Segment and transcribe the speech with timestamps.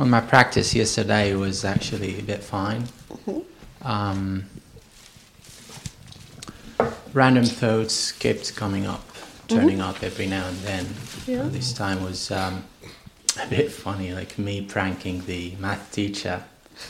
[0.00, 2.84] Well, my practice yesterday was actually a bit fine.
[3.82, 4.46] Um,
[7.12, 9.04] random thoughts kept coming up,
[9.48, 10.86] turning up every now and then.
[11.26, 11.44] Yeah.
[11.44, 12.64] This time was um,
[13.42, 16.42] a bit funny, like me pranking the math teacher.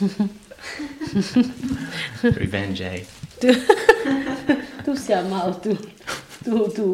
[2.23, 2.99] Revenge, eh?
[4.85, 5.71] သူဆရာမအောင်သူ
[6.45, 6.87] သူသူ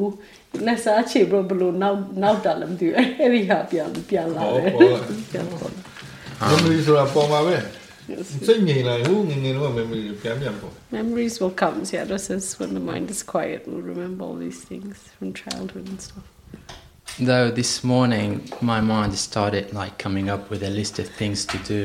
[0.65, 4.71] လက်စားချေဘဘလို့နောက်နောက်တာလည်းမသိဘူးအဲ့ဒီဟာပြန်ပြန်လာတယ်
[5.31, 5.86] ပြန်ပေါ်လာ memory ဆို
[6.97, 7.55] တာပေါ်မှာပဲ
[8.47, 11.77] စိတ်ငြိမ်လာဟိုငငယ်တော့ memory ပြန်ပြန်ပေါ် Memories will come.
[11.95, 13.59] Yeah, this is when the mind is quiet.
[13.69, 16.25] We'll remember all these things from childhood and stuff.
[17.29, 18.29] Though this morning
[18.73, 21.83] my mind started like coming up with a list of things to do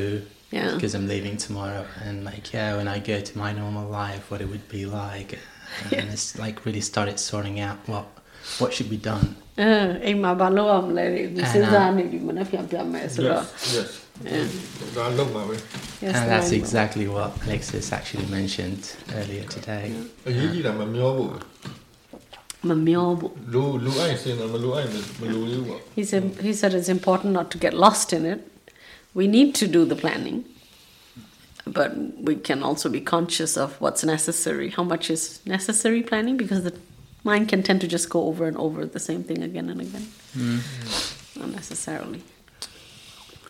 [0.51, 0.71] Yeah.
[0.75, 4.41] because I'm leaving tomorrow and like yeah when I go to my normal life what
[4.45, 5.30] it would be like
[5.98, 8.07] and it's like really started sorting out what
[8.61, 9.27] what should be done
[9.61, 9.71] အဲ
[10.05, 11.23] အိမ်မှာဘာလုပ်အောင်လဲဒီ
[11.53, 13.45] စဉ်းစားနေပြီမနေ့ပြန်ပြန်မယ်ဆိုတော့
[13.77, 13.89] yes
[16.02, 16.12] Yeah.
[16.22, 19.94] and that's exactly what Alexis actually mentioned earlier today.
[25.95, 28.47] He said, he said it's important not to get lost in it.
[29.14, 30.45] We need to do the planning,
[31.66, 36.64] but we can also be conscious of what's necessary, how much is necessary planning, because
[36.64, 36.77] the
[37.23, 40.08] mind can tend to just go over and over the same thing again and again
[40.36, 41.42] mm.
[41.42, 42.23] unnecessarily.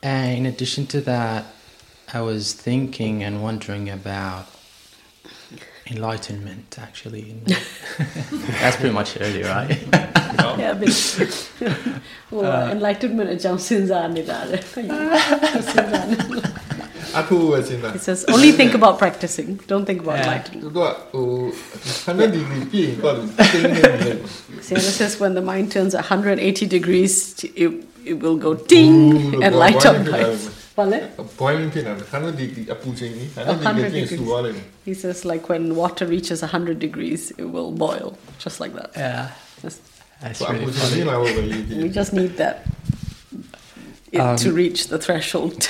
[0.04, 1.46] And in addition to that,
[2.14, 4.48] I was thinking and wondering about
[5.90, 7.38] enlightenment, actually.
[7.48, 9.82] That's pretty much early, right?
[10.60, 11.52] yeah, but,
[12.32, 14.18] well, uh, enlightenment is just sinzan
[17.96, 19.56] It says only think about practicing.
[19.68, 20.74] Don't think about enlightenment.
[24.62, 27.34] See, this is when the mind turns 180 degrees.
[27.36, 30.08] To, it, it will go ding Ooh, and light up.
[30.08, 30.40] Like,
[34.42, 34.64] degrees.
[34.86, 38.92] He says like when water reaches 100 degrees, it will boil, just like that.
[38.96, 39.32] Yeah.
[40.24, 41.84] That's really funny.
[41.84, 42.66] we just need that
[44.18, 45.70] um, to reach the threshold.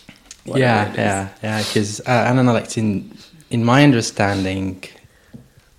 [0.44, 1.62] yeah, yeah, yeah.
[1.62, 3.16] Because uh, I don't know, like in
[3.50, 4.84] in my understanding,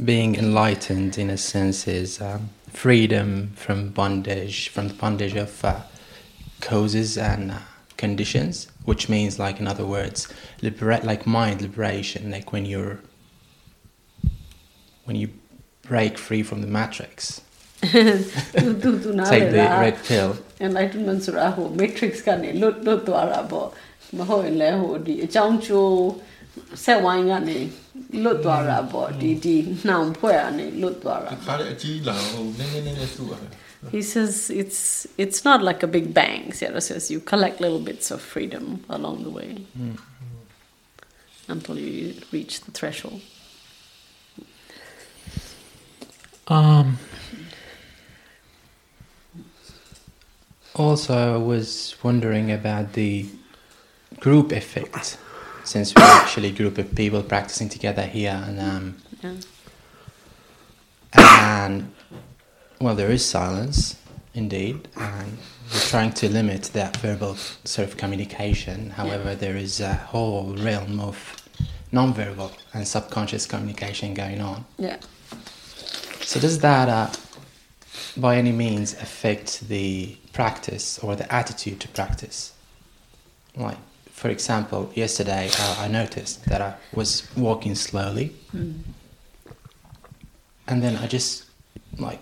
[0.03, 5.81] being enlightened in a sense is um, freedom from bondage, from the bondage of uh,
[6.68, 7.58] causes and uh,
[8.02, 8.54] conditions
[8.90, 10.18] which means like in other words
[10.66, 12.94] liberate like mind liberation like when you're
[15.06, 15.28] when you
[15.90, 17.40] break free from the matrix
[17.82, 20.28] Tu- tu- tuနား take လည် the လား red pill
[20.66, 23.68] enlightenment ဆိုတာဟို matrix ကနေလွတ်လွတ်သွားတာပေါ့
[24.18, 25.94] မဟုတ်ရင်လည်းဟိုဒီအကြောင်းကျိုး
[26.84, 27.58] ဆက်ဝိုင်းကနေ
[28.22, 29.56] လွတ်သွားတာပေါ့ဒီဒီ
[29.86, 33.50] နှောင်ဖွဲ့ကနေလွတ်သွားတာ ခါလေအကြီးလာဟိုနည်းနည်းနည်းနည်းဆူရတယ်
[33.91, 36.51] he says it's it's not like a big bang.
[36.53, 39.65] Sierra says you collect little bits of freedom along the way
[41.47, 43.21] until you reach the threshold.
[46.47, 46.97] Um.
[50.75, 53.25] Also, I was wondering about the
[54.19, 55.17] group effect,
[55.63, 59.35] since we're actually a group of people practicing together here, and um, Yeah.
[61.13, 61.93] and
[62.79, 63.95] well, there is silence,
[64.33, 65.37] indeed, and
[65.73, 68.91] we're trying to limit that verbal sort of communication.
[68.91, 71.17] However, there is a whole realm of
[71.91, 74.65] non-verbal and subconscious communication going on.
[74.77, 74.97] Yeah.
[76.21, 77.09] So does that, uh,
[78.17, 82.53] by any means, affect the practice or the attitude to practice?
[83.55, 83.77] Like,
[84.11, 88.35] for example, yesterday uh, I noticed that I was walking slowly,
[90.67, 91.45] and then I just
[91.97, 92.19] like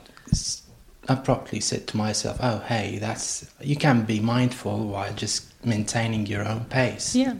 [1.08, 3.26] abruptly said to myself, "Oh, hey, that's
[3.60, 7.34] you can be mindful while just maintaining your own pace." Yeah.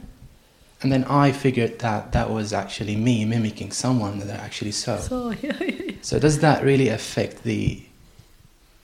[0.81, 4.97] And then I figured that that was actually me mimicking someone that I actually saw.
[4.97, 5.95] So yeah, yeah, yeah.
[6.01, 7.83] So does that really affect the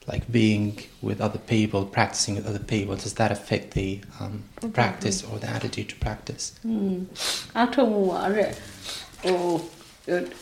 [0.06, 2.94] like being with other people, practicing with other people?
[2.96, 6.44] Does that affect the um, practice or the attitude to practice?
[7.56, 8.50] အားထုတ်မှုကအဲ့
[9.24, 9.38] ဟို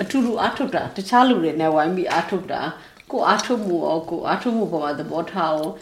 [0.03, 2.62] အထူးထူးအားထုတ်တာတခြားလူတွေနဲ့ဝိုင်းပြီးအားထုတ်တာ
[3.12, 5.74] ကိုယ်အားထုတ်မှုရောကိုယ်အားထုတ်မှုပေါ်မှာသဘောထားအောင်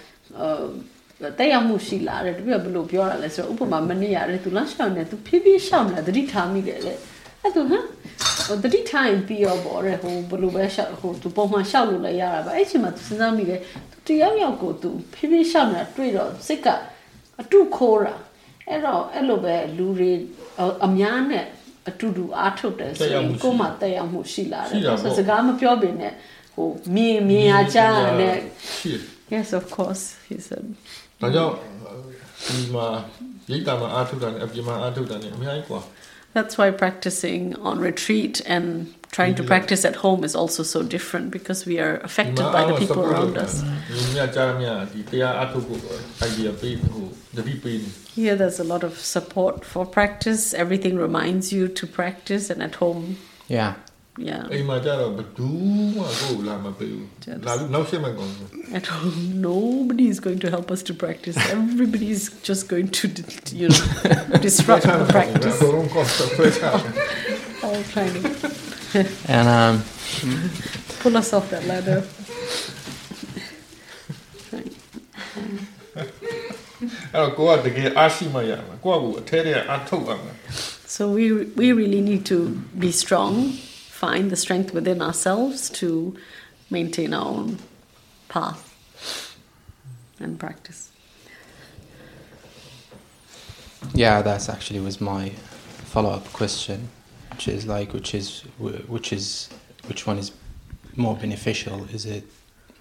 [0.42, 6.94] အဲတက်ရောက်မှုရှိလာတယ်တပြည့်ဘယ်လိုပြောရလဲဆိုတော့ဥပမာမနေ့ရတယ်သူလမ်းလျှောက်နေသူဖြည်းဖြည်းရှောက်နေတာသတိထားမိတယ်လေ
[7.42, 7.84] အဲ့သူဟမ်
[8.48, 13.60] ဟိုသတိထားရင်ပြီးရောပေါ့တဲ့ဟိုဘယ်လိုပဲရှောက်ဟိုသူပုံမှန်ရှောက်လို့လည်းရတာပါအဲ့ချိန်မှာသူစဉ်းစားမိတယ်
[13.92, 16.68] သူတယောက်ယောက်ကိုသူဖြည်းဖြည်းရှောက်နေတာတွေ့တော့စိတ်က
[17.42, 18.16] အတုခိုးတာ
[18.70, 20.12] အဲ့တော့အဲ့လိုပဲလူတွေ
[20.86, 21.46] အများနဲ့
[21.90, 26.14] အတူတူအားထုတ်တယ်ဆိုရင်ကိုယ်မှတက်ရောက်မှုရှိလာတယ်ဆိုစကားမပြောပင်နဲ့
[26.58, 27.68] Oh, Mia Mia
[29.30, 30.18] Yes, of course.
[30.28, 30.76] He said.
[36.34, 41.32] That's why practicing on retreat and trying to practice at home is also so different
[41.32, 43.64] because we are affected by the people around us.
[48.14, 50.54] Here there's a lot of support for practice.
[50.54, 53.18] Everything reminds you to practice and at home.
[53.48, 53.76] Yeah.
[54.29, 55.49] yeah, အိမ်မှာကြတော့ဘယ်သူ
[55.97, 58.49] မှကိုယ်လာမပေးဘူး Just- လာပြီးနောက်ဆက်မှကောင်းတယ်
[58.79, 59.21] at home,
[59.53, 61.37] nobody is going to help us to practice.
[61.59, 63.05] Everybody is just going to,
[63.61, 63.83] you know,
[64.47, 65.57] disrupt the practice.
[65.63, 66.75] ဘုံကောဆွဲချတယ်
[67.67, 68.21] All trying to
[69.37, 69.75] And um,
[71.01, 71.99] pull us off that ladder.
[74.55, 74.73] Right.
[77.15, 80.33] အဲ့တော့ကိုကတကယ်အားရှိမှရမှာကိုကကိုအထဲထဲအားထုတ်ရမှာ
[80.95, 81.25] So we
[81.61, 82.39] we really need to
[82.83, 83.33] be strong,
[83.98, 86.16] find the strength within ourselves to
[86.70, 87.58] maintain our own
[88.30, 89.36] path
[90.20, 90.92] and practice.
[93.96, 95.30] yeah, that's actually was my
[95.94, 96.90] follow-up question,
[97.32, 99.50] which is like, which is, which is,
[99.88, 100.32] which one is
[100.96, 101.86] more beneficial?
[101.86, 102.24] Is it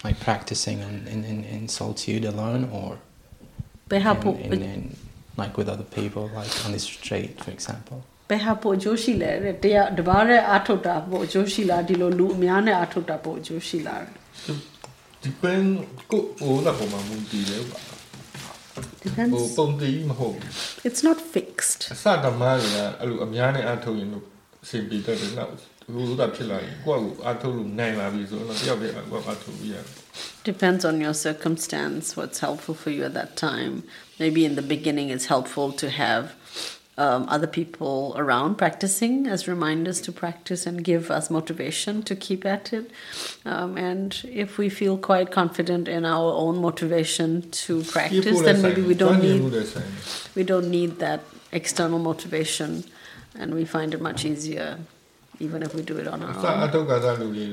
[0.04, 2.98] like practicing in, in, in, solitude alone, or
[3.90, 4.96] in, in, in,
[5.38, 8.04] like with other people, like on this retreat, for example?
[8.29, 14.03] behapo အကျိုးရှိလဲတဲ့တရားတပါးတဲ့အာထုတ်တာပို့အကျိုးရှိလားဒီလိုလူအများနဲ့အာထုတ်တာပို့အကျိုးရှိလား
[15.25, 15.67] depend
[16.11, 17.93] ကိုဟိုလာပုံမှာမူတည်တယ်ပါဟို
[19.05, 20.51] depends ပုံတည်မဟုတ်ဘူး
[20.87, 24.25] it's not fixed အစဓမ္မတွေကအဲ့လိုအများနဲ့အားထုတ်ရင်လို့
[24.63, 25.51] အစဉ်ပြေတတ်တယ်နောက်
[25.93, 29.85] ဟိုကဖြစ်လာရင်ကိုယ့်ကိုအားထုတ်လို့နိုင်လာပြီဆိုတော့တယောက်တည်းကိုယ့်အားထုတ်ပြီးရတယ်
[30.51, 33.73] depends on your circumstance what's helpful for you at that time
[34.21, 36.23] maybe in the beginning it's helpful to have
[36.97, 42.45] um, other people around practicing as reminders to practice and give us motivation to keep
[42.45, 42.85] at it
[43.45, 44.09] um, and
[44.43, 47.29] if we feel quite confident in our own motivation
[47.63, 49.89] to practice then maybe we don't ကျွမ်းကျင် need မှုတဲ့ဆိုင်
[50.37, 51.21] we don't need that
[51.59, 52.69] external motivation
[53.41, 54.69] and we find it much easier
[55.45, 57.45] even if we do it on အ our စ own အထောက်ကစားလူတွေ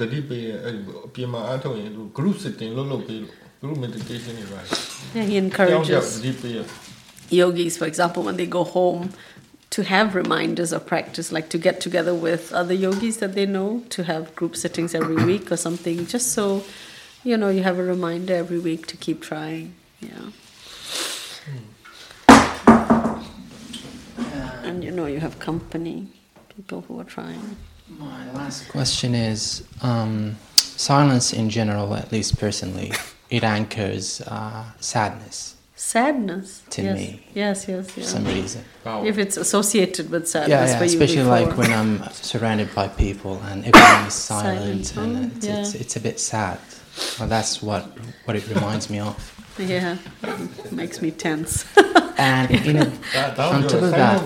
[0.00, 4.60] တတိပေးရဲ့အဲ့ဒီအပြင်မှာအားထုတ်ရင်သူ group sitting လုပ်လုပ်ပေးလို့ group meditation တွေပါ
[5.16, 5.36] yeah, he
[5.70, 6.66] ကြောင်းကြောက် encourages တတိပေးရဲ့
[7.29, 9.13] yogis, for example, when they go home,
[9.71, 13.83] to have reminders of practice, like to get together with other yogis that they know,
[13.89, 16.63] to have group sittings every week or something, just so
[17.23, 19.75] you know you have a reminder every week to keep trying.
[19.99, 20.29] Yeah.
[24.63, 26.07] And you know you have company,
[26.55, 27.57] people who are trying.
[27.87, 32.93] My last question is um, silence in general, at least personally,
[33.29, 36.97] it anchors uh, sadness sadness to yes.
[36.97, 37.21] me.
[37.33, 37.93] Yes, yes, yes.
[37.93, 38.63] For some reason.
[38.85, 39.03] Wow.
[39.05, 40.49] If it's associated with sadness.
[40.49, 40.83] Yeah, yeah.
[40.83, 45.15] especially like when I'm surrounded by people and everyone is silent, silent.
[45.15, 45.59] and it's, yeah.
[45.59, 46.59] it's, it's, a bit sad.
[47.19, 47.83] Well, that's what
[48.23, 49.15] what it reminds me of.
[49.57, 51.65] Yeah, it makes me tense.
[52.17, 54.21] and you know, that, on top of that,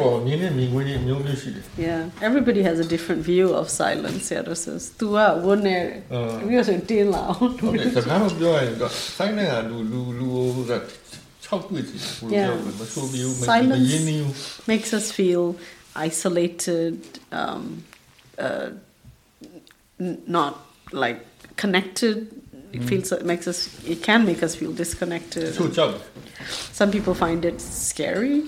[1.78, 4.32] yeah, everybody has a different view of silence.
[4.32, 6.04] Yeah, this is tu wone.
[6.48, 7.42] We also deal out.
[7.42, 8.90] Okay, so now we are.
[8.90, 10.82] Silence, lu lu lu
[12.28, 12.54] yeah.
[12.54, 14.28] you Silence you.
[14.68, 15.56] makes us feel
[15.96, 17.84] isolated, um,
[18.38, 18.70] uh,
[20.00, 21.26] not like
[21.56, 22.32] connected.
[22.72, 22.88] It mm.
[22.88, 23.84] feels it makes us.
[23.84, 25.56] It can make us feel disconnected.
[25.56, 25.68] So
[26.72, 28.44] Some people find it scary.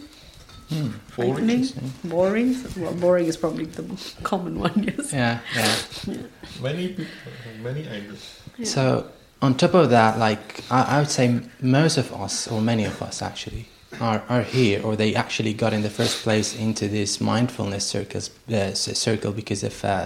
[1.17, 1.67] Boring.
[2.03, 2.55] Boring.
[2.77, 3.84] Well, boring is probably the
[4.24, 4.84] common one.
[4.84, 5.12] Yes.
[5.12, 5.39] Yeah.
[5.55, 5.75] Yeah.
[6.08, 6.17] yeah.
[6.62, 7.05] Many people.
[7.62, 8.41] Many ideas.
[8.58, 8.65] Yeah.
[8.65, 12.86] So on top of that, like I, I would say, most of us, or many
[12.86, 13.67] of us actually,
[14.00, 18.29] are, are here, or they actually got in the first place into this mindfulness circles,
[18.53, 20.05] uh, circle because of uh,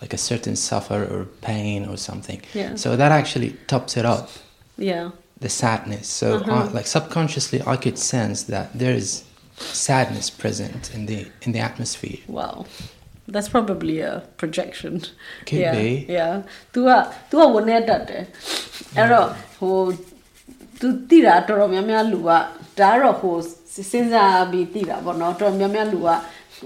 [0.00, 2.40] like a certain suffer or pain or something.
[2.54, 2.74] Yeah.
[2.76, 4.30] So that actually tops it up,
[4.78, 5.10] Yeah.
[5.40, 6.06] the sadness.
[6.08, 6.52] So Uh-huh.
[6.52, 9.24] I, like subconsciously, I could sense that there is
[9.56, 12.18] sadness present in the in the atmosphere.
[12.28, 12.64] Wow.
[13.32, 14.92] that's probably a projection
[15.48, 15.86] Could yeah be.
[16.16, 16.32] yeah
[16.72, 16.88] သူက
[17.30, 18.24] သူကဝန်နဲ့တတ်တယ်
[18.96, 19.76] အဲ့တော့ဟို
[20.80, 23.36] သူတိတာတော်တော်များများလူကဒါကတော့ဟို
[23.90, 26.08] စဉ်းစားပြီးတိတာပေါ့နော်တော်တော်များများလူက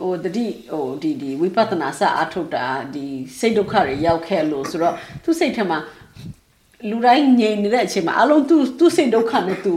[0.00, 3.04] ဟိုတတိဟိုဒီဒီဝိပဿနာစအထုတ်တာဒီ
[3.38, 4.94] စိတ်ဒုက္ခတွေရောက်ခဲ့လို့ဆိုတော့
[5.25, 5.78] သူစိတ်ထဲမှာ
[6.90, 9.75] လူတိုင်းငြိမ်နေတဲ့အချိန်မှာအလုံးသူသူစိတ်ဒုက္ခနဲ့သူ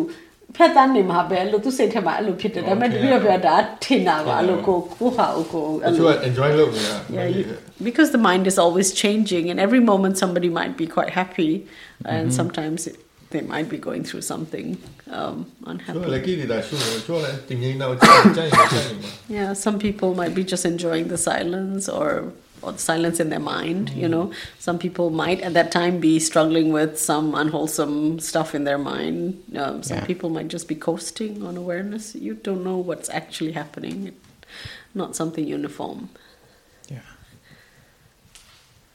[0.57, 3.55] ဖက်တန်းနေမှာပဲလို့သူစိတ်ထဲမှာအဲ့လိုဖြစ်တယ်ဒါပေမဲ့တတိယပြောတာ
[3.85, 7.43] ထင်တာပါအဲ့လိုကိုကိုဟာကိုအဲ့ ချို့ လို က enjoy လုပ်နေတာ Yeah, you,
[7.89, 11.53] because the mind is always changing, and every moment somebody might be quite happy,
[12.13, 12.97] and sometimes it,
[13.33, 14.67] they might be going through something
[15.19, 16.07] um, ချို့ unhappy.
[16.13, 22.09] လည်းကိလေသာရှုနေချို့လည်းတင်ငိမ့်တော့ကြိုက်ကြိုက်နေကြိုက်နေမှာ Yeah, some people might be just enjoying the silence or
[22.68, 23.90] or the silence in their mind.
[23.92, 28.66] You know, some people might at that time be struggling with some unwholesome stuff in
[28.66, 29.44] their mind.
[29.56, 30.06] Um, some Yeah.
[30.06, 32.14] people might just be coasting on awareness.
[32.16, 34.14] You don't know what's actually happening.
[34.94, 36.10] Not something uniform.
[36.90, 37.00] Yeah.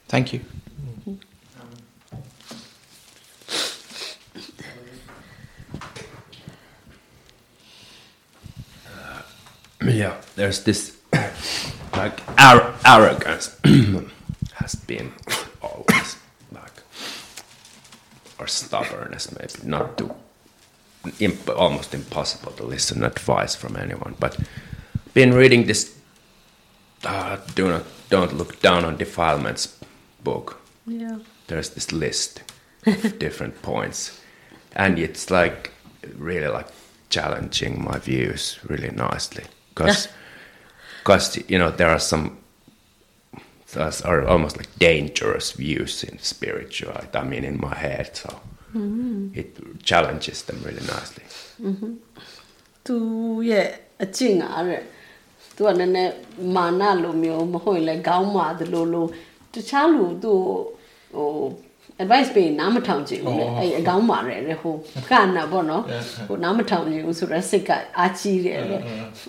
[0.07, 0.41] Thank you.
[9.83, 10.97] yeah, there's this
[11.95, 13.55] like ar- arrogance
[14.53, 15.11] has been
[15.61, 16.17] always
[16.51, 16.73] like
[18.39, 19.67] or stubbornness maybe.
[19.69, 20.15] Not to
[21.19, 24.15] imp- almost impossible to listen advice from anyone.
[24.19, 24.37] But
[25.13, 25.95] been reading this
[27.05, 29.77] uh, do not don't look down on defilements
[30.23, 30.59] book.
[30.85, 31.19] Yeah.
[31.47, 32.43] there's this list
[32.85, 34.19] of different points.
[34.75, 35.71] And it's like
[36.17, 36.67] really like
[37.09, 39.43] challenging my views really nicely.
[39.69, 40.07] Because
[41.52, 42.24] you know there are some
[43.74, 48.30] those are almost like dangerous views in spirituality i mean in my head so
[49.40, 49.48] it
[49.90, 51.26] challenges them really nicely
[52.86, 52.96] သူ
[53.50, 53.66] ရဲ့
[54.02, 54.82] အကျင့်အားတဲ့
[55.56, 56.12] သူကနည်းနည်း
[56.56, 59.06] မာနလိုမျိုးမဟုတ်ရင်လည်းခေါင်းမာသလိုလို
[59.52, 60.58] တခြားလူသူ့ကို
[61.14, 61.30] ဟို
[62.01, 64.75] advice ပေးရင်နားမထောင်ချင်ဘူးလေအဲ့အကောင်းမာတယ်တဲ့ဟို
[65.09, 65.83] ကနာပေါ့နော်
[66.27, 68.77] ဟိုနားမထောင်ချင်ဘူးဆိုတော့စိတ်ကအာချီးတယ်လေ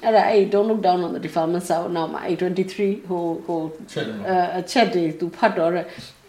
[0.04, 3.61] အဲ့ဒါအဲ့ don't look down on the defilement ဆောက်နောက်မှာအဲ့23ဟိုဟို
[3.92, 5.85] ချက်တယ်နော်အဲအချက်တွေသူဖတ်တော့တဲ့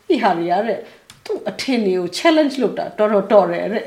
[0.07, 0.79] ဒီဟာတွေရတဲ့
[1.25, 3.83] သူအထင်တွေကို challenge လုပ်တာတော်တော်တော်တယ်တဲ့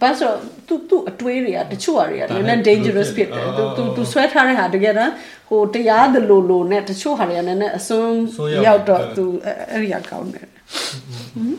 [0.00, 0.32] ဘာဆို
[0.66, 5.12] သူသူအတွေးတွေကတချို့ဟာတွေကလည်းနည်းနည်း dangerous ဖြစ်တယ်သူသူသူဆွဲထားတဲ့ဟာတကယ်တမ်း
[5.48, 8.16] ဟိုတရားသလိုလိုနဲ့တချို့ဟာတွေကလည်းနည်းနည်းအစွန်း
[8.66, 10.46] ရောက်တော့သူအဲ့ဒီကကောင်းတယ်
[11.36, 11.58] Mm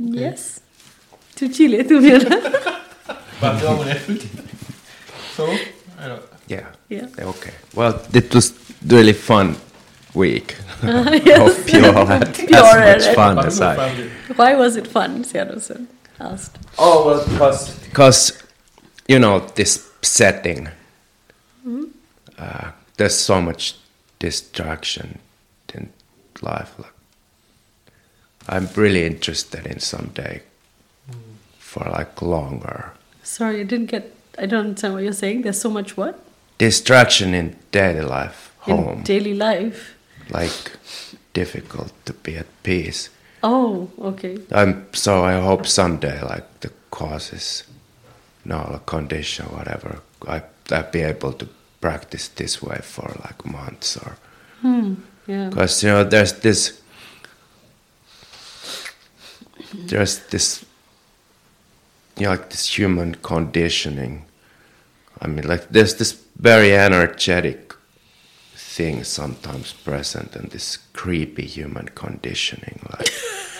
[0.00, 0.20] okay.
[0.20, 0.60] Yes.
[1.36, 2.32] To Chile, to be honest.
[5.36, 5.56] so,
[6.48, 6.66] Yeah.
[6.88, 7.06] Yeah.
[7.18, 7.52] Okay.
[7.74, 8.52] Well, it was
[8.86, 9.56] really fun
[10.14, 11.58] week uh, yes.
[11.58, 14.08] of pure had as much fun as I.
[14.36, 15.24] Why was it fun?
[15.24, 15.86] Sianusen
[16.20, 16.58] asked.
[16.78, 18.42] Oh well, because because
[19.08, 20.68] you know this setting.
[21.66, 21.84] Mm -hmm.
[22.38, 23.74] uh, there's so much
[24.18, 25.18] distraction
[25.74, 25.88] in
[26.42, 26.70] life.
[26.78, 26.97] Like
[28.48, 30.42] I'm really interested in someday
[31.58, 32.92] for like longer.
[33.22, 35.42] Sorry I didn't get I don't understand what you're saying.
[35.42, 36.18] There's so much what?
[36.58, 39.94] Distraction in daily life, home, in daily life?
[40.30, 40.72] Like
[41.34, 43.10] difficult to be at peace.
[43.42, 44.38] oh okay.
[44.50, 47.64] I'm so I hope someday like the causes,
[48.44, 51.46] no the condition, whatever, I I'll be able to
[51.80, 54.16] practice this way for like months or
[54.62, 54.94] Hmm.
[55.28, 55.48] yeah.
[55.50, 56.80] Because you know there's this
[59.74, 60.64] there's this
[62.16, 64.24] you know like this human conditioning.
[65.20, 67.74] I mean like there's this very energetic
[68.54, 73.10] thing sometimes present in this creepy human conditioning like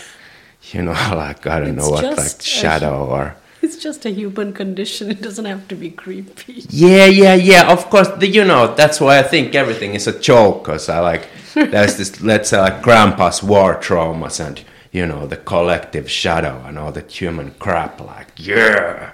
[0.73, 0.93] you know
[1.25, 5.11] like I don't know what like shadow or It's just a human condition.
[5.11, 6.63] It doesn't have to be creepy.
[6.71, 7.73] Yeah, yeah, yeah.
[7.73, 10.65] Of course, the, you know that's why I think everything is a joke.
[10.65, 14.63] Cause I like there's this let's say like grandpa's war traumas and
[14.98, 17.94] you know the collective shadow and all that human crap.
[18.00, 19.14] Like yeah,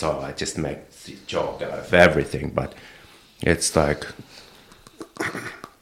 [0.00, 2.46] so I just make the joke out of everything.
[2.58, 2.70] But
[3.42, 4.02] it's like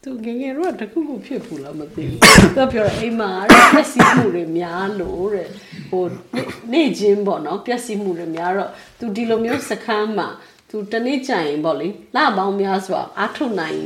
[0.04, 5.48] သူငယ်ငယ်တော့တခုခုဖြစ်ဘူးလားမသိဘူးသူကပြောတယ်အိမ်မှာတဲ့ပျက်စီးမှုတွေများလို့တဲ့
[5.90, 10.28] ဟိုနေ့နေ့ချင်းပေါ့နော်ပျက်စီးမှုတွေများတော့သူဒီလိုမျိုးစခန်းမှာ
[10.70, 13.80] သူတနေ့ကြရင်ပေါ့လေလပေါင်းများစွာအာထုတ်နိုင်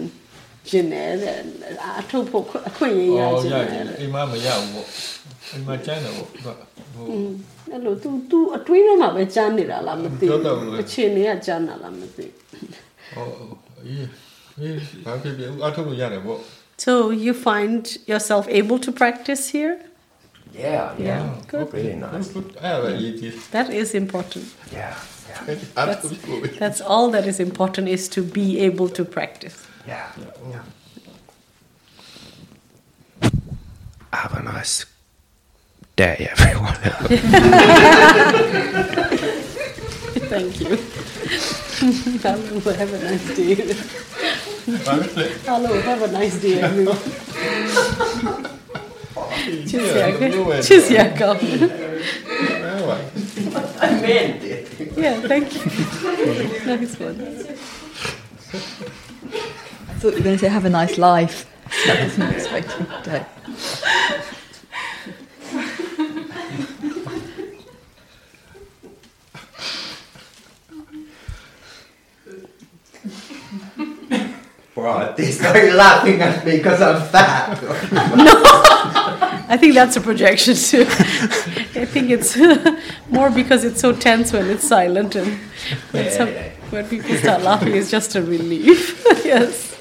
[0.69, 1.37] ခြင်းနဲ့တဲ့
[1.85, 4.87] အာထုတ်ဖို့ခွင့်အခွင့်အရေးရ အော် ခြင်း ရ နဲ့ အိမ်မမရဘူးပေါ့
[5.53, 6.49] အိမ်မကျန်းတယ်ပေါ့သူက
[6.95, 7.07] ဟို
[7.71, 12.69] အဲ့လို तू तू အတွင်းထဲမှာပဲကြားနေတာလားမသိ ပြော ဘူး တော့ဘူးလေ အခြေအနေကကြားနာလားမသိဘူး
[13.15, 13.27] ဟော
[13.85, 14.07] အေး
[14.59, 16.39] အေးဘာဖြစ်ဖြစ်အထုတ်လို့ရတယ်ပေါ့
[16.87, 16.93] So
[17.25, 19.75] you find yourself able to practice here?
[20.67, 21.67] yeah, yeah, good.
[21.77, 22.29] really nice.
[22.65, 24.45] အဲ့ဒါပဲအရေးကြီး That is important.
[24.81, 24.95] Yeah,
[25.31, 25.41] yeah,
[25.81, 29.57] အထုတ်လို့ That's all that is important is to be able to practice.
[29.93, 30.07] yeah,
[30.55, 30.65] yeah.
[34.21, 34.75] Have a nice
[35.96, 36.76] day, everyone.
[40.32, 40.78] Thank you.
[42.22, 43.56] Hello, have a nice day.
[45.46, 46.98] Hello, have a nice day, everyone.
[49.66, 50.32] Tschüss, Jakob.
[50.62, 51.38] Tschüss, Jakob.
[53.82, 54.98] I meant it.
[54.98, 55.62] Yeah, thank you.
[56.66, 57.20] nice one.
[59.90, 61.48] I thought you were going to say, have a nice life.
[61.88, 63.26] That was not expected.
[75.18, 77.62] They started laughing at me because I'm fat.
[78.16, 78.42] no.
[79.48, 80.84] I think that's a projection too.
[80.84, 82.38] I think it's
[83.10, 85.38] more because it's so tense when it's silent and
[85.92, 86.30] when, some,
[86.70, 89.04] when people start laughing, it's just a relief.
[89.26, 89.72] yes.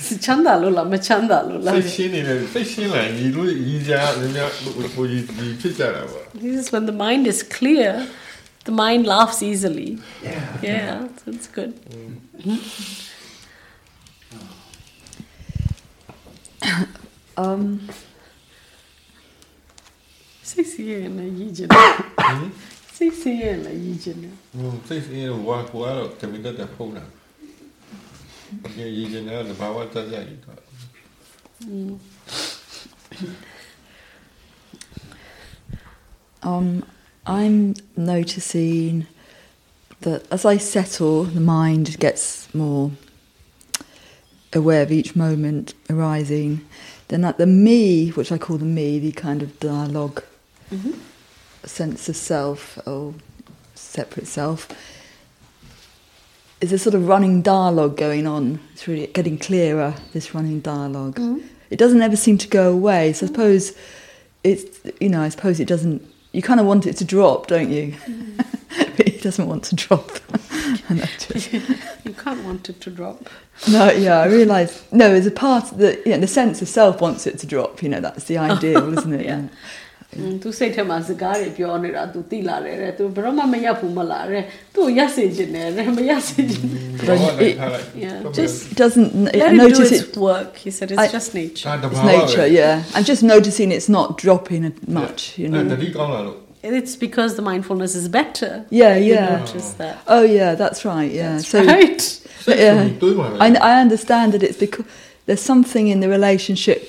[0.00, 1.72] 是枪打路了，没枪打路了。
[1.72, 6.12] 最新的呢，最新了，一路一家人家我我一一去下来吧。
[6.34, 8.06] This is when the mind is clear,
[8.64, 9.98] the mind laughs easily.
[10.22, 11.72] Yeah, yeah, so it's good.
[17.36, 17.88] um.
[20.42, 21.68] Six years na yijin.
[22.94, 24.30] Six years na yijin.
[24.54, 27.02] 嗯，最近我我要准备在在后呢。
[31.64, 31.98] Mm.
[36.42, 36.84] Um,
[37.26, 39.06] I'm noticing
[40.02, 42.92] that as I settle, the mind gets more
[44.52, 46.64] aware of each moment arising.
[47.08, 50.20] Then at the me, which I call the me, the kind of dialog
[50.70, 50.92] mm-hmm.
[51.64, 53.14] sense of self or
[53.74, 54.68] separate self,
[56.60, 58.60] is a sort of running dialogue going on.
[58.72, 61.46] It's really getting clearer, this running dialog mm.
[61.68, 63.12] It doesn't ever seem to go away.
[63.12, 63.32] So I mm.
[63.32, 63.76] suppose
[64.44, 67.70] it's, you know, I suppose it doesn't, you kind of want it to drop, don't
[67.70, 67.92] you?
[67.92, 68.36] Mm.
[68.96, 70.10] but it doesn't want to drop.
[70.90, 71.52] Notice.
[72.06, 73.28] You can't want it to drop.
[73.68, 74.84] No, yeah, I realise.
[74.92, 77.82] No, there's a part that, you know, the sense of self wants it to drop,
[77.82, 79.26] you know, that's the ideal, isn't it?
[79.26, 79.48] Yeah.
[80.41, 84.43] သူစိတ်ထဲမှာစကားတွေပြောနေတာ तू သိလာတယ်တဲ့ तू ဘယ်တော့မှမရက်ဘူးမလားတဲ့
[84.75, 86.67] သူ့ရက်စေခြင်းနဲ့တဲ့မရက်စေခြင်း
[87.07, 90.51] ဘာဝလိုက်ထားလိုက် Yeah, just It doesn't, I let it do notice its it, work.
[90.65, 91.65] He said it's I- just nature.
[91.67, 92.75] ဒါတ it's ဘာဝ nature, yeah.
[92.95, 94.61] I'm just noticing it's not dropping
[94.99, 95.63] much, you တ know.
[95.81, 96.37] တိကောင်းလာလို့
[96.81, 98.51] It's because the mindfulness is better.
[98.81, 99.29] Yeah, You yeah.
[99.37, 99.95] notice that.
[100.15, 101.33] Oh, yeah, that's right, yeah.
[101.37, 102.01] That's so, right.
[102.45, 104.85] စိတ်ဆိုပြီးတွေးမှာပဲ I, I understand that it's because
[105.27, 106.81] there's something in the relationship,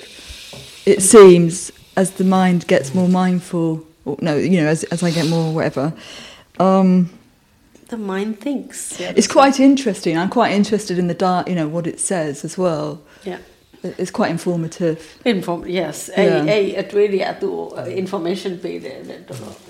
[0.93, 1.53] it seems,
[1.98, 5.52] as the mind gets more mindful, or, no, you know, as, as I get more
[5.52, 5.92] whatever.
[6.60, 7.10] Um,
[7.88, 9.00] the mind thinks.
[9.00, 10.16] Yeah, it's quite interesting.
[10.16, 13.00] I'm quite interested in the dark, you know, what it says as well.
[13.24, 13.38] Yeah.
[13.82, 14.98] It's quite informative.
[15.24, 16.10] Inform, yes.
[16.16, 16.44] Yeah.
[16.44, 19.02] A, a, really at the uh, information be there.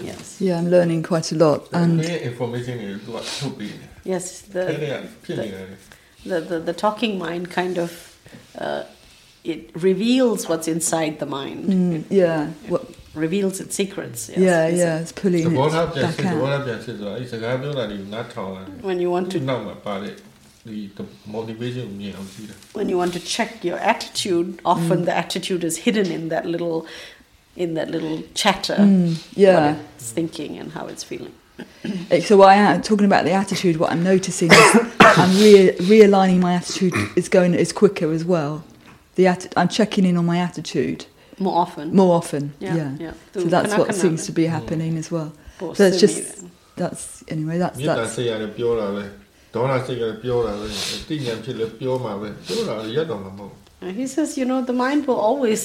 [0.01, 0.41] Yes.
[0.41, 1.69] Yeah, I'm learning quite a lot.
[1.73, 3.07] And information is
[4.05, 4.65] Yes, the,
[6.25, 8.19] the, the, the, talking mind kind of
[8.57, 8.85] uh,
[9.49, 11.65] it reveals what's inside the mind.
[11.65, 12.51] Mm, yeah.
[12.65, 14.29] It, it reveals its secrets.
[14.29, 15.03] Yes, yeah, yeah, it?
[15.03, 15.55] it's pulling the it
[15.95, 16.19] back
[18.37, 18.69] out.
[18.83, 19.41] When you want to...
[20.65, 21.99] The motivation
[22.75, 25.05] when you want to check your attitude, often mm.
[25.07, 26.87] the attitude is hidden in that little,
[27.57, 28.77] in that little chatter.
[28.77, 31.33] Mm, yeah, it's thinking and how it's feeling.
[32.23, 33.79] so I am talking about the attitude.
[33.79, 38.63] What I'm noticing is I'm re- realigning my attitude is going is quicker as well
[39.18, 41.02] The atti- I'm checking in on my attitude
[41.46, 41.86] More often.
[42.02, 42.44] more often.
[42.60, 42.92] Yeah, Yeah.
[43.06, 43.14] yeah.
[43.42, 44.02] So that's what Kanakana.
[44.04, 45.30] seems to be happening as well.
[45.60, 46.52] Both So it's just similar.
[46.82, 47.04] that's
[47.36, 47.58] anyway.
[47.64, 49.04] That's မေတ္တာ that's စိတ်ရတယ်ပြောတာပဲ
[49.54, 50.68] ဒေါနာစိတ်ရတယ်ပြောတာပဲ
[51.08, 53.54] တိညာဖြစ်လဲပြောမှာပဲပြောတာလည်းရက်တော့မှာမဟုတ်
[53.86, 55.62] Uh, He says, you know, the mind will always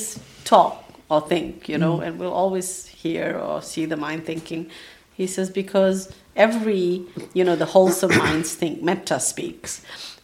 [0.53, 0.72] talk
[1.12, 2.68] or think, you know, and will always
[3.03, 4.62] hear or see the mind thinking.
[5.20, 5.98] He says, because
[6.46, 6.85] every,
[7.38, 9.70] you know, the wholesome minds think, metta speaks,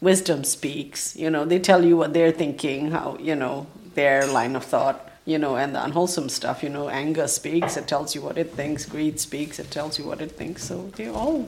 [0.02, 1.16] wisdom speaks.
[1.16, 5.10] You know, they tell you what they're thinking, how, you know, their line of thought,
[5.26, 6.64] you know, and the unwholesome stuff.
[6.64, 10.06] You know, anger speaks, it tells you what it thinks, greed speaks, it tells you
[10.06, 10.64] what it thinks.
[10.64, 11.48] So they all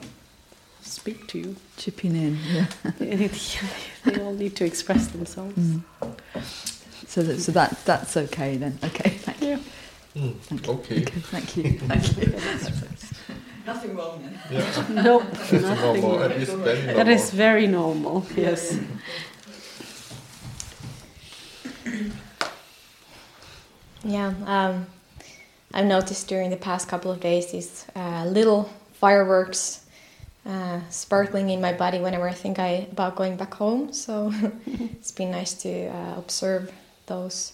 [0.81, 1.55] speak to you.
[1.77, 2.67] Chipping in, yeah.
[2.99, 5.57] they all need to express themselves.
[5.57, 5.81] Mm.
[7.07, 8.79] So, that, so that, that's okay then.
[8.83, 9.47] Okay, thank you.
[9.47, 9.59] Yeah.
[10.15, 10.69] Mm.
[10.69, 11.01] Okay.
[11.01, 11.19] okay.
[11.19, 11.79] Thank you.
[11.79, 13.35] Thank you.
[13.65, 14.39] Nothing wrong then.
[14.49, 16.01] yeah Nope, that's nothing.
[16.01, 18.25] normal at least very normal That is very normal.
[18.35, 18.79] Yes.
[24.03, 24.87] Yeah, um,
[25.73, 29.85] I've noticed during the past couple of days these uh, little fireworks
[30.45, 33.93] uh, sparkling in my body whenever I think I about going back home.
[33.93, 34.33] So
[34.65, 36.71] it's been nice to uh, observe
[37.05, 37.53] those.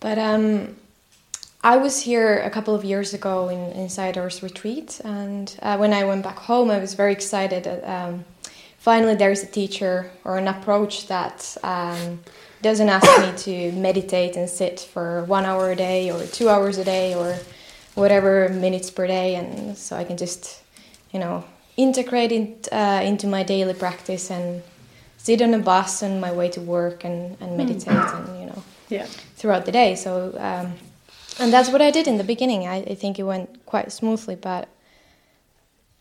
[0.00, 0.76] But um,
[1.62, 5.92] I was here a couple of years ago in inside our retreat, and uh, when
[5.92, 7.64] I went back home, I was very excited.
[7.64, 8.24] That, um,
[8.78, 12.20] finally, there is a teacher or an approach that um,
[12.62, 16.78] doesn't ask me to meditate and sit for one hour a day or two hours
[16.78, 17.36] a day or
[17.94, 20.62] whatever minutes per day, and so I can just,
[21.12, 21.44] you know,
[21.76, 24.62] integrate it uh, into my daily practice and
[25.18, 28.62] sit on a bus on my way to work and, and meditate and you know
[28.88, 29.04] Yeah.
[29.36, 29.94] throughout the day.
[29.94, 30.72] So um,
[31.40, 32.68] and that's what I did in the beginning.
[32.68, 34.68] I, I think it went quite smoothly, but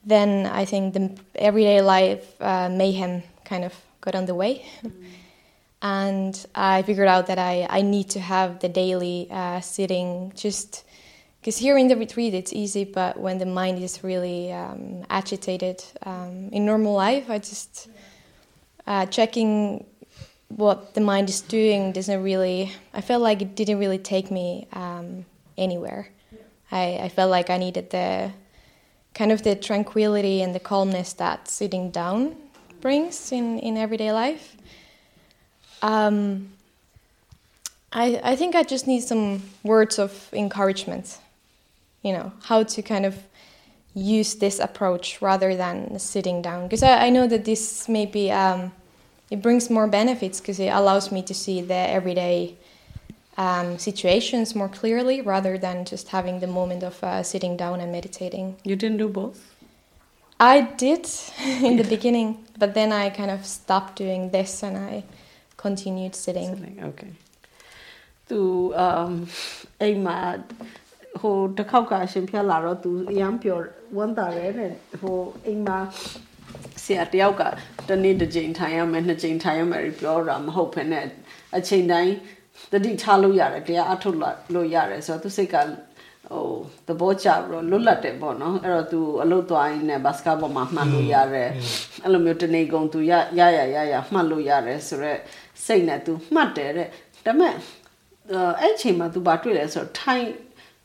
[0.05, 4.65] then I think the everyday life uh, mayhem kind of got on the way.
[5.81, 10.83] and I figured out that I, I need to have the daily uh, sitting just
[11.39, 15.81] because here in the retreat it's easy, but when the mind is really um, agitated
[16.05, 17.87] um, in normal life, I just
[18.85, 19.85] uh, checking
[20.49, 22.73] what the mind is doing doesn't really.
[22.93, 25.25] I felt like it didn't really take me um,
[25.57, 26.09] anywhere.
[26.71, 28.31] I, I felt like I needed the
[29.13, 32.35] kind of the tranquility and the calmness that sitting down
[32.81, 34.55] brings in, in everyday life.
[35.81, 36.49] Um,
[37.91, 41.17] I, I think I just need some words of encouragement,
[42.03, 43.17] you know, how to kind of
[43.95, 46.63] use this approach rather than sitting down.
[46.63, 48.71] Because I, I know that this maybe um,
[49.30, 52.56] it brings more benefits because it allows me to see the everyday
[53.36, 57.90] um, situations more clearly rather than just having the moment of uh, sitting down and
[57.90, 58.56] meditating.
[58.62, 59.54] You didn't do both?
[60.38, 61.08] I did
[61.62, 65.04] in the beginning, but then I kind of stopped doing this and I
[65.56, 66.56] continued sitting.
[66.56, 67.12] Sitting, okay.
[68.30, 68.40] သူ
[68.78, 69.14] အမ်
[69.80, 70.18] အိမ်မှာ
[71.20, 73.62] ဟိုတစ်ခေါက်ကအရှင်ဖျက်လာတော့သူအရန်ပျော်
[73.96, 74.70] ဝမ်းသာတယ်တဲ့
[75.00, 75.78] ဟိုအိမ်မှာ
[76.84, 77.42] ဆရာတယောက်က
[77.88, 81.04] တနေ့တစ်ကြိမ်ထိုင်ရမယ်နှစ်ကြိမ်ထိုင်ရမယ်ပြောတာမဟုတ်ဘဲနဲ့
[81.56, 82.12] အချိန်တိုင်း
[82.72, 84.18] တတိထားလို့ရတယ်တရားအထုတ်
[84.54, 86.46] လို့ရတယ်ဆိုတော့သူစိတ်ကဟို
[86.86, 91.50] သဘောကျပြီးတော့လွတ်လပ်တယ်ပေါ့နော်အဲ့တော့ तू အလုပ်သွားရင်းနဲ့ဘတ်စကတ်ဘောမှာမှတ်လို့ရတယ်
[92.02, 95.20] အဲ့လိုမျိုးတနေကုန် तू ရရရရရမှတ်လို့ရတယ်ဆိုတော့
[95.64, 96.88] စိတ်နဲ့ तू မှတ်တယ်တဲ့
[97.24, 97.54] ဒါပေမဲ့
[98.60, 100.26] အဲ့ချိန်မှာ तू ဘာတွေ့လဲဆိုတော့ထိုင်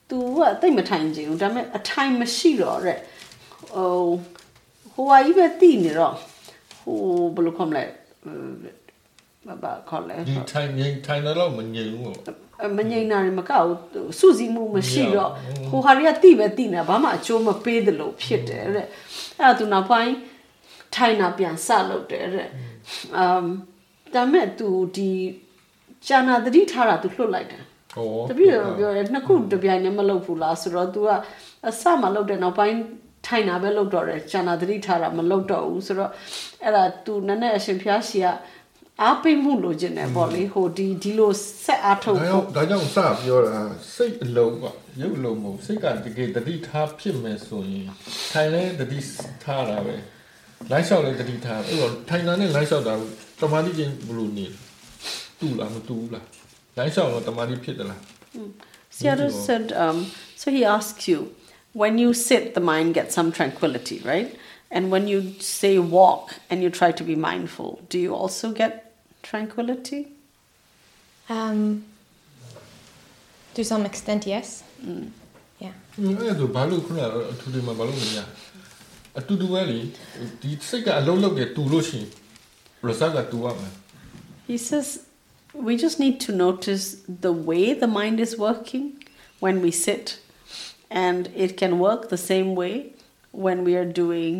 [0.09, 2.99] तू ကတိတ်မထိုင်ချင်ဘူးဒါပေမဲ့အထိုင်မရှိတော့တဲ့
[3.75, 4.05] ဟို
[4.94, 6.14] ဟိုဟာကြီးပဲတည်နေတော့
[6.82, 6.98] ဟို
[7.34, 7.84] ဘယ်လိုခေါ်မလဲ
[9.48, 15.30] ဘာဘာခေါ်လဲဒီထိုင်ငိမ်ထိုင်တော့မငြိမ်ဘူးပေါ့မငြိမ်တာတွေမကောက်ဘူးစုစည်းမှုမရှိတော့
[15.70, 18.86] ဟိုဟာတွေကတိပဲတိနေဘာမှအကျိုးမပေးသလိုဖြစ်တယ်တဲ့
[19.38, 20.14] အဲ့ဒါသူနောက်ပိုင်း
[20.94, 22.48] ထိုင်တာပြန်စလုပ်တယ်တဲ့
[23.16, 23.46] အမ်
[24.14, 25.10] ဒါမဲ့သူဒီ
[26.06, 27.62] ဂျာနာတတိထားတာ तू လွတ်လိုက်တယ်
[27.94, 31.08] ဟောတပည့်တော်ပြောတယ်နှစ်ခုတပြိုင်တည်းမလုပ်ဘူးလားဆိုတော့ तू က
[31.68, 32.76] အစမှလုပ်တယ်နောက်ပိုင်း
[33.26, 36.10] ထိုင်တာပဲလုပ်တော့တယ်ဂျာနာတတိထားတာမလုပ်တော့ဘူးဆိုတော့
[36.64, 38.26] အဲ့ဒါ तू နည်းနည်းအရှင်ဖျားရှိက
[39.02, 41.32] အားပေးမှုလိုချင်တယ်ပေါ့လေဟိုဒီဒီလို
[41.64, 43.62] ဆက်အားထုတ်ဒါဖို့ကြောင့်ဒါကြောင့်စပြောတာ
[43.94, 44.64] စိတ်အလုံးက
[45.00, 47.86] ရုပ်အလုံးမဟုတ်စိတ်ကတကယ်တတိထားဖြစ်မယ်ဆိုရင်
[48.32, 48.98] ထိုင်လဲတတိ
[49.44, 49.94] ထားတာပဲ
[50.70, 52.94] လိုက်လျှောက်လဲတတိထားအဲ့တော့ထိုင်တာနဲ့လိုက်လျှောက်တာ
[53.40, 54.46] တမာတိချင်းဘလို့နေ
[55.40, 56.26] တူလားမတူဘူးလား
[56.76, 58.00] လိုက်လျှောက်တော့တမာတိဖြစ်တယ်လား
[58.96, 59.98] Seattle said, um,
[60.40, 61.20] so he asks you,
[61.73, 64.35] when you sit, the mind gets some tranquility, right?
[64.71, 68.93] And when you say walk and you try to be mindful, do you also get
[69.23, 70.07] tranquility?
[71.29, 71.85] Um,
[73.55, 74.63] to some extent, yes.
[75.59, 75.73] Yeah.
[75.97, 76.99] အဲ့ဒါဘာလို့ခုန
[77.31, 78.19] အထူးတွေမှာဘာလို့မရ
[79.19, 79.79] အတူတူပဲလေ
[80.41, 82.07] ဒီစိတ်ကအလုံးလုံးတယ်တူလို့ရှိရင်
[82.87, 83.73] result ကတူရမယ်
[84.49, 84.87] He says,
[85.67, 86.85] we just need to notice
[87.25, 88.85] the way the mind is working
[89.43, 90.05] when we sit.
[91.07, 92.73] And it can work the same way
[93.45, 94.35] when we are doing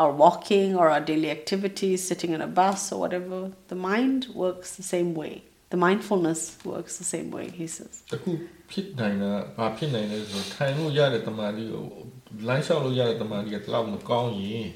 [0.00, 3.38] our walking or our daily activities, sitting in a bus or whatever.
[3.72, 5.34] The mind works the same way.
[5.70, 7.94] The mindfulness works the same way, he says.
[8.12, 8.30] တခု
[8.70, 11.84] ဖြစ်နိုင်တာဘာဖြစ်နိုင်လဲဆိုတော့ထိုင်လို့ရတဲ့တမာတိကို
[12.48, 14.68] လိုင်းလျှောက်လို့ရတဲ့တမာတိကတလောက်မကောင်းရင်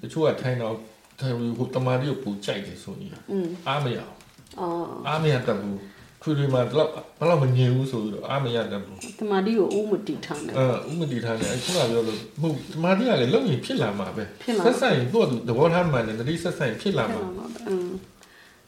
[0.00, 0.74] တချို့ကထိုင်တော့
[1.20, 3.12] ထိုင်လို့ဟိုတမာတိကိုပူကြိုက်တယ်ဆိုရင်
[3.68, 4.14] အားမရအောင်
[4.62, 5.78] Oh, အားမရတတ်ဘူး
[6.21, 10.49] ထွေထွေမှာတလောက်ဘယ်လောက်မငြိမ်ဘူးဆိုပြီးတော့အားမရတတ်ဘူး the madi o umati thane.
[10.57, 17.21] အဲဥမတိထားနေအခုနပြောလို့မဟုတ်တမာတိကလည်းလုံရင်ဖြစ်လာမှာပဲဖြစ်လာမှာဆက်ဆိုင်သူ့အတူသဘောထားမှန်တယ်တတိဆက်ဆိုင်ဖြစ်လာမှာ
[17.71, 17.99] Um,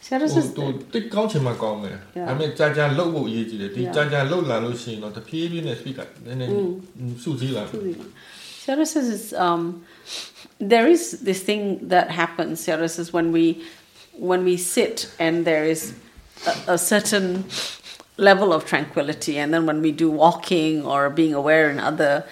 [0.08, 0.64] Sarah ဟို says, တူ
[0.94, 2.28] တိတ်ကောင်းချင်မှကောင်းမယ် Yeah.
[2.30, 3.94] ဒါပေမဲ့ကြာကြာလှုပ်ဖို့အရေးကြီးတယ်ဒီ Yeah.
[3.96, 6.52] ကြာကြာလှုပ်လာလို့ရှိရင်တော့တဖြည်းဖြည်းနဲ့ speaker နည်းနည်း
[7.24, 7.82] စုစည်းလာတယ်
[8.66, 9.64] Sarah says it's, um,
[10.74, 11.64] there is this thing
[11.94, 12.54] that happens.
[12.68, 13.46] Sarah says when we
[14.32, 15.82] when we sit and there is
[16.46, 17.46] a, a certain
[18.18, 22.26] level of tranquility, and then when we do walking or being aware in other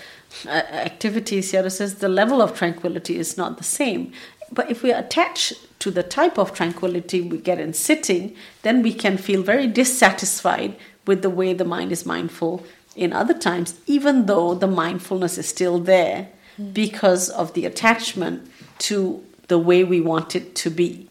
[0.46, 4.12] uh, activities, Sarah says the level of tranquility is not the same.
[4.52, 8.94] But if we attach to the type of tranquility we get in sitting, then we
[8.94, 10.76] can feel very dissatisfied
[11.08, 15.48] with the way the mind is mindful in other times, even though the mindfulness is
[15.48, 16.28] still there
[16.74, 18.48] because of the attachment
[18.78, 21.08] to the way we want it to be.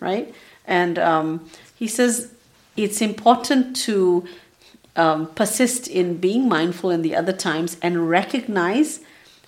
[0.00, 0.34] Right?
[0.66, 1.48] And um,
[1.80, 2.32] he says
[2.76, 4.24] it's important to
[4.96, 9.00] um, persist in being mindful in the other times and recognize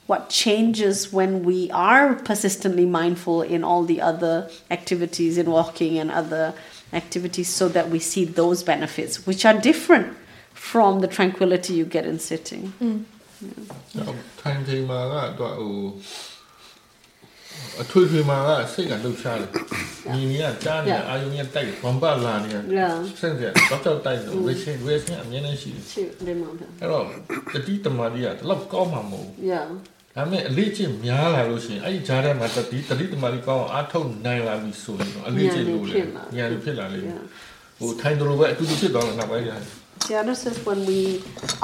[0.06, 6.10] what changes when we are persistently mindful in all the other activities in walking and
[6.10, 6.54] other
[6.92, 10.16] activities so that we see those benefits which are different
[10.54, 13.04] from the tranquility you get in sitting mm.
[13.94, 14.14] yeah.
[17.82, 19.50] အထွေထွေမှာကစိတ်ကလှုပ်ရှားတယ်။
[20.14, 21.08] ညီညီကကြားနေ Yeah.
[21.08, 22.94] အာယုံကတိုက်တယ်။ဝမ်ပတ်လာနေတယ် Yeah.
[23.20, 26.70] ။စင်စက်တော့တော့တိုက်တယ်။ reaction reaction အမြဲတမ်းရှိတယ် Shoot, they mount him.
[26.80, 27.04] ။အဲ့တော့
[27.52, 29.66] တတိတမာတိကတလောက်ကောင်းမှာမဟုတ်ဘူး Yeah.
[30.16, 35.94] ။ဒါပေမဲ့အလေးချင်းများလာလို့ရှိရင်အဲ့ဒီကြားထဲမှာတတိတတိတမာတိကောင်းအောင်အားထုတ်နိုင်လာပြီဆိုရင်တော့အလေးချင်းလို့လေ။
[36.36, 37.22] ညာလို့ဖြစ်လာလေ Yeah.
[37.78, 39.62] ။ဟိုထိုင်တယ်လို့ပဲအတူတူဖြစ်သွားတယ်နောက်ပိုင်းကျရင်
[40.06, 41.00] Seattle says when we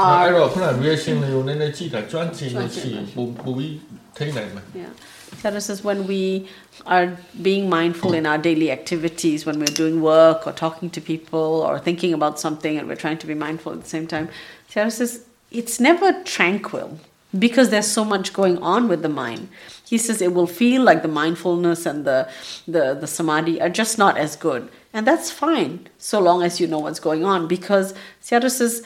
[0.00, 3.74] အဲ့ are တော့ခုန reaction တွေကိုနည်းနည်းကြည့်တာကျွမ်းကျင်လို့ရှိရင်ပုံပုံပြီး
[4.16, 4.92] ထိနိုင်မှာ Yeah.
[5.36, 6.48] Sarah says when we
[6.86, 11.62] are being mindful in our daily activities, when we're doing work or talking to people
[11.62, 14.28] or thinking about something and we're trying to be mindful at the same time,
[14.68, 16.98] Sarah says it's never tranquil
[17.38, 19.48] because there's so much going on with the mind.
[19.84, 22.28] He says it will feel like the mindfulness and the,
[22.66, 24.68] the, the samadhi are just not as good.
[24.92, 28.82] And that's fine so long as you know what's going on because Sayadaw says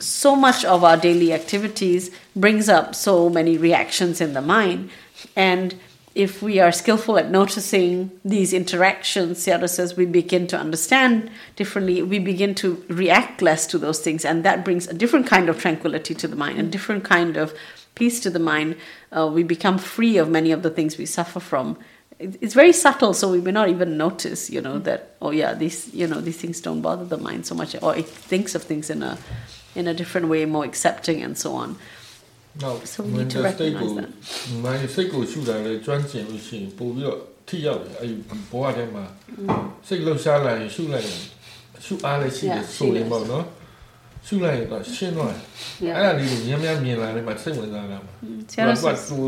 [0.00, 4.90] so much of our daily activities brings up so many reactions in the mind.
[5.36, 5.74] And
[6.14, 12.02] if we are skillful at noticing these interactions, Sayadaw says we begin to understand differently,
[12.02, 15.60] we begin to react less to those things, and that brings a different kind of
[15.60, 17.54] tranquility to the mind, a different kind of
[17.94, 18.76] peace to the mind.
[19.12, 21.78] Uh, we become free of many of the things we suffer from.
[22.18, 25.94] It's very subtle, so we may not even notice, you know, that oh yeah, these
[25.94, 28.90] you know these things don't bother the mind so much, or it thinks of things
[28.90, 29.16] in a
[29.74, 31.78] in a different way, more accepting, and so on.
[32.62, 34.08] နောက် So we need to recognize that.
[34.64, 38.16] မိုင်းစိတ်ကိုရှုတာလေကျွမ်းကျင်လို့ရှိရင်ပို့ပြီးတော့ထိရောက်တယ်အဲ့ဒီ
[38.50, 39.04] ဘဝထဲမှာ
[39.86, 41.22] စိတ်လှုပ်ရှားလာရင်ရှုလိုက်ရင်
[41.84, 43.44] ရှုအားလည်းရှိတယ် Yeah, ဆိုရင်ရှိတယ်ပေါ့နော်
[44.26, 45.40] ရှုလိုက်ရင်တော့ရှင်းသွားတယ်
[45.86, 45.94] Yeah.
[45.96, 48.12] အဲ့ဒါလေးကိုများများမြင်လာတယ်မှာစိတ်ဝင်စားလာမှာ
[48.52, 49.18] Sarah သူက says- သူ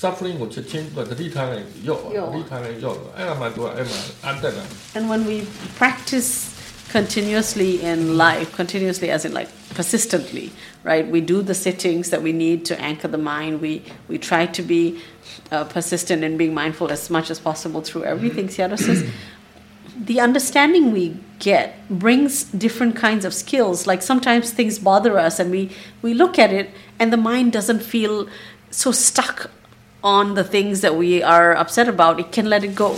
[0.00, 4.64] suffering ကိုချက်ချင်းသူကတတိထားလိုက်ရော့ရော့တတိထားလိုက်ရော့အဲ့ဒါမှသူကအဲ့မှာအတက်လာ
[4.96, 5.36] And when we
[5.80, 6.30] practice
[6.94, 10.52] continuously in life, continuously as in like persistently,
[10.84, 11.04] right?
[11.04, 13.60] We do the sittings that we need to anchor the mind.
[13.60, 15.00] We we try to be
[15.50, 18.46] uh, persistent in being mindful as much as possible through everything.
[18.46, 19.10] Sayadaw says
[20.10, 23.88] the understanding we get brings different kinds of skills.
[23.88, 25.62] Like sometimes things bother us, and we
[26.00, 28.28] we look at it, and the mind doesn't feel
[28.70, 29.50] so stuck
[30.03, 32.19] on the things that we are upset about.
[32.19, 32.89] It can let it go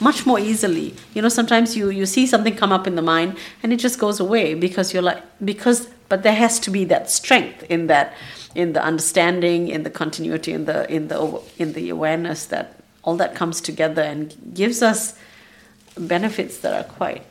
[0.00, 0.88] much more easily.
[1.14, 3.30] You know, sometimes you you see something come up in the mind,
[3.62, 5.78] and it just goes away because you're like because.
[6.12, 8.06] But there has to be that strength in that,
[8.54, 12.66] in the understanding, in the continuity, in the in the aw- in the awareness that
[13.04, 14.22] all that comes together and
[14.54, 15.00] gives us
[16.14, 17.22] benefits that are quite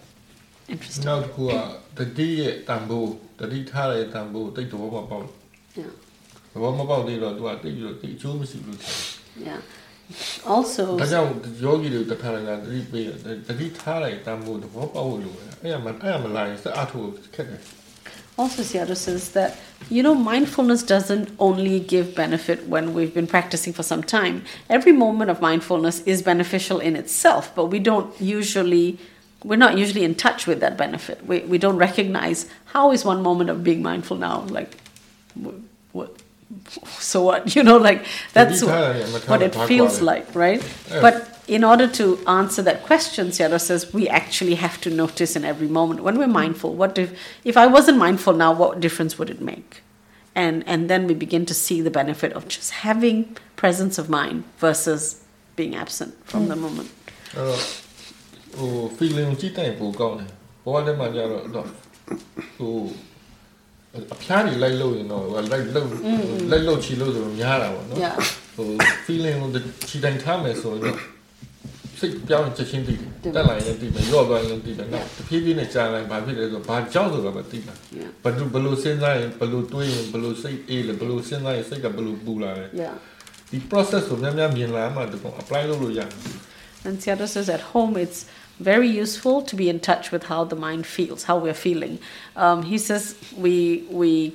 [0.74, 1.06] interesting.
[1.10, 1.54] နောက်တစ်ခုက
[1.98, 5.28] တတိရဲ့တန်ဖိုးတတိထားတဲ့တန်ဖိုးတိတ်တော်မပေါက်
[5.82, 5.92] Yeah.
[6.54, 8.96] သဘောမပေါက်သေးတော့သူကတိတ်ပြီးတော့တိတ်အကျိုးမရှိဘူးထင်
[9.37, 9.61] yeah.
[10.47, 10.85] Also.
[11.01, 11.31] ဒါကြောင့်
[11.65, 13.17] ယောဂီတွေတခါလိုက်တာတတိပေးတယ်
[13.49, 17.63] တတိထားလိုက်တမ်းဖို့သဘောပေါက်လို့အဲ့ရမအဲ့ရမလာရင်စအထုတ်ခက်တယ်
[18.41, 19.51] also Sayadaw says that
[19.97, 24.37] you know mindfulness doesn't only give benefit when we've been practicing for some time
[24.77, 28.87] every moment of mindfulness is beneficial in itself but we don't usually
[29.49, 32.39] we're not usually in touch with that benefit we, we don't recognize
[32.75, 34.71] how is one moment of being mindful now like
[35.93, 36.11] what
[36.87, 37.55] so what?
[37.57, 40.63] You know like that's what, what it feels like right?
[40.89, 45.45] But in order to answer that question Sayadaw says we actually have to notice in
[45.45, 46.03] every moment.
[46.03, 47.11] When we're mindful what if
[47.45, 49.83] if i wasn't mindful now what difference would it make?
[50.35, 54.45] And and then we begin to see the benefit of just having presence of mind
[54.59, 55.23] versus
[55.57, 56.61] being absent from the mm.
[56.67, 56.91] moment.
[57.35, 62.83] အဲ့
[64.15, 65.87] အဖျားတွေလိုက်လို့ရင်တော့ဟိုလိုက်လို့
[66.51, 68.17] လိုက်လို့ချီလို့ဆိုတော့များတာပေါ့နော် Yeah.
[68.57, 68.67] ဟို
[69.07, 69.49] feeling ကို
[69.89, 70.97] ချီတိုင်ထားမယ်ဆိုရင်တော့
[71.99, 78.11] စိတ်ပြောင်းချက်ချင်းသိတယ်တက်လာရင်သိမယ်ရော့သွားရင်သိတယ်နောက်တဖြည်းဖြည်းနဲ့ကြာလိုက်ဘာဖြစ်လဲဆိုတော့ဘာကြောက်ဆိုတော့မသိတာ Yeah.
[78.25, 82.95] ဘယ်လိုဘယ်လိုစဉ်းစားရင်ဘယ်လိုတွေးရင်ဘယ်လိုစိတ်အေးလဲဘယ်လိုစဉ်းစားရင်စိတ်ကဘယ်လိုပူလာလဲ yeah
[83.51, 86.21] ဒီ process ကိုများများမြင်လာမှတကောင် apply လုပ်လို့ရတယ်
[86.87, 88.19] And Seattle says at home it's
[88.59, 91.99] very useful to be in touch with how the mind feels, how we're feeling.
[92.37, 94.35] Um, he says we we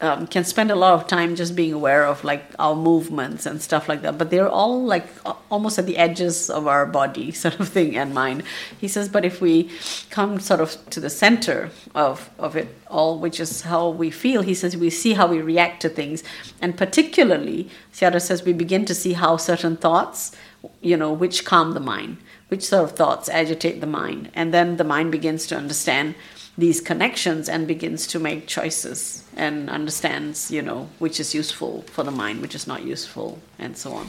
[0.00, 3.60] um, can spend a lot of time just being aware of like our movements and
[3.60, 5.06] stuff like that, but they're all like
[5.50, 8.44] almost at the edges of our body, sort of thing, and mind.
[8.80, 9.70] He says, but if we
[10.10, 14.42] come sort of to the center of of it all, which is how we feel,
[14.42, 16.22] he says we see how we react to things,
[16.62, 20.36] and particularly, Sayadaw says we begin to see how certain thoughts
[20.80, 22.16] you know, which calm the mind,
[22.49, 24.29] which sort of thoughts agitate the mind.
[24.33, 26.15] And then the mind begins to understand
[26.57, 32.03] these connections and begins to make choices and understands, you know, which is useful for
[32.03, 34.07] the mind, which is not useful, and so on.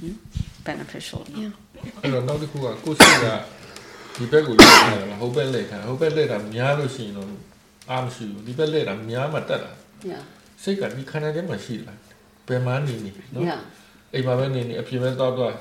[0.00, 0.16] Hmm?
[0.64, 1.22] Beneficial.
[1.34, 1.52] Yeah.
[2.02, 3.26] အဲ့တော့နောက်တစ်ခုကကိုယ်စိတ်က
[4.16, 7.28] ဒီဘက်ကိုလက်ထားတယ်ဟိုဘက်လက်ထားဟိုဘက်လက်ထားများလို့ရှိရင်တော့
[7.90, 9.72] အာမရှိဘူးဒီဘက်လဲတာများမှတက်လာ
[10.10, 10.22] yeah
[10.62, 11.94] စိတ်ကဒီခန္ဓာထဲမှာရှိလာ
[12.48, 13.60] ဘယ်မှနေနေနော် yeah
[14.14, 15.52] အိမ်မှာပဲနေနေအပြင်ပဲတော့တော့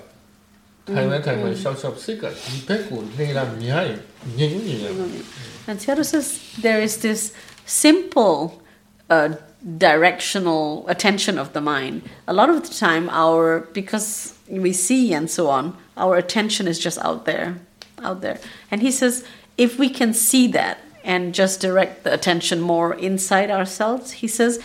[5.66, 7.32] and so says there is this
[7.66, 8.62] simple
[9.08, 9.34] uh,
[9.78, 12.02] directional attention of the mind.
[12.26, 16.78] A lot of the time, our because we see and so on, our attention is
[16.78, 17.58] just out there,
[18.02, 18.38] out there.
[18.70, 19.24] And he says
[19.56, 24.58] if we can see that and just direct the attention more inside ourselves, he says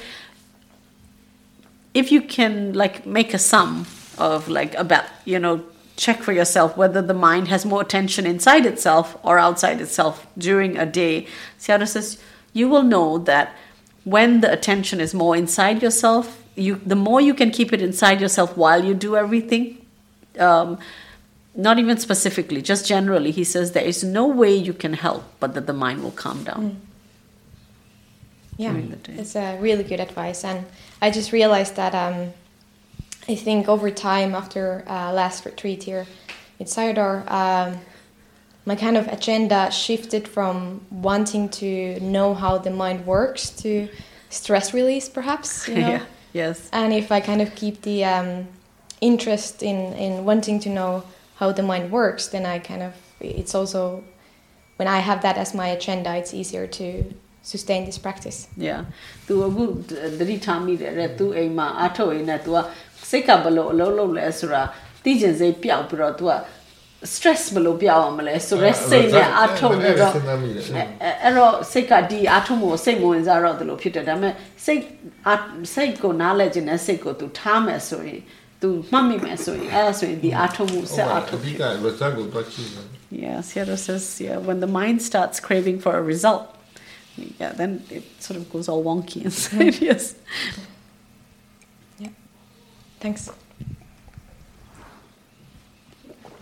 [1.94, 3.86] if you can like make a sum
[4.18, 5.64] of like about you know
[5.98, 10.78] check for yourself whether the mind has more attention inside itself or outside itself during
[10.78, 11.26] a day.
[11.60, 12.18] Sayadaw says
[12.54, 13.56] you will know that
[14.04, 18.22] when the attention is more inside yourself you the more you can keep it inside
[18.22, 19.78] yourself while you do everything
[20.40, 20.78] um,
[21.56, 25.54] not even specifically just generally he says there is no way you can help but
[25.54, 26.80] that the mind will calm down
[28.58, 29.14] Yeah, the day.
[29.18, 30.66] it's a really good advice, and
[31.02, 32.32] I just realized that um,
[33.28, 36.06] I think over time, after uh, last retreat here
[36.60, 37.80] in Sayadaw, um,
[38.66, 43.90] my kind of agenda shifted from wanting to know how the mind works to
[44.30, 45.68] stress release, perhaps.
[45.68, 45.90] You know?
[45.90, 46.06] yeah.
[46.34, 46.70] Yes.
[46.74, 48.48] And if I kind of keep the um,
[49.02, 51.04] interest in in wanting to know
[51.38, 54.04] how the mind works, then I kind of it's also
[54.76, 58.48] when I have that as my agenda, it's easier to sustain this practice.
[58.58, 58.86] Yeah.
[63.15, 64.63] စိတ်ကဘလို့အလုံးလုံးလဲဆိုတာ
[65.05, 66.33] သိကျင်စိတ်ပျောက်ပြီးတော့ तू က
[67.13, 70.87] stress ဘလို့ပျောက်အောင်မလဲဆိုရက်စိတ်နဲ့အထုတ်ပြီးတော့ စဉ်းစားမိတယ် အဲ့
[71.23, 74.83] အဲ့တော့စိတ်ကဒီအထုံးကိုစိတ်ဝင်စားတော့တယ်လို့ဖြစ်တယ်ဒါပေမဲ့စိတ်
[75.31, 75.35] အ
[75.75, 78.21] စိတ်ကိုနားလဲခြင်းနဲ့စိတ်ကို तू ထားမယ်ဆိုရင်
[78.63, 82.87] तू မှတ်မိမယ်ဆိုရင်အဲ့ဒါဆိုရင်ဒီအထုံးမှုဆက်အထုံး အဓိက result ကိုတော့ကြည့်တယ်
[83.23, 86.45] Yeah, Seattle says, yeah, when the mind starts craving for a result,
[87.41, 89.77] yeah, then it sort of goes all wonky inside.
[89.91, 90.15] yes.
[93.00, 93.30] Thanks.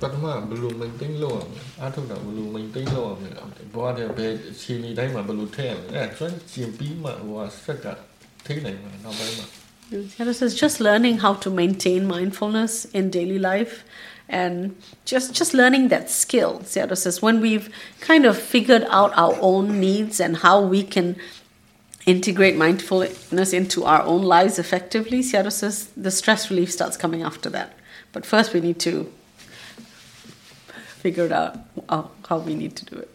[0.04, 1.16] Pertama belum penting
[6.44, 7.00] CMP
[10.42, 13.86] is just learning how to maintain mindfulness in daily life
[14.28, 16.60] and just just learning that skill.
[16.64, 21.16] Sayadaw says when we've kind of figured out our own needs and how we can
[22.06, 27.50] integrate mindfulness into our own lives effectively, Sayadaw says the stress relief starts coming after
[27.50, 27.78] that.
[28.12, 29.12] But first, we need to
[31.04, 31.58] figure it out
[31.90, 33.10] how, how we need to do it.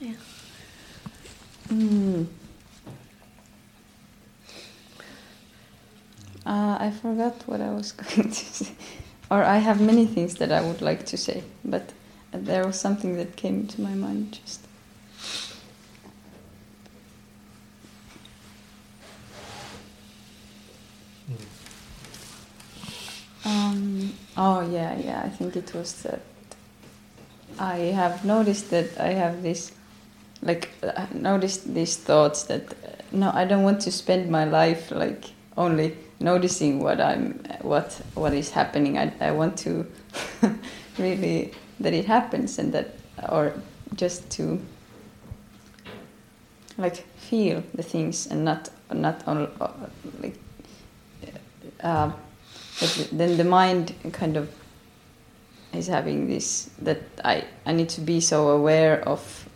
[0.00, 0.14] Yeah.
[1.68, 2.26] Mm.
[6.44, 8.74] Uh, I forgot what I was going to say.
[9.30, 11.92] Or I have many things that I would like to say, but
[12.32, 14.60] there was something that came to my mind just.
[23.44, 25.22] Um, oh yeah, yeah.
[25.24, 26.20] I think it was that
[27.58, 29.72] I have noticed that I have this,
[30.42, 34.90] like, uh, noticed these thoughts that uh, no, I don't want to spend my life
[34.90, 35.24] like
[35.56, 38.96] only noticing what I'm, what what is happening.
[38.96, 39.86] I I want to
[40.98, 42.94] really that it happens and that,
[43.28, 43.52] or
[43.96, 44.60] just to
[46.78, 49.68] like feel the things and not not only uh,
[50.22, 50.38] like.
[51.82, 52.12] Uh,
[52.80, 54.50] but then the mind kind of
[55.72, 59.48] is having this that I, I need to be so aware of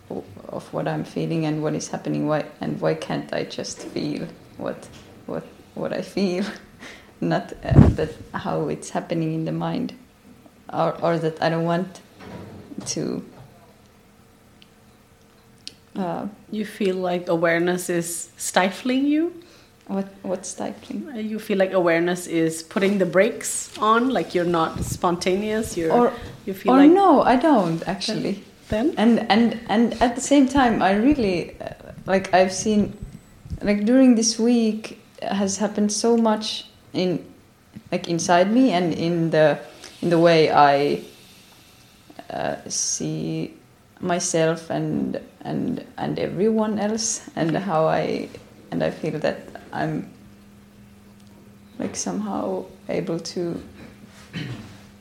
[0.48, 2.26] of what I'm feeling and what is happening.
[2.26, 4.88] Why and why can't I just feel what
[5.26, 6.44] what what I feel?
[7.20, 9.94] Not uh, that how it's happening in the mind.
[10.72, 12.00] Or or that I don't want
[12.86, 13.24] to
[15.96, 19.32] uh, You feel like awareness is stifling you?
[19.86, 24.44] What what's stifling Uh, You feel like awareness is putting the brakes on, like you're
[24.60, 25.76] not spontaneous.
[25.76, 26.12] You're, or
[26.44, 28.94] you feel or like no I don't actually then.
[28.96, 31.68] and and and at the same time i really uh,
[32.06, 32.92] like i've seen
[33.62, 37.24] like during this week has happened so much in
[37.92, 39.58] like inside me and in the
[40.02, 41.00] in the way i
[42.30, 43.54] uh, see
[44.00, 48.28] myself and and and everyone else and how i
[48.70, 49.38] and i feel that
[49.72, 50.08] i'm
[51.78, 53.60] like somehow able to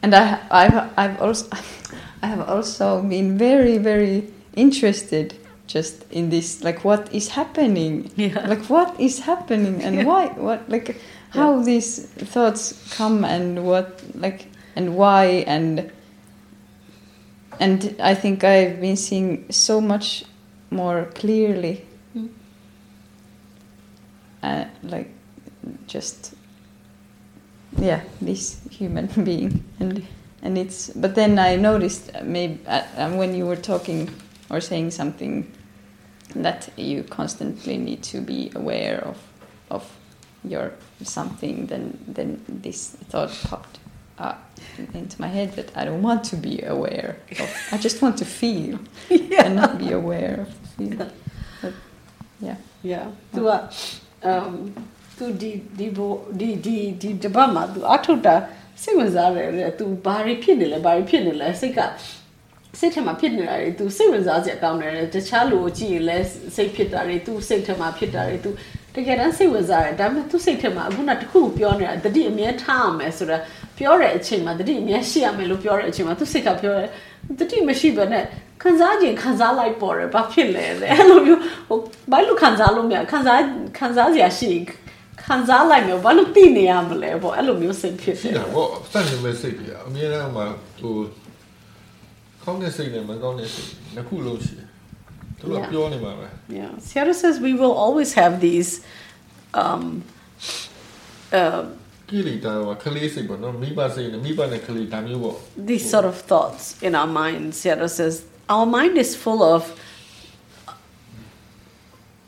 [0.05, 1.47] and I, I've, I've also,
[2.21, 5.35] I have also been very, very interested
[5.65, 8.45] just in this, like what is happening, Yeah.
[8.47, 10.03] like what is happening and Yeah.
[10.03, 10.95] why, what, like
[11.31, 14.45] how these thoughts come and what, like,
[14.75, 15.91] and why, and
[17.59, 20.23] and I think I've been seeing so much
[20.69, 21.83] more clearly.
[24.45, 25.09] Uh, like
[25.87, 26.35] just
[27.77, 30.05] yeah, this human being, and
[30.41, 30.89] and it's.
[30.89, 34.09] But then I noticed uh, maybe uh, uh, when you were talking
[34.49, 35.51] or saying something
[36.35, 39.17] that you constantly need to be aware of
[39.69, 39.83] of
[40.43, 40.71] your
[41.03, 41.67] something.
[41.67, 43.79] Then then this thought popped
[44.17, 44.39] up
[44.93, 47.49] into my head that I don't want to be aware of.
[47.71, 48.79] I just want to feel
[49.09, 51.11] and not be aware of the feeling.
[51.61, 51.73] But,
[52.39, 52.57] yeah.
[52.83, 53.51] yeah သူက
[54.31, 54.53] um
[55.17, 58.35] သူဒီဒီဘိုဒီဒီဒီတပတ်မှာသူအထုတ်တာ
[58.81, 61.79] စိတ်ဝင်စားတယ်တဲ့သူဘာတွေဖြစ်နေလဲဘာတွေဖြစ်နေလဲစိတ်က
[62.79, 68.49] စိတ်ထဲမှာဖြစ်နေတာတွေသူစိတ်ဝင်စားစရာကောင်းတယ်တဲ့တခြားလူကိုကြည့်ရင်လည်းစိတ်ဖြစ်တာတွေသူစိတ်ထဲမှာဖြစ်တာတွေသူ
[68.95, 73.37] တကယ်တမ်းစိတ်ဝင်စားတယ်ဒါပေမဲ့သူစိတ်ထဲမှာအခုနတစ်ခုခုပြောနေတာတတိအမြဲထားအောင်မယ်ဆိုတာ
[73.77, 76.89] ပြောတဲ့အချိန်မှာတတိအမြဲရှိရမယ်လို့ပြောတဲ့အချိန်မှာသူစိတ်ကပြောတယ်
[77.39, 78.23] တတိမရှိဘဲနဲ့
[78.63, 81.79] ခံစားခြင်းခံစားလိုက်ပေါ်တယ်ဘာဖြစ်လဲတဲ့အဲ့လိုမျိုးဟို
[82.11, 83.39] ဘာလို့ခံစားလို့မရခံစား
[83.79, 84.63] ခံစားစရာရှိရင်
[85.25, 90.45] ခံစားလိုက်မျိုးဘာလို့သိနေရမလဲပေါ့အဲ့လိုမျိုးစိတ်ဖြစ်ရှိတယ်တာပေါ့စတဲ့မဲ့စိတ်ကြီးအမြဲတမ်းမှာ
[90.79, 90.95] ဟို
[92.43, 94.67] ကောင်းတဲ့စိတ်နဲ့မကောင်းတဲ့စိတ်နှစ်ခုလုံးရှိတယ်
[95.39, 96.27] သူတို့ကပြောနေမှာပဲ
[96.59, 98.71] Yeah, Sierra says we will always have these
[99.61, 99.83] um,
[101.39, 101.63] uh,
[105.57, 109.79] These sort of thoughts in our minds Sayadaw says our mind is full of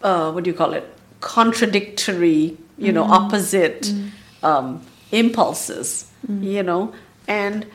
[0.01, 0.85] uh, what do you call it
[1.19, 3.13] contradictory you know mm-hmm.
[3.13, 4.11] opposite mm.
[4.43, 6.43] Um, impulses mm.
[6.43, 6.93] you know
[7.27, 7.65] and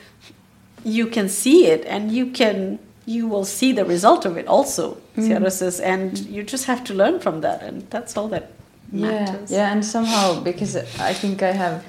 [0.84, 4.96] you can see it and you can you will see the result of it also
[5.16, 8.52] Sayadaw says and you just have to learn from that and that's all that
[8.92, 9.50] yeah, matters.
[9.50, 11.84] yeah, and somehow because I think I have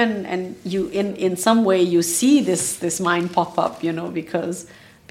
[0.00, 0.42] and and
[0.72, 4.56] you in in some way you see this this mind pop up you know because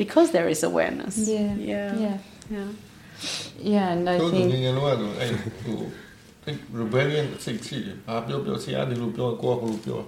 [0.01, 2.17] because there is awareness yeah, yeah yeah,
[2.55, 2.69] yeah
[3.73, 5.29] yeah, and I တို့င think ယ်ငယ်လုံးကတော့အဲ့
[5.63, 5.77] ဟို
[6.45, 9.99] အဲ့ rebellion စိတ်ရှိတယ်ဘာပြောပြောဆရာဒီလိုပြောကိုကဘလိုပြော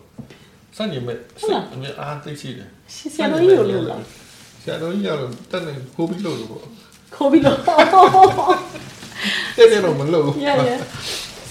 [0.77, 4.01] စနေမဲ့စိတ်အမြဲအားသိရှိတယ် she said oh you look
[4.63, 6.63] ဆရာတော်ကြီးကတော့တက်နေကိုပြီးလို့လို့ပေါ့
[7.15, 7.57] Kobe lo- တဲ့
[9.56, 9.68] They.
[10.36, 10.78] Yeah, yeah.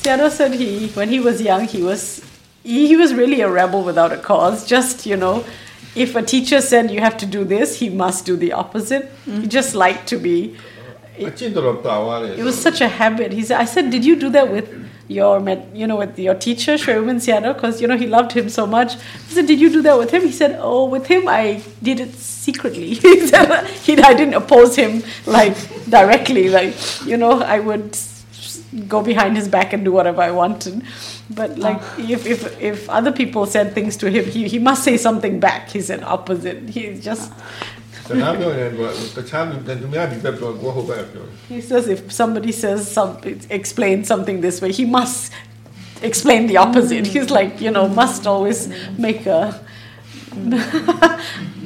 [0.01, 2.23] Sayadaw said he, when he was young, he was
[2.63, 4.65] he, he was really a rebel without a cause.
[4.65, 5.45] Just you know,
[5.95, 9.03] if a teacher said you have to do this, he must do the opposite.
[9.03, 9.41] Mm-hmm.
[9.41, 9.49] He mm.
[9.49, 10.57] just liked to be.
[11.17, 13.31] It, it was such a habit.
[13.33, 16.35] He said, "I said, did you do that with?" Your, met- you know, with your
[16.35, 17.53] teacher, Shwe Oo Min Sayadaw?
[17.55, 18.95] Because, you know, he loved him so much.
[18.95, 20.23] I said, did you do that with him?
[20.23, 22.93] He said, oh, with him, I did it secretly.
[23.05, 25.55] he said, he, I didn't oppose him, like,
[25.89, 26.49] directly.
[26.49, 27.97] Like, you know, I would
[28.87, 30.83] go behind his back and do whatever I wanted.
[31.29, 31.95] But, like, ah.
[31.99, 35.69] if, if, if other people said things to him, he, he must say something back.
[35.69, 36.69] He's an opposite.
[36.69, 37.31] He's just...
[41.49, 45.33] He says if somebody says something, explain something this way, he must
[46.01, 47.05] explain the opposite.
[47.05, 47.07] Mm.
[47.07, 49.59] He's like, you know, must always make a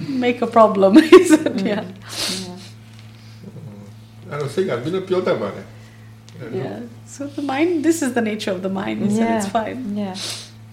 [0.08, 1.66] make a problem, he said, mm.
[1.66, 1.86] yeah.
[6.52, 6.80] Yeah.
[7.06, 9.02] So the mind, this is the nature of the mind.
[9.02, 9.16] He yeah.
[9.16, 9.98] said it's fine.
[9.98, 10.16] Yeah,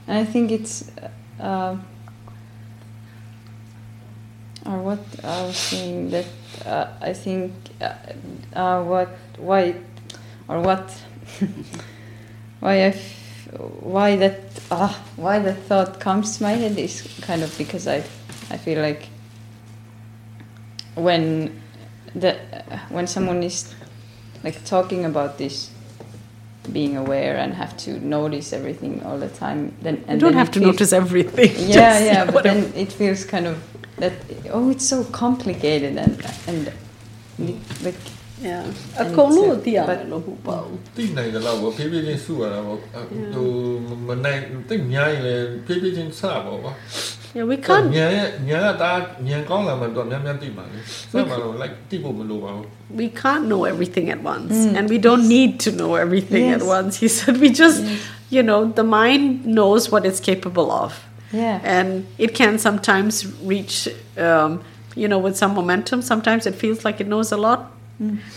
[0.07, 0.91] and I think it's
[1.41, 1.77] uh,
[4.67, 6.27] or what I was saying that
[6.67, 7.93] uh, I think uh,
[8.55, 9.75] uh, what why
[10.49, 10.91] or what
[12.61, 13.49] why I f-
[13.81, 14.41] why that
[14.71, 17.99] uh, why the thought comes to my head is kind of because I
[18.51, 19.09] I feel like
[20.95, 21.61] when
[22.15, 22.37] the
[22.91, 23.75] when someone is
[24.45, 25.71] like talking about this
[26.73, 30.51] being aware and have to notice everything all the time then and You don't have
[30.53, 31.53] to feels- notice everything.
[31.69, 32.61] yeah yeah but whatever.
[32.61, 33.57] then it feels kind of
[34.01, 34.14] that
[34.56, 36.16] oh it's so complicated and
[36.49, 36.62] and
[37.86, 37.99] like
[38.41, 38.64] yeah.
[38.99, 40.56] And A kono it's, uh, tiya but- lo hu pa.
[40.95, 43.49] တိနိုင်တယ်လို့ဖြည်းဖြည်းချင်းစုရတာပေါ့ဟို
[44.08, 46.76] မနိုင်တိတ်ညာရင်လည်းဖြည်းဖြည်းချင်းစပါပေါ့
[47.38, 48.91] Yeah, we can't ညာရဲ့ညာကဒါ
[49.28, 50.80] ညာကောင်းလာမှတော့များများတိပါလေ
[51.12, 52.66] စမှာတော့ like တိဖို့မလိုပါဘူး
[53.01, 56.74] we can't know everything at once and we don't need to know everything at Yes.
[56.78, 56.93] once.
[57.04, 57.80] He said we just
[58.36, 59.26] you know, the mind
[59.58, 60.91] knows what it's capable of.
[61.33, 61.61] yeah.
[61.62, 64.62] And it can sometimes reach um,
[64.95, 66.03] you know with some momentum.
[66.03, 67.72] Sometimes it feels like it knows a lot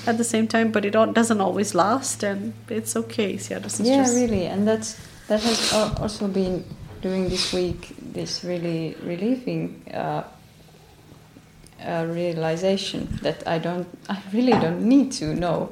[0.07, 3.87] at the same time but it doesn't always last and it's okay yeah this is
[3.87, 6.65] yeah just really and that's that has also been
[7.01, 10.23] during this week this really relieving uh,
[11.85, 15.69] uh, realization that I don't I really don't need to know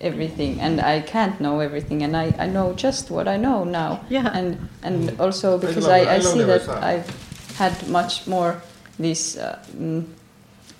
[0.00, 4.00] everything and I can't know everything and I, I know just what I know now
[4.08, 4.30] Yeah.
[4.32, 6.12] and and also because love I.
[6.12, 6.82] I I see that that.
[6.84, 8.62] I've had much more
[8.98, 10.04] this uh, mm,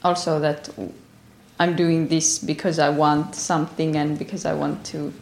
[0.04, 0.68] also that
[1.60, 5.12] I'm doing this because I want something and because I want to,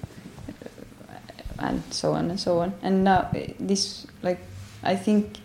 [1.08, 1.14] uh,
[1.58, 2.74] and so on and so on.
[2.82, 4.38] And now uh, this, like,
[4.82, 5.38] I think,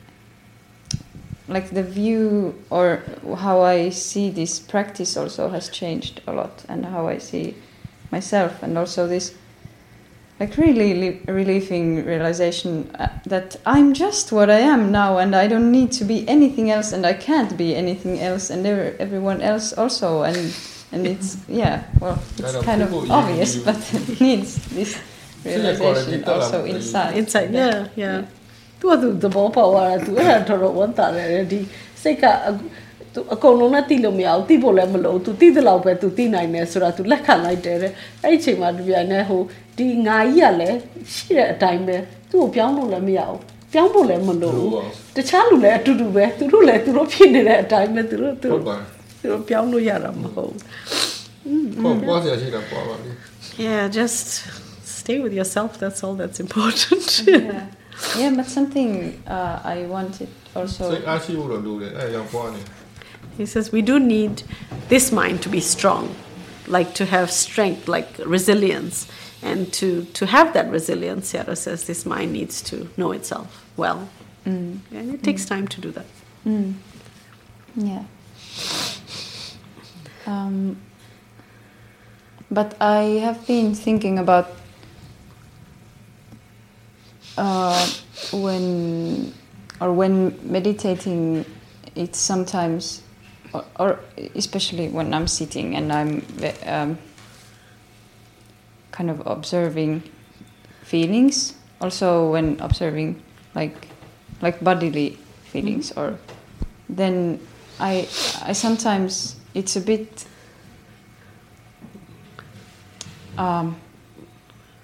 [1.48, 3.04] like the view or
[3.38, 7.56] how I see this practice also has changed a lot, and how I see
[8.11, 9.27] myself, and also this
[10.39, 15.47] like really li- relieving realization uh, that I'm just what I am now, and I
[15.47, 19.41] don't need to be anything else, and I can't be anything else, and there, everyone
[19.41, 20.37] else also, and
[20.93, 24.21] and it's yeah, well, it's Kind of kind of people you- obvious, you- but it
[24.21, 24.91] needs this
[25.45, 27.13] realization also inside.
[27.21, 28.19] inside yeah yeah
[28.81, 31.61] သူကသူသဘောပေါက်သွားတာသူအဲ့ဒါတော်တော်ဝန်တာတယ်ဒီ
[32.03, 32.65] စိတ်ကအခု
[33.14, 37.92] သူအကုန်လုံးနဲ့တိလို့မရဘူးတိဖို့လည်းမလို့သူတိတဲ့လောက်ပဲသူတိနိုင်တယ်ဆိုတာသူလက်ခံလိုက်တယ်တဲ့
[38.24, 39.42] အဲ့ဒီအချိန်မှာဒီပြန်နဲ့ဟို
[39.78, 40.78] ဒီငါကြီးကလည်း
[41.14, 41.98] ရှိတဲ့အတိုင်းပဲ
[42.32, 43.40] သူ့ကိုပြောင်းလို့လည်းမရဘူး
[43.74, 44.72] ပြောင်းဖို့လည်းမလို့ဘူး
[45.16, 48.78] တခြားလူလည်းအတူတူပဲသူတို့လည်းသူတို့ဖြစ်နေတဲ့အတိုင်းပဲသူတို့သူဟုတို့တ်ပါ
[49.20, 53.12] သူတို့ပြောင်းလို့ရတာမဟုတ်ဘူးပေါ့ပွားစရာရှိတာပွားပါလေ
[53.68, 54.26] Yeah, just
[55.00, 55.72] stay with yourself.
[55.82, 57.06] That's all that's important.
[57.28, 57.66] yeah.
[58.20, 58.92] yeah, but something
[59.38, 60.84] uh, I wanted စိ also.
[60.92, 62.62] တ်အားရှိဖို့တော့လိုတယ်အဲဒါကြောင့်ပွားနေ
[63.38, 64.44] he says we do need
[64.90, 66.16] this mind to be strong,
[66.68, 69.08] like to have strength, like resilience.
[69.44, 74.08] And to, to have that resilience, Sayadaw says this mind needs to know itself well.
[74.46, 74.80] Mm.
[74.92, 76.06] And it takes time to do that.
[76.46, 76.74] Mm.
[77.76, 78.04] Yeah.
[80.28, 80.78] Um,
[82.52, 84.52] but I have been thinking about
[87.38, 87.90] uh,
[88.32, 89.34] when
[89.80, 91.44] or when meditating,
[91.96, 93.02] it's sometimes,
[93.54, 94.00] or, or
[94.36, 96.26] especially when I'm sitting and I'm
[96.66, 96.98] um,
[98.92, 100.04] kind of observing
[100.84, 101.56] feelings.
[101.80, 103.22] Also, when observing
[103.56, 103.88] like
[104.42, 106.18] like bodily feelings, or
[106.90, 107.40] then
[107.80, 108.08] I
[108.44, 110.26] I sometimes it's a bit
[113.38, 113.76] um,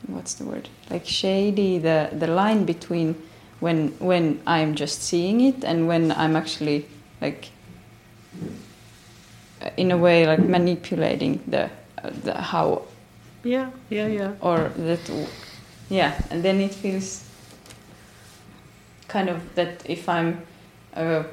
[0.08, 3.16] what's the word like shady the the line between
[3.60, 6.88] when when I'm just seeing it and when I'm actually
[7.22, 7.50] like
[9.78, 11.64] in a way like manipulating the
[12.04, 12.82] uh, the how
[13.44, 14.32] Yeah, yeah, yeah.
[14.42, 15.10] or that
[15.90, 17.24] yeah and then it feels
[19.08, 20.42] kind of that if i'm
[20.96, 21.24] uh,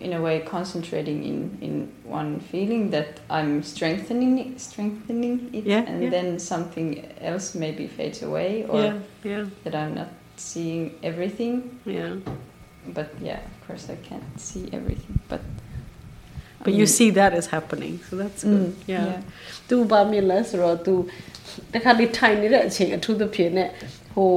[0.00, 5.84] in a way concentrating in in one feeling that i'm strengthening it, strengthening it Yeah,
[5.86, 6.10] and yeah.
[6.10, 12.14] then something else maybe fades away or yeah, yeah, that i'm not seeing everything yeah.
[12.94, 15.40] but yeah of course i can't see everything but
[16.66, 19.18] but you see that is happening so that's good yeah
[19.68, 20.94] သူဘာမြင်လဲဆိုတော့သူ
[21.74, 23.60] တခါလေထိုင်နေတဲ့အချိန်အထူးသဖြင့်ね
[24.14, 24.32] ဟို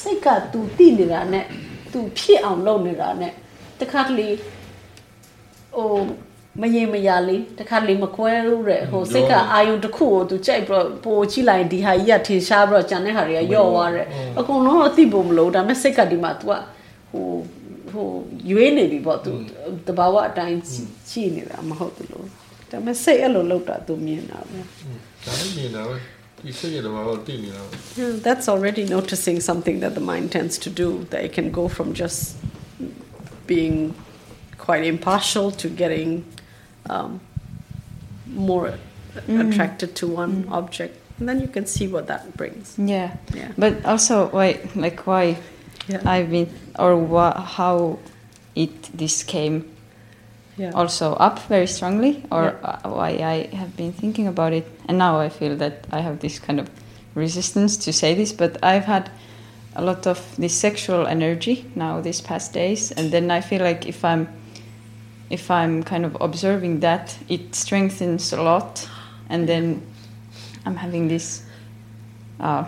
[0.00, 1.44] စိတ်ကသူတိနေတာနဲ့
[1.92, 3.32] သူဖြစ်အောင်လုပ်နေတာနဲ့
[3.80, 4.28] တခါလေ
[5.76, 5.92] ဟို
[6.62, 14.06] မရင်မရလေးတခါလေမကွဲလို့တဲ့ဟိုစိတ်ကအာယုံတစ်ခုကိုသူကြိုက်ပြီးတော့ပိုကြည့်လိုက်ဒီဟာကြီးကထင်ရှားပြီးတော့ကြံတဲ့ဟာတွေကယော့သွားတယ်
[14.38, 16.52] အကုန်လုံးတော့သိဖို့မလို့ဒါပေမဲ့စိတ်ကဒီမှာ तू က
[17.10, 17.26] ဟို
[18.51, 19.29] ရွေးနေပြီပေါ့ तू
[19.87, 20.57] တဘာဝအတိုင်း
[21.09, 22.27] ရှိနေတာမဟုတ်ဘူးလို့
[22.71, 24.59] ဒါပေမဲ့စိတ်အဲ့လိုလောက်တာ तू မြင်တာပဲ
[25.25, 25.95] ဒါလည်းမြင်တာပဲ
[26.45, 30.87] ဒီစိတ်ရတဲ့ဘာလို့တည်နေတာပဲ Yeah, that's already noticing something that the mind tends to do.
[31.11, 32.19] That it can go from just
[33.51, 33.77] being
[34.65, 36.09] quite impartial to getting
[36.93, 37.11] um,
[38.49, 38.65] more
[39.43, 40.93] attracted to one object.
[41.19, 42.65] And then you can see what that brings.
[42.93, 43.09] yeah
[43.39, 43.51] Yeah.
[43.63, 44.47] but also why
[44.85, 45.23] like why
[45.88, 46.02] yeah.
[46.04, 47.98] I've been, or how
[48.54, 49.64] it this came
[50.56, 50.72] yeah.
[50.74, 52.78] also up very strongly, or Yeah.
[52.84, 56.18] uh, why I have been thinking about it, and now I feel that I have
[56.18, 56.68] this kind of
[57.14, 59.10] resistance to say this, but I've had
[59.76, 63.86] a lot of this sexual energy now these past days, and then I feel like
[63.88, 64.28] if I'm
[65.30, 68.88] if I'm kind of observing that, it strengthens a lot,
[69.28, 69.82] and then
[70.66, 71.42] I'm having this.
[72.40, 72.64] Uh,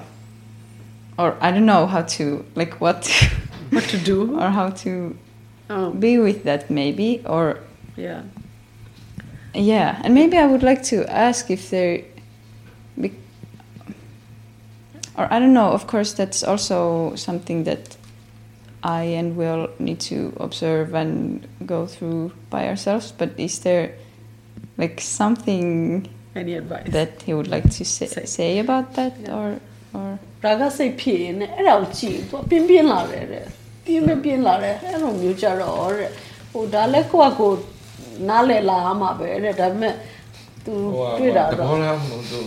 [1.20, 3.06] or I don't know how to like what
[3.70, 4.40] What to do?
[4.40, 4.90] or how to
[5.72, 7.58] Oh, be with that maybe or
[7.96, 8.22] yeah.
[9.54, 12.02] yeah and maybe i would like to ask if there
[13.00, 13.14] be-
[15.16, 17.96] or i don't know of course that's also something that
[18.82, 23.94] i and will need to observe and go through by ourselves but is there
[24.78, 26.90] like something Any advice?
[26.92, 28.24] that he would like to say, Say.
[28.26, 29.36] say about that Yeah.
[29.38, 29.60] or
[29.94, 33.44] or ရာဂစိတ်ဖြစ်ရင်လည်းအဲ့ဒါကိုကြည့်သူပြင်းပြင်းလာတယ်တဲ့
[33.84, 36.10] ပြင်းမပြင်းလာတယ်အဲ့လိုမျိုးကြတော့တဲ့
[36.52, 37.52] ဟိုဒါလည်းကိုကကို
[38.28, 39.94] နားလည်လာမှာပဲတဲ့ဒါပေမဲ့
[40.64, 40.72] तू
[41.18, 42.40] တွေ့တာတော့တဘောလားမဟုတ်သူ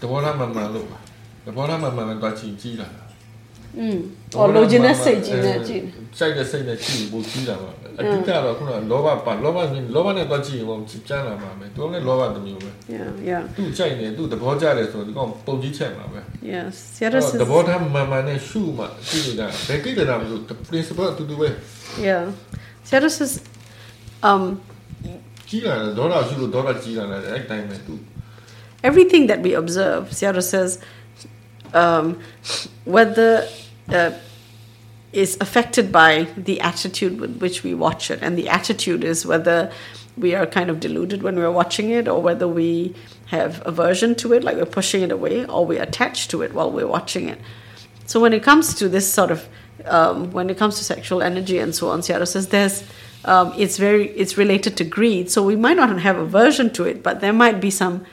[0.00, 0.98] တဘောလားမမှန်လို့ပါ
[1.46, 2.88] တဘောလားမမှန်တော့ကြည့်ကြည့်လာ
[3.78, 3.98] อืม
[4.32, 5.82] ဟိုလိုချင်တဲ့စိတ်ကြီးနဲ့ကြည့်
[6.18, 8.56] စိုက်တဲ့စိတ်နဲ့ကြည့်ဖို့ကြည့်တာပါ 아기타라
[12.88, 13.44] yeah yeah.
[14.16, 14.28] 또
[16.40, 17.34] yes yes
[20.68, 21.26] principle to
[22.00, 22.30] yeah.
[22.84, 23.42] Serious
[24.22, 24.60] um
[25.46, 25.94] 기라
[28.82, 30.78] everything that we observe Sayadaw says
[31.74, 32.18] um
[32.84, 33.44] whether
[33.90, 34.12] uh,
[35.12, 39.70] is affected by the attitude with which we watch it, and the attitude is whether
[40.16, 42.94] we are kind of deluded when we're watching it, or whether we
[43.26, 46.70] have aversion to it, like we're pushing it away, or we're attached to it while
[46.70, 47.38] we're watching it.
[48.06, 49.48] So when it comes to this sort of,
[49.84, 52.84] um, when it comes to sexual energy and so on, Sayadaw says there's,
[53.24, 55.30] um, it's very, it's related to greed.
[55.30, 58.04] So we might not have aversion to it, but there might be some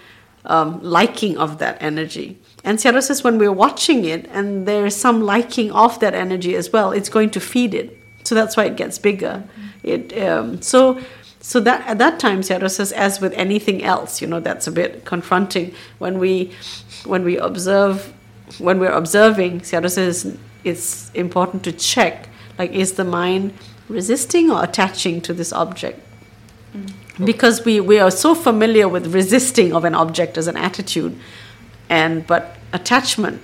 [0.46, 2.38] um, liking of that energy.
[2.66, 6.74] And Sayadaw says when we're watching it and there's some liking of that energy as
[6.74, 7.98] well, it's going to feed it.
[8.24, 9.44] So that's why it gets bigger.
[9.84, 11.00] It um, so
[11.40, 14.72] so that at that time Sayadaw says as with anything else, you know, that's a
[14.72, 16.52] bit confronting when we
[17.06, 18.12] when we observe
[18.58, 19.62] when we're observing.
[19.62, 23.54] Sayadaw says it's important to check like is the mind
[23.88, 26.00] resisting or attaching to this object
[27.24, 31.18] because we, we are so familiar with resisting of an object as an attitude
[32.01, 32.43] and but
[32.79, 33.37] attachment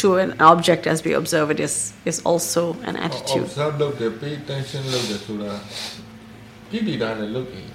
[0.00, 1.74] to an object as we observe it is
[2.10, 5.52] is also an attitude observe လုပ်တယ် pay attention လုပ်တယ်ဆိုတာ
[6.70, 7.66] ကိလေသာနဲ့လုပ်တယ်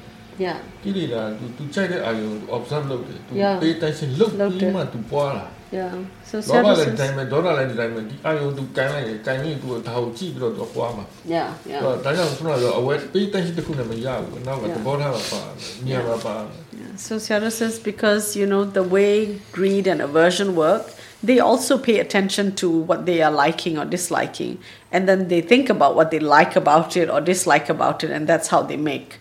[0.46, 3.56] yeah ကိလေသာ तू तू ကြိုက်တဲ့အာယုံ observe လုပ်တယ် तू Yeah.
[3.62, 5.46] pay attention လုပ် လုပ်တယ် ပြီးမှ तू ပွားလာ
[5.78, 5.92] yeah
[6.30, 11.82] so လောဘ Seattle လည်းဒီတိုင်း says, ပဲဒေါသလည်းဒီတိုင်းပဲဒီအာယုံ तू ကန်လိုက်တယ်ကန်ရင် तू ဒါကိုကြည့်ပြီးတော့ तू ပွားမှာ yeah အဲ့ yeah
[11.84, 15.42] တော့ဒါကြောင့်ခုနကပြော aware pay attention တစ်ခုနဲ့မရဘူးနောက်ကသဘောထားမှာပါ
[15.88, 16.36] ညံမှာပါ
[16.73, 20.93] Yeah, so Sayadaw says because you know the way greed and aversion work,
[21.23, 24.59] they also pay attention to what they are liking or disliking,
[24.93, 28.27] and then they think about what they like about it or dislike about it, and
[28.27, 29.19] that's how they make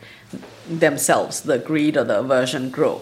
[0.70, 3.02] themselves the greed or the aversion grow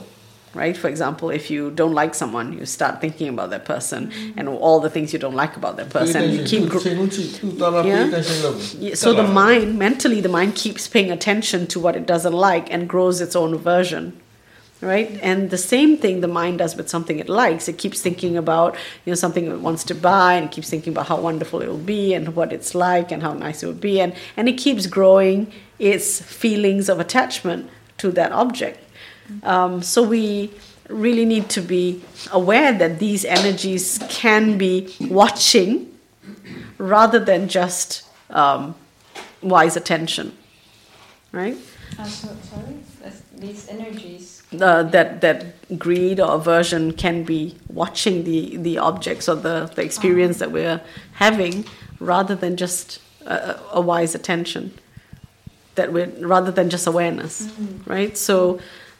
[0.53, 0.75] right?
[0.75, 4.79] For example, if you don't like someone, you start thinking about that person and all
[4.79, 6.29] the things you don't like about that person.
[6.29, 6.69] You keep
[7.85, 8.93] yeah?
[8.93, 12.89] So the mind, mentally, the mind keeps paying attention to what it doesn't like and
[12.89, 14.20] grows its own version
[14.81, 18.35] right and the same thing the mind does with something it likes it keeps thinking
[18.35, 18.75] about
[19.05, 21.77] you know something it wants to buy and keeps thinking about how wonderful it will
[21.77, 24.87] be and what it's like and how nice it will be and and it keeps
[24.87, 28.79] growing its feelings of attachment to that object
[29.43, 30.51] um, so we
[30.89, 35.87] really need to be aware that these energies can be watching
[36.77, 38.75] rather than just um,
[39.41, 40.35] wise attention,
[41.31, 41.57] right?
[41.97, 42.75] Uh, so, sorry,
[43.37, 44.30] these energies.
[44.59, 45.45] Uh, that that
[45.79, 50.81] greed or aversion can be watching the the objects or the the experience that we're
[51.13, 51.65] having,
[51.99, 54.73] rather than just a, a wise attention.
[55.75, 57.49] That we rather than just awareness,
[57.85, 58.17] right?
[58.17, 58.59] So.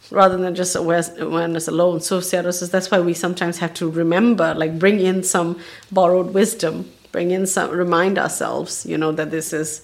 [0.10, 2.02] Rather than just awareness, awareness alone.
[2.02, 5.58] So Sayadaw says that's why we sometimes have to remember, like bring in some
[5.90, 9.82] borrowed wisdom, bring in some, remind ourselves, you know, that this is,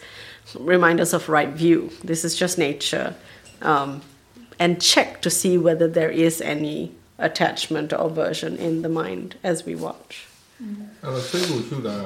[0.59, 1.91] remind us of right view.
[2.03, 3.15] This is just nature.
[3.61, 4.01] Um,
[4.59, 9.65] and check to see whether there is any attachment or aversion in the mind as
[9.65, 10.27] we watch.
[10.61, 10.85] Mm-hmm.
[11.03, 11.97] အဲ့တော့စိတ်ကိုရှုတာ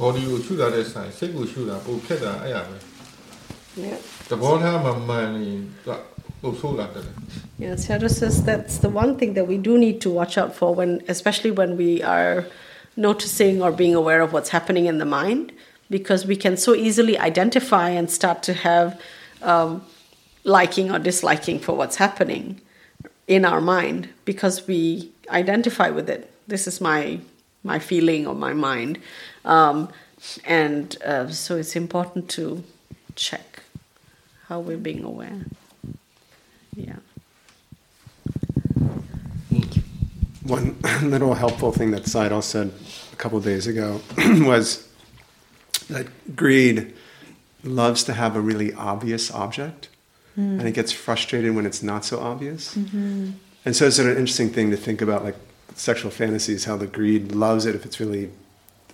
[0.00, 0.22] body
[7.58, 10.74] Yeah, Sayadaw says that's the one thing that we do need to watch out for
[10.74, 12.46] when, especially when we are
[12.96, 15.52] noticing or being aware of what's happening in the mind,
[15.88, 19.00] because we can so easily identify and start to have
[19.42, 19.84] um,
[20.44, 22.60] liking or disliking for what's happening
[23.26, 26.30] in our mind because we identify with it.
[26.46, 27.20] This is my
[27.64, 28.98] my feeling or my mind,
[29.44, 29.88] um,
[30.44, 32.64] and uh, so it's important to
[33.14, 33.62] check
[34.48, 35.46] how we're being aware.
[36.74, 36.96] Yeah.
[40.42, 42.72] One little helpful thing that Sayadaw said
[43.12, 44.88] a couple of days ago was
[45.88, 46.92] that greed
[47.62, 49.88] loves to have a really obvious object,
[50.32, 50.60] Mm-hmm.
[50.60, 52.74] and it gets frustrated when it's not so obvious.
[52.74, 53.32] Mm-hmm.
[53.66, 55.36] And so it's sort an interesting thing to think about, like
[55.74, 58.30] sexual fantasies, how the greed loves it if it's really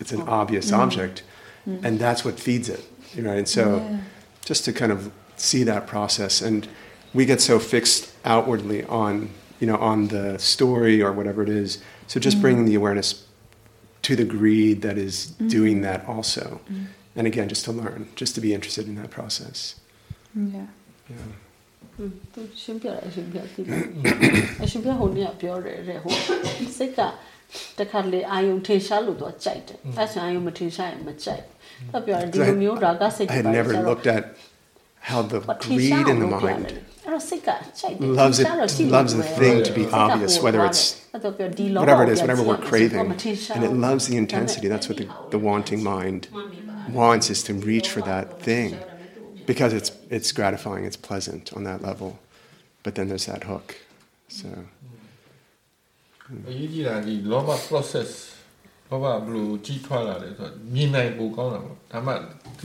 [0.01, 0.33] it's an oh.
[0.33, 0.81] obvious mm-hmm.
[0.81, 1.23] object,
[1.67, 2.85] and that's what feeds it,
[3.15, 3.33] you know.
[3.33, 3.99] And so
[4.45, 6.69] just to kind of see that process, and
[7.15, 9.31] we get so fixed outwardly on
[9.61, 11.83] you know on the story or whatever it is.
[12.07, 13.27] So just bringing the awareness
[14.03, 16.61] to the greed that is doing that also,
[17.17, 19.75] and again, just to learn, just to be interested in that process.
[20.35, 20.67] Yeah.
[21.09, 21.33] I mm.
[29.85, 29.85] mm.
[29.85, 29.95] mm.
[33.31, 34.37] had never looked at
[35.01, 36.81] how the greed in the mind
[38.01, 38.47] loves it,
[38.87, 43.13] loves the thing to be obvious, whether it's whatever it is, whatever we're craving,
[43.55, 44.69] and it loves the intensity.
[44.69, 46.29] That's what the, the wanting mind
[46.91, 48.77] wants is to reach for that thing
[49.49, 52.19] because it's it's gratifying, it's pleasant on that level.
[52.83, 53.77] But then there's that hook.
[54.29, 54.49] So
[56.47, 58.37] you did that the Lama process.
[58.91, 60.53] Lama blue G twala the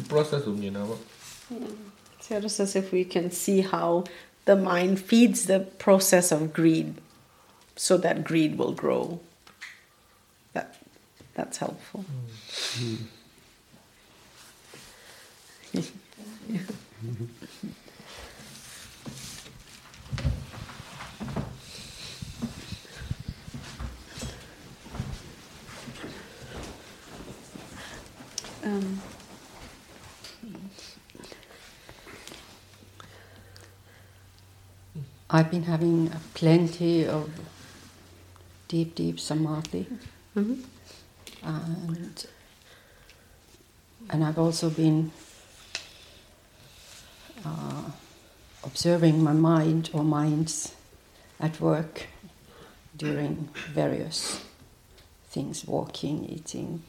[0.07, 0.45] process
[2.21, 2.47] Sayadaw hmm.
[2.47, 4.03] says if we can see how
[4.45, 6.95] the mind feeds the process of greed
[7.77, 9.19] so that greed will grow.
[10.51, 10.75] That
[11.34, 12.05] that's helpful.
[12.77, 12.97] Mm.
[28.66, 29.02] Um,
[35.30, 37.30] I've been having plenty of
[38.68, 39.88] deep, deep samadhi,
[40.36, 42.26] and
[44.10, 45.12] and I've also been
[47.46, 47.84] uh,
[48.64, 50.74] observing my mind or minds
[51.39, 52.08] at work
[52.96, 54.44] during various
[55.30, 56.84] things, walking, eating,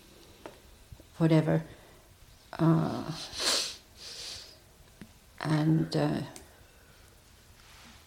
[1.19, 1.63] whatever,
[2.59, 3.13] uh,
[5.41, 5.97] and.
[5.97, 6.21] Uh,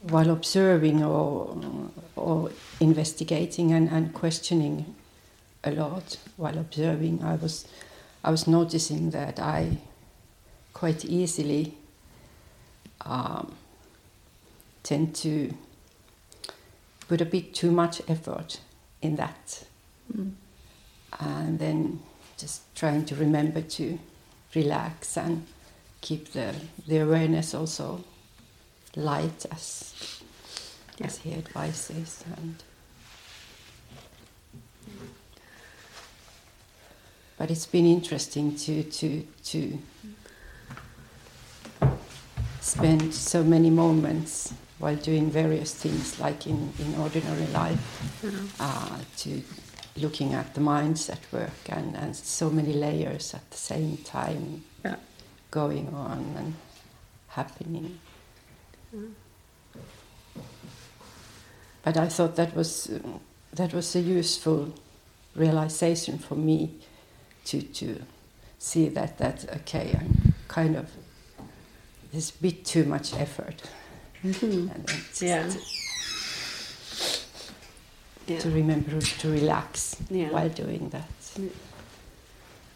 [0.01, 1.57] while observing or,
[2.15, 4.95] or investigating and, and questioning
[5.63, 7.67] a lot while observing I was
[8.23, 9.77] I was noticing that I
[10.73, 11.77] quite easily
[13.01, 13.53] um,
[14.83, 15.53] tend to
[17.07, 18.59] put a bit too much effort
[19.01, 19.65] in that.
[21.19, 21.99] And then
[22.37, 23.99] just trying to remember to
[24.55, 25.45] relax and
[26.01, 26.53] keep the,
[26.87, 28.03] the awareness also
[28.95, 30.23] light as
[31.01, 32.63] as he advises and
[37.37, 39.77] but it's been interesting to to to
[42.67, 47.79] spend so many moments while doing various things like in, in ordinary life
[48.59, 49.41] uh, to
[49.95, 54.63] looking at the minds at work and, and so many layers at the same time
[54.85, 54.95] Yeah.
[55.49, 56.53] going on and
[57.29, 57.99] happening.
[61.83, 63.19] But I thought that was um,
[63.53, 64.73] that was a useful
[65.35, 66.69] realization for me
[67.45, 68.01] to to
[68.59, 70.89] see that that okay I'm kind of
[72.13, 73.61] it's a bit too much effort.
[74.23, 74.69] Mm -hmm.
[75.21, 75.49] yeah.
[75.49, 75.59] To,
[78.27, 78.41] yeah.
[78.41, 80.31] to remember to relax yeah.
[80.33, 81.03] while doing that.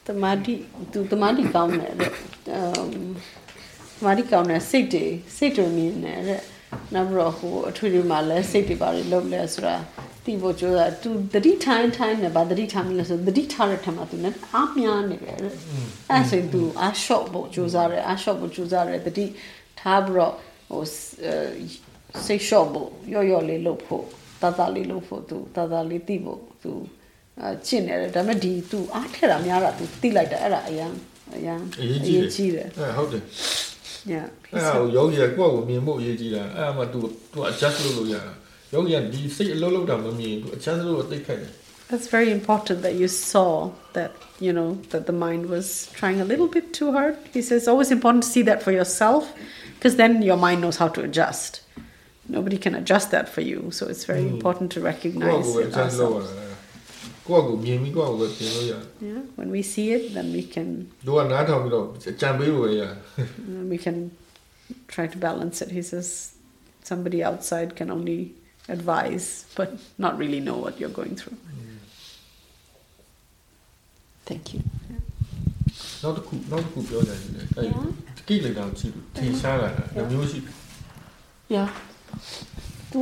[0.06, 3.16] The Madi, the Madi um,
[4.02, 6.40] tamadi kaun na City sitte mean na,
[6.92, 8.02] na bro ho, thuri
[8.80, 9.86] bari loble asura.
[10.26, 19.26] သိဖို့ကြိုးစားသူတတိထိုင်းထိုင်းနဲ့ဗာတတိထားမိလို့ဆိုတတိထားတဲ့ထက်မှာသူနဲ့အားများနေတယ်အဲ့ဆိုသူအရှော့ဖို့ကြိုးစားတယ်အရှော့ဖို့ကြိုးစားတယ်တတိ
[19.80, 20.34] ထားပြီးတော့
[20.70, 20.84] ဟို
[22.26, 24.06] စိတ်ရှော့ဖို့ရော့ရော့လေးလုပ်ဖို့
[24.42, 26.72] တတလေးလုပ်ဖို့သူတတလေးသိဖို့သူ
[27.42, 30.92] အချင့်နေတယ်ဒါပေမဲ့ဒီသူအားထက်တာများတာသူသိလိုက်တာအဲ့ဒါအရန်
[31.36, 33.24] အရန်အရေးကြီးတယ်အဲဟုတ်တယ်
[34.10, 34.12] ည
[34.54, 37.00] အဲ့ဟိုယောဂီကကိုယ့်ကိုမြင်ဖို့အရေးကြီးတာအဲ့မှာ तू
[37.32, 38.34] तू adjust လုပ်လို့ရတာ
[38.73, 41.53] ယောဂီကဒီစိတ်အလုံးလုံးတာမမြင် तू adjust လုပ်လို့သိခိုက်တယ်
[41.91, 43.51] that's very important that you saw
[43.97, 44.11] that
[44.47, 45.67] you know that the mind was
[45.99, 49.23] trying a little bit too hard he says always important to see that for yourself
[49.77, 51.53] because then your mind knows how to adjust
[52.37, 55.71] nobody can adjust that for you so it's very important to ကိုယ့် recognize ကိုယ် it
[55.71, 56.47] အချမ်းလုပ်ရ ourselves တာ
[57.29, 60.69] ကိုယ့်ကိုမြင်ပြီးကိုယ့်ကိုပဲပြင်လို့ရတယ် yeah when we see it then we can
[61.07, 61.87] တို့ကနားထောင်ပြီးတော့
[62.21, 62.91] ကြံပေးလို့ရတယ်
[63.51, 63.97] uh, we can
[64.95, 65.71] try to balance it.
[65.79, 66.09] He says
[66.83, 68.21] somebody outside can only
[68.78, 69.70] advise, but
[70.04, 71.38] not really know what you're going through.
[74.30, 74.62] thank you
[76.04, 77.20] နောက်တစ်ခုနောက်တစ်ခုပြောကြတယ်
[77.58, 77.70] အဲ့
[78.28, 80.56] ကိလေသာကိုကြည့်လို့ထင်ရှားလာတာတစ်မျိုးရှိတယ်
[81.56, 81.70] Yeah.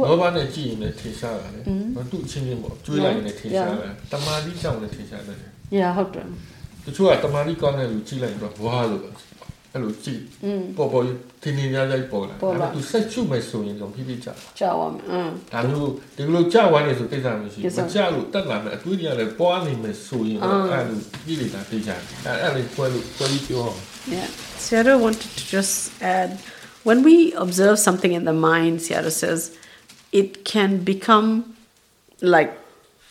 [0.10, 1.64] လောဘနဲ့ကြည့်ရင်လည်းထင်ရှားလာတယ်
[1.96, 5.38] ဘာသူ့အချင်းချင်းပေါ့ကျွေးလိုက်ရင်လည်းထင်ရှားလာတယ်တမာတိကြောင့်လည်းထင်ရှားတယ်
[5.78, 6.22] Yeah, how to?
[6.86, 9.02] တချို့ကတမာတိကောင်းတဲ့လူကြည့်လိုက်တော့ဝါလို့
[9.74, 10.22] အဲ့လိုကြည့်
[10.78, 11.04] ပေါ်ပေါ်
[11.44, 12.80] တင်းတင်းကြပ်ကြပ်ပေါ်လာဒါပေမဲ့ तू
[24.08, 24.28] Yeah.
[24.58, 26.40] Sayadaw wanted to just add.
[26.84, 29.52] When we observe something in the mind Sayadaw says
[30.12, 31.56] it can become
[32.22, 32.52] like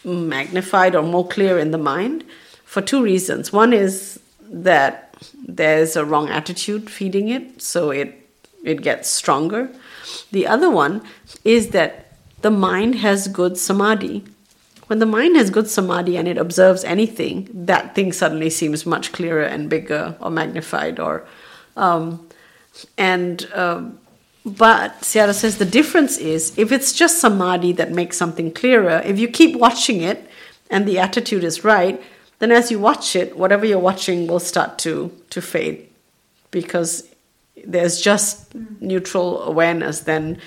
[0.04, 2.24] magnified or more clear in the mind
[2.64, 3.52] for two reasons.
[3.52, 4.18] One is
[4.50, 5.07] that
[5.46, 8.28] there's a wrong attitude feeding it, so it
[8.64, 9.70] it gets stronger.
[10.32, 11.02] The other one
[11.44, 12.12] is that
[12.42, 14.24] the mind has good samadhi.
[14.86, 19.12] When the mind has good samadhi and it observes anything, that thing suddenly seems much
[19.12, 21.26] clearer and bigger or magnified or
[21.76, 22.26] um,
[22.96, 23.98] and um,
[24.44, 29.18] but Sayadaw says the difference is if it's just samadhi that makes something clearer, if
[29.18, 30.28] you keep watching it
[30.70, 32.02] and the attitude is right,
[32.38, 35.88] then as you watch it, whatever you're watching will start to to fade
[36.50, 37.08] because
[37.64, 40.38] there's just neutral awareness then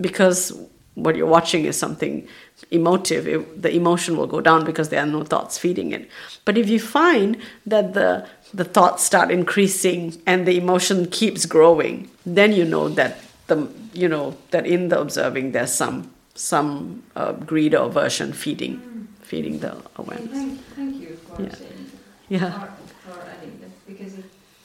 [0.00, 0.52] because
[0.94, 2.28] what you're watching is something
[2.70, 3.26] emotive.
[3.26, 6.10] It, the emotion will go down because there are no thoughts feeding it.
[6.44, 7.36] But if you find
[7.66, 13.18] that the the thoughts start increasing and the emotion keeps growing then you know that
[13.46, 19.08] the you know that in the observing there's some some uh, greed or aversion feeding
[19.22, 20.32] feeding the awareness.
[20.32, 20.99] Thank, thank you.
[20.99, 20.99] for
[21.44, 22.38] yeah.
[22.38, 22.62] yeah.
[22.62, 24.14] Or, or adding because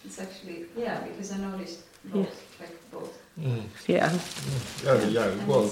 [0.03, 2.65] it's actually yeah because I noticed both yeah.
[2.65, 3.17] like both.
[3.39, 3.63] Mm.
[3.87, 4.11] Yeah.
[4.83, 5.69] Yeah, oh, yeah, well.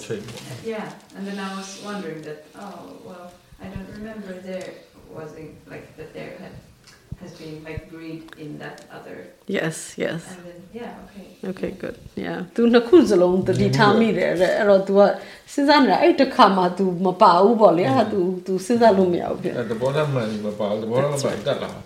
[0.65, 3.31] Yeah, and then I was wondering that oh well
[3.61, 4.73] I don't remember there
[5.09, 6.51] was a, like that there had
[7.23, 9.27] has been agreed in that other.
[9.47, 10.21] Yes, yes.
[10.29, 11.33] And then, yeah, okay.
[11.45, 11.97] Okay, good.
[12.15, 12.45] Yeah.
[12.53, 12.81] The the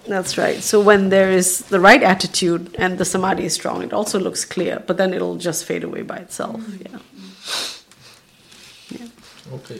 [0.08, 0.62] That's right.
[0.62, 4.46] So when there is the right attitude and the samadhi is strong it also looks
[4.46, 6.58] clear but then it'll just fade away by itself.
[6.58, 6.82] Mm -hmm.
[6.86, 7.00] Yeah.
[9.00, 9.56] Yeah.
[9.58, 9.80] Okay.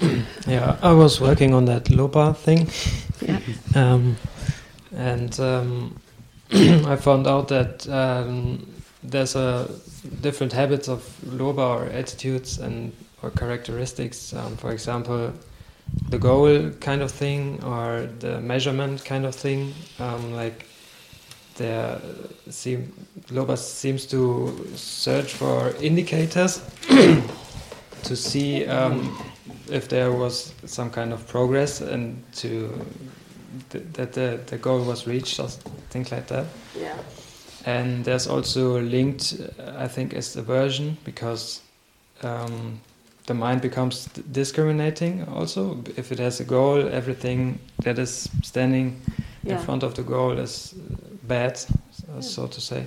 [0.00, 0.24] Mm.
[0.46, 2.68] Yeah, I was working on that Lobha thing.
[3.20, 3.40] Yeah.
[3.74, 4.16] Um,
[4.94, 6.00] and um,
[6.52, 8.66] I found out that um,
[9.02, 9.70] there's a
[10.20, 12.92] different habits of Lobha or attitudes and
[13.22, 14.34] or characteristics.
[14.34, 15.32] Um, for example,
[16.10, 19.72] the goal kind of thing or the measurement kind of thing.
[19.98, 20.66] Um, like
[21.56, 22.00] there
[22.50, 22.92] seem
[23.28, 26.60] Lobha seems to search for indicators
[28.02, 29.16] to see um,
[29.70, 32.70] if there was some kind of progress and to
[33.70, 35.48] th- that the, the goal was reached or
[35.90, 36.46] things like that.
[36.78, 36.96] Yeah.
[37.66, 41.62] And there's also linked, uh, I think, is aversion because
[42.22, 42.80] um,
[43.26, 45.82] the mind becomes discriminating also.
[45.96, 49.00] If it has a goal, everything that is standing
[49.44, 49.56] Yeah.
[49.58, 52.86] in front of the goal is uh, bad, so, so to say.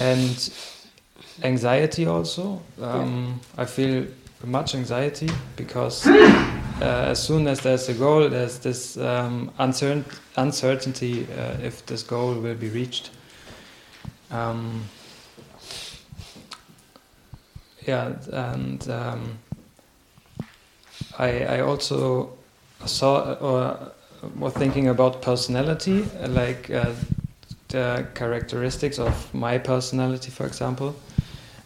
[0.00, 0.50] And
[1.42, 2.62] anxiety also.
[2.80, 4.06] Um, I feel
[4.46, 10.04] much anxiety because uh, as soon as there's a goal, there's this um, uncertain
[10.36, 13.10] uncertainty uh, if this goal will be reached.
[14.30, 14.84] Um,
[17.86, 19.38] yeah, and um,
[21.18, 22.32] I, I also
[22.84, 23.92] saw or
[24.36, 26.92] was thinking about personality, uh, like uh,
[27.68, 30.94] the characteristics of my personality, for example,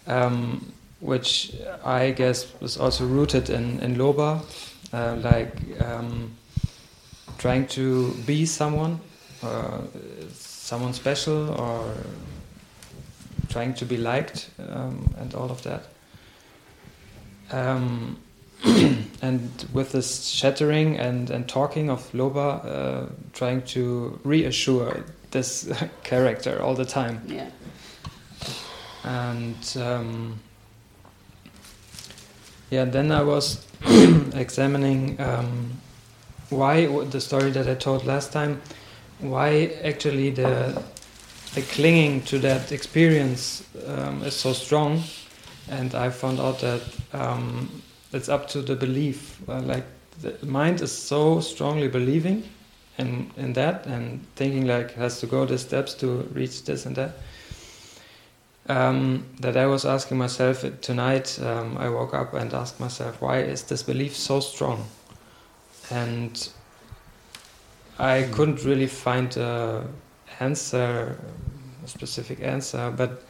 [0.07, 1.53] um, which
[1.85, 4.43] I guess was also rooted in, in Lobha,
[4.93, 6.37] uh, like um,
[7.39, 9.01] trying to be someone,
[9.43, 9.81] uh,
[10.33, 11.95] someone special, or
[13.49, 15.85] trying to be liked, um, and all of that.
[17.51, 18.19] Um,
[19.23, 25.71] and with this shattering and, and talking of Lobha, uh, trying to reassure this
[26.03, 27.23] character all the time.
[27.27, 27.51] Yeah.
[29.05, 30.41] And um,
[32.71, 33.67] yeah, then I was
[34.35, 35.73] examining um,
[36.51, 38.61] why the story that I told last time,
[39.21, 40.83] why actually the
[41.55, 45.03] the clinging to that experience um, is so strong,
[45.71, 49.41] and I found out that um, it's up to the belief.
[49.49, 49.85] Uh, like
[50.21, 52.43] the mind is so strongly believing
[52.99, 56.97] in in that and thinking like has to go the steps to reach this and
[56.97, 57.13] that.
[58.69, 61.39] Um, that I was asking myself tonight.
[61.43, 64.85] Um, I woke up and asked myself, why is this belief so strong?
[65.91, 66.51] And
[67.99, 69.87] I couldn't really find a
[70.41, 71.19] answer,
[71.83, 72.93] a specific answer.
[72.95, 73.23] But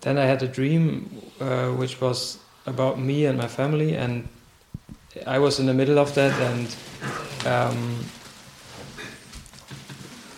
[0.00, 4.26] then I had a dream, uh, which was about me and my family, and
[5.26, 6.76] I was in the middle of that, and
[7.46, 8.04] um,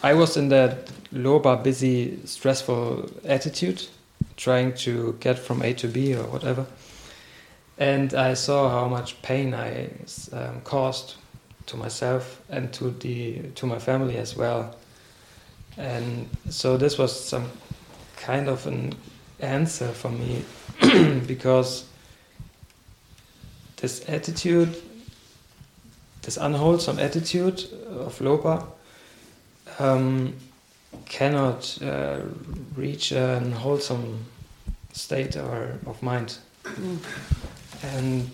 [0.03, 3.87] I was in that lobha, busy, stressful attitude,
[4.37, 6.66] trying to get from A to B or whatever.
[7.78, 9.91] And I saw how much pain I
[10.32, 11.14] um, caused
[11.66, 14.76] to myself and to the to my family as well.
[15.76, 17.51] And so this was some
[18.16, 18.95] kind of an
[19.41, 20.45] answer for me
[21.26, 21.85] because
[23.76, 24.74] this attitude,
[26.22, 28.66] this unwholesome attitude of Lobha,
[29.78, 30.35] um,
[31.07, 32.20] cannot uh,
[32.76, 34.24] reach a wholesome
[34.92, 36.38] state or of mind.
[36.64, 36.98] Mm.
[37.82, 38.30] And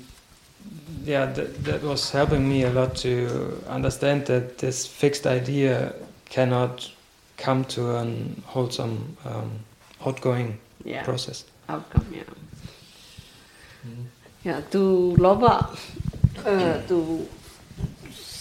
[1.05, 5.95] yeah, that, that was helping me a lot to understand that this fixed idea
[6.29, 6.91] cannot
[7.37, 8.07] come to a
[8.45, 9.51] wholesome um,
[10.07, 11.03] outgoing yeah.
[11.03, 11.45] process.
[11.69, 12.23] Outcome, yeah.
[13.87, 14.05] Mm.
[14.45, 15.67] Yeah, to lover,
[16.45, 17.29] uh, to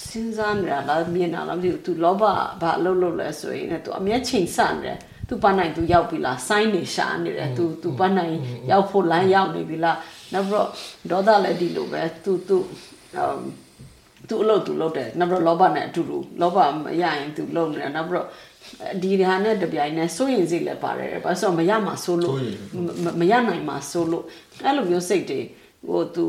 [0.09, 2.23] စဉ်းစားနေတာလားမြင်တာလားမသိဘူး तू လောဘ
[2.61, 4.99] ဘာအလုပ်လုပ်လဲဆိုရင်လည်း तू အမြဲချိန်ဆနေတယ်
[5.29, 8.35] तू ပန်းနိုင် तू ရောက်ပြီလားစိုင်းနေရှာနေတယ် तू तू ပန်းနိုင်
[8.71, 9.99] ရောက်ဖို့လမ်းရောက်နေပြီလား
[10.33, 10.69] နောက်ပြီး
[11.11, 12.57] တော့ဒေါသလည်းဒီလိုပဲ तू तू
[13.17, 13.39] အမ်
[14.29, 18.27] သူအလုပ်သူလုပ်တယ်နောက်ပြီးတော့လောဘနဲ့အတူတူလောဘမရရင်သူလုပ်နေတယ်နောက်ပြီးတော့
[19.03, 22.59] ဒီဟာနဲ့တပြိုင်နက်စိုးရင်စိတ်လည်းပါတယ်ဘာလို့ဆိုတော့မရမှာစိုးလို့ စိုးရိမ်
[23.05, 24.25] မမရနိုင်မှာစိုးလို့
[24.65, 25.41] အဲ့လိုမျိုးစိတ်တွေ
[25.88, 26.26] ဟိုသူ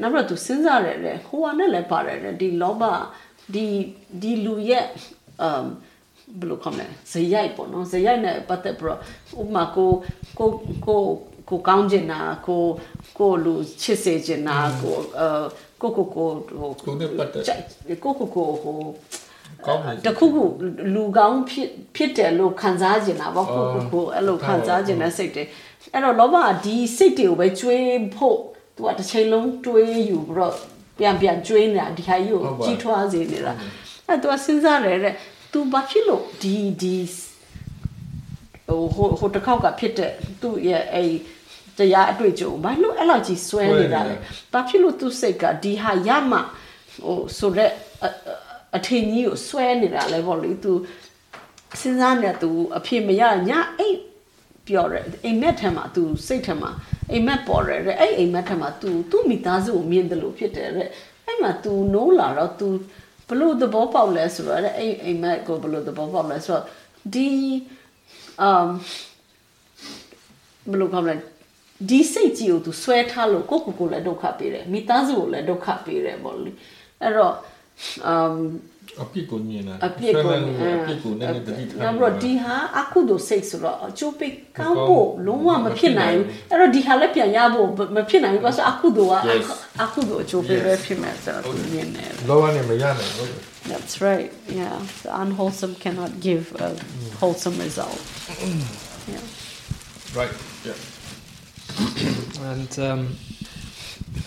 [0.00, 2.82] နောက်ပြီးတော့သူစဉ်းစားရတယ်လေဟိုဟာနဲ့လည်းပါတယ်လေဒီလောဘ
[3.54, 3.66] ဒီ
[4.22, 4.84] ဒီလူရဲ့
[5.42, 5.66] အမ်
[6.38, 8.98] ဘယ်လိုခေါ်မလဲဇယိုက်ပေါ့နော်ဇယိုက်နဲ့ပတ်သက်ပြီးတော့
[9.40, 9.90] ဥပမာကို
[10.38, 10.48] ကို
[10.86, 11.00] ကို
[11.48, 12.62] ကိုကောင်းကျင်တာကို
[13.18, 15.26] ကိုလူချစ်စေချင်တာကိုအဲ
[15.80, 16.28] ကိုကိုကို
[16.58, 17.62] ဟိုကိုနဲ့ပတ်သက်ကြိုက်
[18.04, 18.76] ကိုကိုကိုဟို
[19.66, 20.42] ကောင်းတယ်တခုခု
[20.94, 25.44] လူကောင်းဖြစ်ဖြစ်တယ်လို့ခံစားကျင်တာပေါ့ကိုကိုကိုအဲ့လိုခံစားကျင်တဲ့စိတ်တွေ
[25.92, 27.86] အဲ့တော့လောဘကဒီစိတ်တွေကိုပဲကျွေး
[28.16, 28.38] ဖို့
[28.78, 30.54] သူကတစ်ချိန်လုံးတွေးယူပြီးတော့
[30.98, 33.52] ပြန်ပြန်ကျွေးနေတာဒီဟာကြီးကိုကြီးထွားစေနေတာ
[34.06, 35.14] အဲ့သူကစဉ်းစားတယ်တဲ့
[35.52, 36.96] तू ဘာဖြစ်လို့ဒီဒီ
[38.68, 41.12] ဟိုဟိုဟိုတစ်ခေါက်ကဖြစ်တဲ့သူ့ရဲ့အဲ့
[41.78, 44.14] တရားအတွေ့အကြုံဘာလို့အဲ့လောက်ကြီးဆွဲနေတာလဲ
[44.52, 46.38] ဘာဖြစ်လို့သူ့စိတ်ကဒီဟာရမှ
[47.04, 47.72] ဟိုဆိုတော့
[48.76, 50.72] အထင်ကြီးကိုဆွဲနေတာလဲပေါ့လေသူ
[51.80, 53.98] စဉ်းစားနေသူအဖြစ်မရညအိတ်
[54.67, 56.71] ပြောတယ်အိမ်မက်ထက်မှာ तू စိတ်ထက်မှာ
[57.11, 60.87] အိမ်မက်ပေါ်တယ်တဲ့အဲ့အိမ်မက်ထက်မှာ तू သူ့မိသားစုကိုမြင်တယ်လို့ဖြစ်တယ်တဲ့
[61.25, 62.67] အဲ့မှာ तू နိုးလာတော့ तू
[63.29, 66.63] ဘလို့သဘောပေါက်လဲဆိုတော့တဲ့အဲ့အိမ်မက်ကိုဘလို့သဘောပေါက်လဲဆိုတော့
[67.13, 67.29] ဒီ
[68.49, 68.69] um
[70.69, 71.15] ဘယ်လိုကောင်းလဲ
[71.89, 76.51] ဒီစိတ်ကြီးကို तू ဆွဲထားလို့ကိုယ့်ကိုယ်ကိုလည်းဒုက္ခပေးတယ်မိသားစုကိုလည်းဒုက္ခပေးတယ်ပေါ့လေ
[77.01, 77.33] အဲ့တော့
[78.11, 78.35] um
[78.76, 78.76] အပြ
[79.19, 89.45] စ်ကိုမြင်တာ အပြစ်ကို ဆွဲလန်းလို့အပြစ်ကိုနည်းနည်းတတိထား နောက်ပြီးတော့ဒီဟာအခုတို့စိတ်ဆိုတော့အကျိုးပေးကောင်းဖို့လုံးဝမဖြစ်နိုင်ဘူးအဲ့တော့ဒီဟာလည်းပြန်ရဖို့မဖြစ်နိုင်ဘူးဘာလို့အခုတို့က Yes.
[89.83, 93.29] အခုတို့အကျိုးပေးပဲဖြစ်မယ်ဆိုတော့သူမြင်တယ် လောဘနဲ့မရနိုင်ဘူး
[93.71, 94.29] That's right.
[94.61, 94.75] Yeah.
[95.03, 96.69] The unwholesome cannot give a
[97.21, 98.01] wholesome result.
[99.13, 99.23] Yeah.
[100.19, 100.33] right
[100.67, 100.79] yeah
[102.51, 103.01] And um,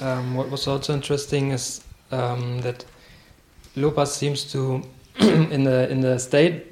[0.01, 1.81] um, what was also interesting is
[2.11, 2.85] um, that
[3.76, 4.82] Lobha's seems to
[5.20, 6.66] in the in the state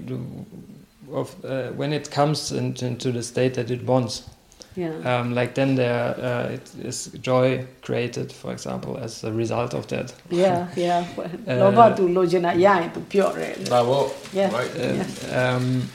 [1.11, 4.29] of uh, when it comes into, into the state that it wants.
[4.75, 5.19] Yeah.
[5.19, 6.57] Um, like then there uh,
[7.21, 10.13] joy created, for example, as a result of that.
[10.29, 11.05] Yeah, yeah.
[11.47, 13.55] Lobha lojena pure.
[13.67, 14.11] Bravo.
[14.31, 14.51] Yeah.
[14.51, 14.71] Right.
[14.77, 15.89] Uh, um,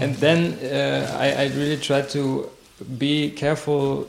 [0.00, 2.48] and then uh, I, I really try to
[2.98, 4.08] be careful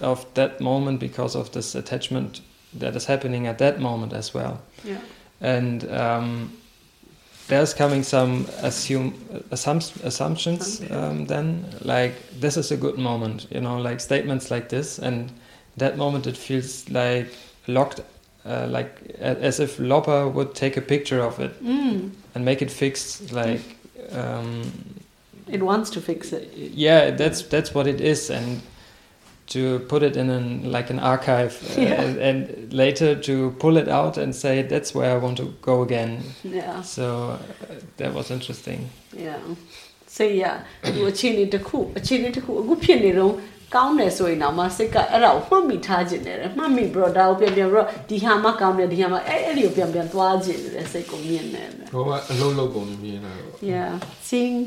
[0.00, 2.40] of that moment because of this attachment
[2.74, 4.60] that is happening at that moment as well.
[4.84, 4.98] Yeah.
[5.42, 6.52] And um,
[7.48, 9.12] there's coming some assume
[9.50, 14.68] assump- assumptions um, then like this is a good moment you know like statements like
[14.68, 15.30] this and
[15.76, 17.26] that moment it feels like
[17.66, 18.00] locked
[18.46, 18.90] uh, like
[19.20, 22.10] a- as if Lobha would take a picture of it Mm.
[22.34, 23.60] and make it fixed like
[24.12, 24.62] um,
[25.48, 26.48] It wants to fix it.
[26.56, 28.60] yeah that's that's what it is and
[29.53, 30.45] to put it in an
[30.75, 32.01] like an archive uh, Yeah.
[32.03, 32.37] and, and
[32.83, 33.33] later to
[33.63, 36.11] pull it out and say that's where I want to go again
[36.59, 36.81] Yeah.
[36.95, 37.37] so uh,
[37.99, 38.79] that was interesting
[39.27, 39.41] Yeah.
[40.15, 40.43] စိတ်ရ
[40.95, 43.33] သူအခြေအနေတစ်ခုအခြေအနေတစ်ခုအခုဖြစ်နေတော့
[43.75, 53.91] ကောင်းတယ်ဆိုရင်တော့မစိတ်ကအဲ့ဒါကိုမှတ်မိထားခြင်းတယ်မှတ်မိပြီးတော့ဒါကိုပြန်ပြန်ပြီးတော့ဒီဟာမှကောင်းတယ်ဒီဟာမှအဲ့အဲ့ဒီကိုပြန်ပြန်သွားခြင်းတယ်စိတ်ကိုမြင်တယ် ဘောကအလုံးလုံးပုံမြင်တာတော့ Yeah
[54.27, 54.57] seeing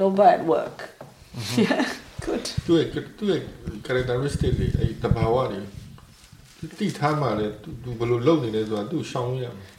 [0.00, 0.78] Loba at work
[1.64, 1.82] Yeah
[3.83, 4.73] Characteristic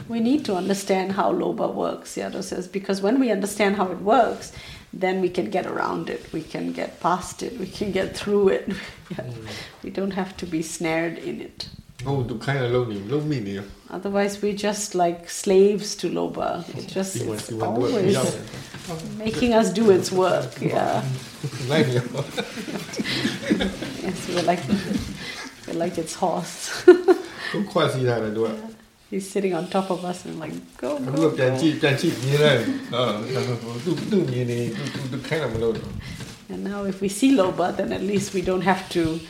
[0.09, 4.01] We need to understand how lobha works Sayadaw says because when we understand how it
[4.01, 4.53] works
[4.93, 8.49] then we can get around it we can get past it we can get through
[8.49, 8.69] it.
[9.11, 9.19] Yeah.
[9.19, 9.47] mm.
[9.83, 11.69] we don't have to be snared in it.
[12.07, 13.65] Oh, love keine love me, mir.
[13.91, 16.65] Otherwise we're just like slaves to Lobha.
[16.77, 18.19] It just it's always
[19.19, 20.51] making us do its work.
[20.61, 21.03] Yeah.
[24.03, 24.61] yes, we're like
[25.67, 26.85] we're like its horse.
[29.11, 31.31] He's sitting on top of us and like go go.
[31.31, 31.37] go.
[36.49, 39.21] and now if we see Lobha then at least we don't have to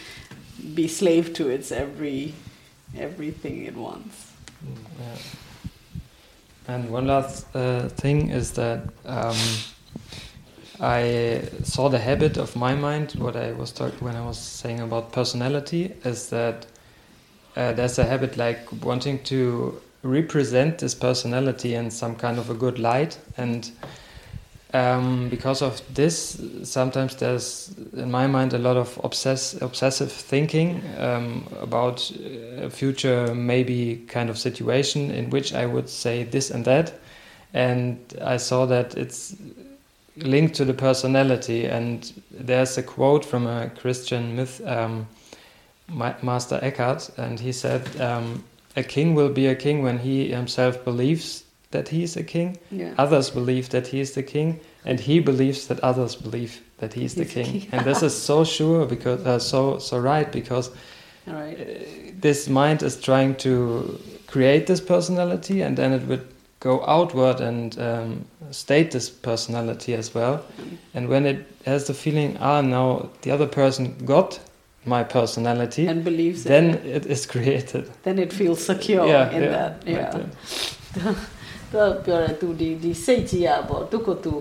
[0.75, 2.35] be slave to its every
[2.99, 4.32] everything it wants.
[4.99, 5.16] Yeah.
[6.66, 9.36] And one last uh, thing is that um,
[10.80, 13.12] I saw the habit of my mind.
[13.12, 16.66] What I was talking when I was saying about personality is that
[17.57, 22.55] uh, there's a habit like wanting to represent this personality in some kind of a
[22.55, 23.70] good light, and
[24.75, 30.83] um, because of this, sometimes there's in my mind a lot of obsess- obsessive thinking
[30.99, 32.11] um, about
[32.59, 36.93] a future maybe kind of situation in which I would say this and that,
[37.55, 39.37] and I saw that it's
[40.16, 41.66] linked to the personality.
[41.66, 45.07] And there's a quote from a Christian myth, um,
[45.89, 48.43] Master Eckhart, and he said, um,
[48.77, 51.43] "A king will be a king when he himself believes."
[51.75, 52.93] That he is a king, Yeah.
[53.05, 57.05] others believe that he is the king, and he believes that others believe that he
[57.05, 57.61] is the He's the king.
[57.61, 57.68] king.
[57.72, 60.70] and this is so sure because uh, so so right because
[61.27, 61.57] right.
[62.22, 63.51] this mind is trying to
[64.27, 66.20] create this personality and then it would
[66.61, 70.39] go outward and um, state this personality as well
[70.95, 74.41] and when it has the feeling ah now the other person got
[74.87, 79.31] my personality and believes it then it, it is created then it feels secure Yeah,
[79.37, 79.72] in yeah, that.
[79.87, 80.11] Yeah.
[80.12, 81.16] that.
[81.72, 84.34] သူကပြောတယ်သူဒီဒီစိတ်ကြီးอ่ะပေါ့သူကိုသူ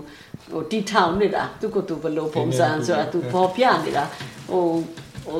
[0.51, 4.03] ဟိုတီထောင်နေတာသူကိုသူဘယ်လိုပုံစံဆိုတာသူပေါ်ပြနေတာ
[4.49, 4.63] ဟို
[5.25, 5.39] ဟို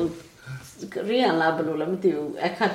[1.08, 2.72] ရီယန်လာဘယ်လိုလဲမသိဘူးအခက်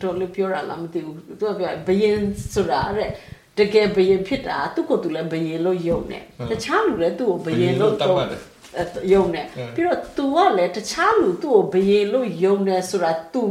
[0.00, 2.18] တော်လေးပြောတာလားမသိဘူးသူကပြောဘယင်
[2.54, 3.10] ဆိုတာတဲ့
[3.58, 8.40] တကယ်ဘယင်ဖြစ်တာသူကိုသူလည်းဘယင်လို့ယုံတယ်တခြားလူလည်းသူ့ကိုဘယင်လို့ တတ် တော့ မှတ်တယ်
[9.12, 13.42] ယုံတယ်ပြီးတော့ तू ကလည်းတခြားလူသူ့ကိုဘယင်လို့ယုံတယ်ဆိုတာ तू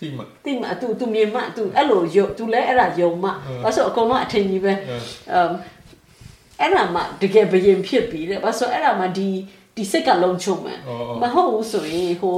[0.00, 3.26] တိမတိမသူသူမြင်မသူအဲ့လိုယုံသူလည်းအဲ့ဒါယုံမ
[3.62, 4.72] ဘာလို့အကုန်လုံးအထင်ကြီးပဲ
[5.32, 5.52] အမ်
[6.60, 9.28] အဲ့ဒါမှတကယ်ဘယင်ဖြစ်ပြီတဲ့ဘာလို့အဲ့ဒါမှဒီ
[9.76, 10.78] ဒီစိတ်ကလုံးချုံမယ်
[11.22, 12.36] မဟုတ်ဘူးဆိုရင်ဟို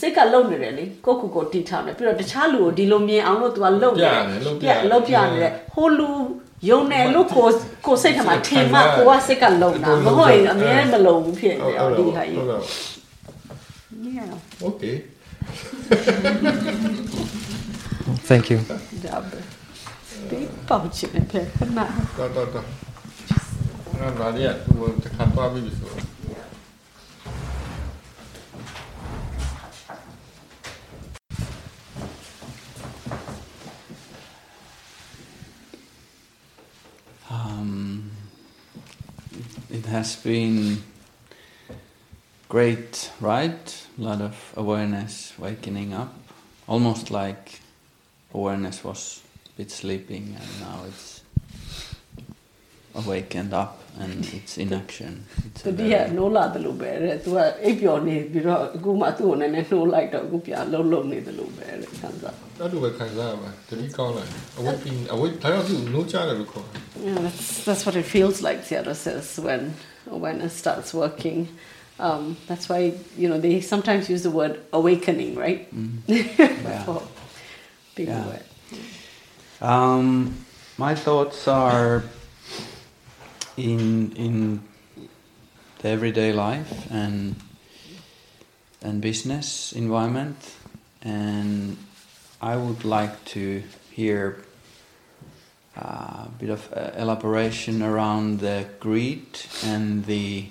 [0.00, 4.08] စိတ်ကလုံနေတယ်လေကိုကူကိုတီထောင်တယ်ပြီးတော့တခြားလူကိုဒီလိုမြင်အောင်လို့ तू ကလုံနေ
[4.62, 6.10] ပြလုံပြနေတယ်ဟိုလူ
[6.68, 7.46] ယုံနေလို့ကို
[7.86, 12.44] ကိုစိတ်ထမှာထင်မှကိုကစိတ်ကလုံတာမဟုတ်ရင်အမြဲမလုံဘူးဖြစ်နေတယ်ဒီဟာကြီး
[14.16, 14.32] Yeah.
[14.62, 14.96] Okay.
[18.26, 18.58] Thank you.
[37.30, 38.10] Um,
[39.70, 40.82] it has been
[42.49, 43.63] great, right?
[43.97, 46.13] A lot of awareness wakening up,
[46.67, 47.61] almost like
[48.33, 51.21] awareness was a bit sleeping and now it's
[52.93, 55.25] awakened up and it's in action.
[55.47, 64.23] It's သူ a ဒီက very- နိုးလာတယ်လို့ပဲတဲ့သူကအိပ်ပျော်နေပြီးတော့အခုမှသူ့ကိုနည်းနည်းနှိုးလိုက်တော့အခုပြန်လှုပ်လှုပ်နေတယ်လို့ပဲတဲ့ခံစား အဲ့လိုပဲခံစားရပါတတိကောင်းလာ
[64.59, 69.61] အဝိပင်းအဝိဒါကြောင့်သူနိုးကြတယ်လို့ခေါ်တယ် Yeah, that's that's what it feels like Seattle says when
[70.23, 71.39] when it starts working
[71.98, 75.68] um, that's why you know they sometimes use the word awakening right
[76.86, 77.02] For
[77.94, 78.24] being Yeah.
[78.24, 78.42] aware.
[79.60, 80.44] Um,
[80.78, 82.04] my thoughts are
[83.56, 84.60] in in
[85.80, 87.36] the everyday life and
[88.82, 90.36] and business environment,
[91.02, 91.76] and
[92.42, 94.44] I would like to hear
[95.76, 100.46] uh, a bit of uh, elaboration around the greed and the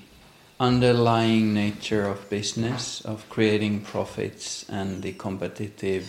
[0.60, 6.08] underlying nature of business of creating profits and the competitive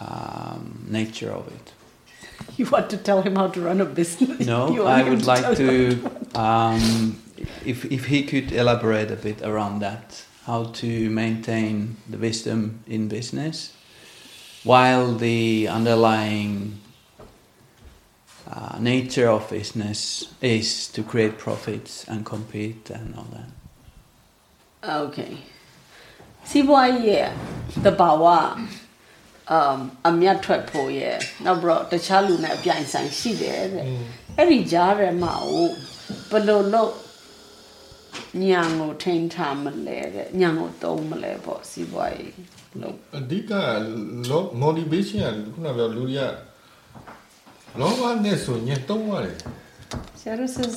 [0.00, 1.72] um, nature of it.
[2.56, 6.10] you want to tell him how to run a business No, I would like to,
[6.34, 7.20] um,
[7.64, 13.08] if, if he could elaborate a bit around that, how to maintain the wisdom in
[13.08, 13.74] business
[14.64, 16.80] while the underlying
[18.51, 19.99] uh, nature of business
[20.41, 23.49] is to create profits and compete and all that.
[25.03, 25.33] Okay.
[26.49, 27.27] စီးပွားရေးရဲ့
[27.85, 28.25] တဘာဝ
[29.51, 33.85] အမ်အမြတ်ထွက်ဖို့ရဲ့နောက်ပြီးတော့တခြားလူနဲ့အပြိုင်ဆိုင်ရှိတယ်တဲ့
[34.37, 35.67] အဲ့ဒီကြားထဲမှာဟို
[36.31, 36.93] ဘယ်လိုလုပ်
[38.43, 42.33] ညာကိုထိန်းထားမလဲတဲ့ညာကိုသုံးမလဲပေါ့စီးပွားရေး
[42.81, 43.51] လို့ အဓိက
[44.29, 46.21] လော motivation ကခုနကပြောလူတွေက
[47.78, 49.36] လောဘနဲ့ဆိုရင်တုံးရတယ်
[50.22, 50.76] Shadow says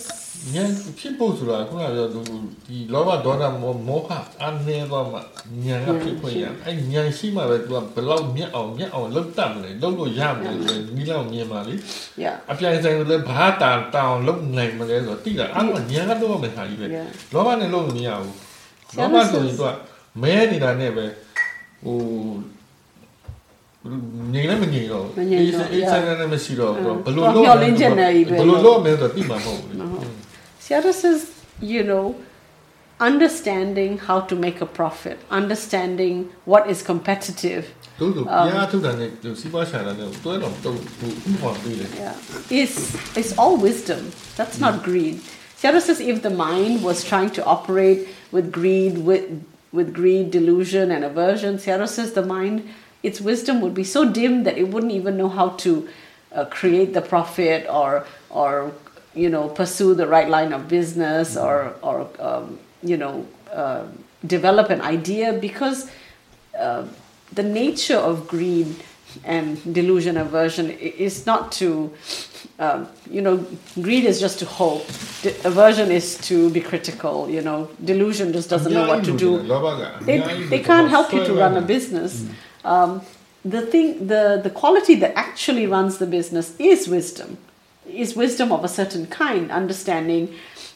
[0.54, 4.10] ဉာဏ်ဖြစ်ဖို့ဆိုတာခုနကပြောဒီလောဘဒေါသမောမောဟ
[4.44, 5.18] အနေတော့မှ
[5.66, 10.52] ဉာဏ်ကဖြစ်ဖို့ရအဲ့ဉာဏ်ရှိမှပဲ तू ကဘယ်လောက်မြတ်အောင်မြတ်အောင်လုပ်တတ်မလဲလုပ်လို့ရမလဲ
[10.96, 11.74] ဒီလောက်မြင်ပါလေ
[12.24, 18.36] yeah အပြိုင်ဆိုင်လည်းဘာတာတောင်းလုပ်နိုင်မလဲဆိုတော့တိတာအဲ့တော့ဉာဏ်ကတော့မခါကြီးပဲ yeah လောဘနဲ့လုပ်လို့မရဘူး
[18.98, 19.72] လောဘဆိုရင် तू က
[20.22, 21.06] မဲနေတာနဲ့ပဲ
[21.84, 21.98] ဟို
[24.34, 29.78] ငြိမ်လည်းမငြိမ်တော့ဘူးအေးအေးဆိုင်လည်းမရှိတော့ဘူးဘလို့လို့လင်းချင်နေပြီဘလို့လို့မင်းတော့ပြီးမှာမဟုတ်ဘူး
[30.66, 31.20] Sayadaw says
[31.74, 32.06] you know
[33.10, 36.16] understanding how to make a profit understanding
[36.52, 37.64] what is competitive။
[38.00, 39.10] Um, တို့တို့ပြားထုတ်တာနဲ့
[39.42, 42.16] စီးပွားရှာတာနဲ့တွဲတော်တော့ဘူးဘာပြီးလဲ yeah.
[43.20, 44.02] It's all wisdom.
[44.38, 45.16] That's not greed.
[45.60, 48.00] Sayadaw says if the mind was trying to operate
[48.36, 49.26] with greed with
[49.78, 52.58] with greed delusion and aversion Sayadaw says the mind
[53.04, 55.88] its wisdom would be so dim that it wouldn't even know how to
[56.32, 58.72] uh, create the profit or or
[59.14, 61.46] you know pursue the right line of business mm-hmm.
[61.46, 63.84] or or um, you know uh,
[64.26, 65.92] develop an idea because
[66.58, 66.86] uh,
[67.34, 68.76] the nature of greed
[69.24, 71.94] and delusion aversion is not to
[72.58, 73.46] um, you know
[73.82, 74.88] greed is just to hope.
[75.22, 77.70] De- aversion is to be critical you know.
[77.84, 79.38] Delusion just doesn't know what to do.
[80.02, 82.22] they, they can't help you to run a business.
[82.22, 82.34] Mm.
[82.65, 82.91] Um,
[83.45, 87.39] the thing, the, the quality that actually runs the business is wisdom,
[88.03, 90.25] is wisdom of a certain kind, understanding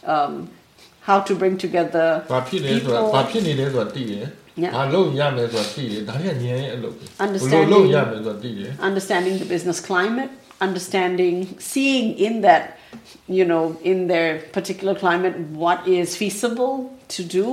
[0.04, 0.32] um,
[1.09, 4.24] how to bring together ဘာဖြစ်လဲဆိုတာဘာဖြစ်နေလဲဆိုတာသိတယ်
[4.62, 4.72] Yeah.
[4.76, 7.70] ဘာလုပ်ရမယ်ဆိုတာသိတယ်ဒါတွေကဉာဏ်ရဲ့အလုပ်ပဲဘယ်လို Understanding.
[7.72, 10.32] လုပ်ရမယ်ဆိုတာသိတယ် understanding the business climate,
[10.66, 11.36] understanding,
[11.72, 12.64] seeing in that,
[13.38, 15.34] you know, in their particular climate,
[15.64, 16.74] what is feasible
[17.16, 17.46] to do,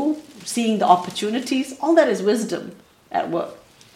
[0.54, 2.64] seeing the opportunities, all that is wisdom
[3.20, 3.54] at work.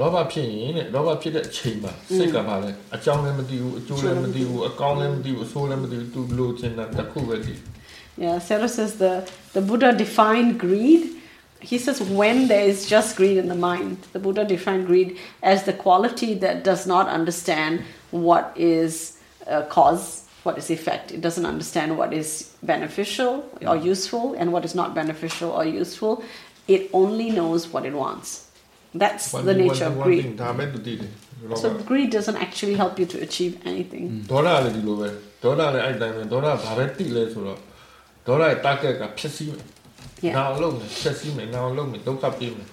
[0.00, 7.76] လောဘဖြစ်ရင်တဲ့လောဘဖြစ်တဲ့အချိန်မှာစိတ်ကပါလဲအကြောင်းလည်းမသိဘူးအကျိုးလည်းမသိဘူးအကောင်းလည်းမသိဘူးအဆိုးလည်းမသိဘူးသူလိုချင်တာတစ်ခုပဲသိ mm.
[8.18, 9.12] Yeah, Sayadaw says the
[9.56, 11.02] the Buddha defined greed.
[11.70, 15.58] He says when there is just greed in the mind, the Buddha defined greed as
[15.68, 21.12] the quality that does not understand what is a cause, what is effect.
[21.12, 22.28] It doesn't understand what is
[22.62, 23.32] beneficial
[23.70, 26.24] or useful and what is not beneficial or useful.
[26.68, 28.45] It only knows what it wants.
[28.98, 30.24] That's the nature of greed.
[31.56, 34.08] So greed doesn't actually help you to achieve anything.
[34.10, 34.26] Mm.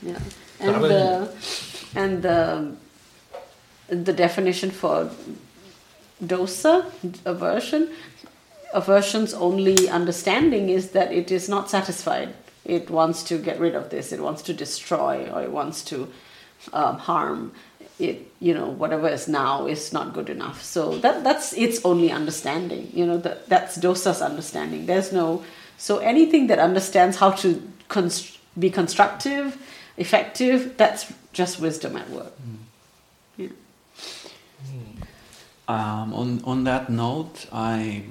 [0.01, 0.11] Yeah.
[0.11, 0.19] yeah.
[0.59, 1.31] And the,
[1.95, 2.75] and the,
[4.05, 5.09] the definition for
[6.23, 6.85] dosa,
[7.25, 7.89] aversion,
[8.73, 12.33] aversion's only understanding is that it is not satisfied.
[12.65, 14.11] It wants to get rid of this.
[14.11, 16.07] It wants to destroy or it wants to
[16.71, 17.51] um, harm.
[17.99, 20.63] It you know whatever is now is not good enough.
[20.63, 22.89] So that that's its only understanding.
[22.93, 24.85] You know that that's dosa's understanding.
[24.85, 25.43] There's no
[25.77, 29.57] so anything that understands how to const- be constructive,
[29.97, 32.33] effective, that's just wisdom at work.
[33.37, 33.49] Yeah.
[35.67, 38.03] Um, on on that note, I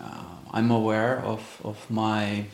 [0.00, 2.46] uh, I'm aware of of my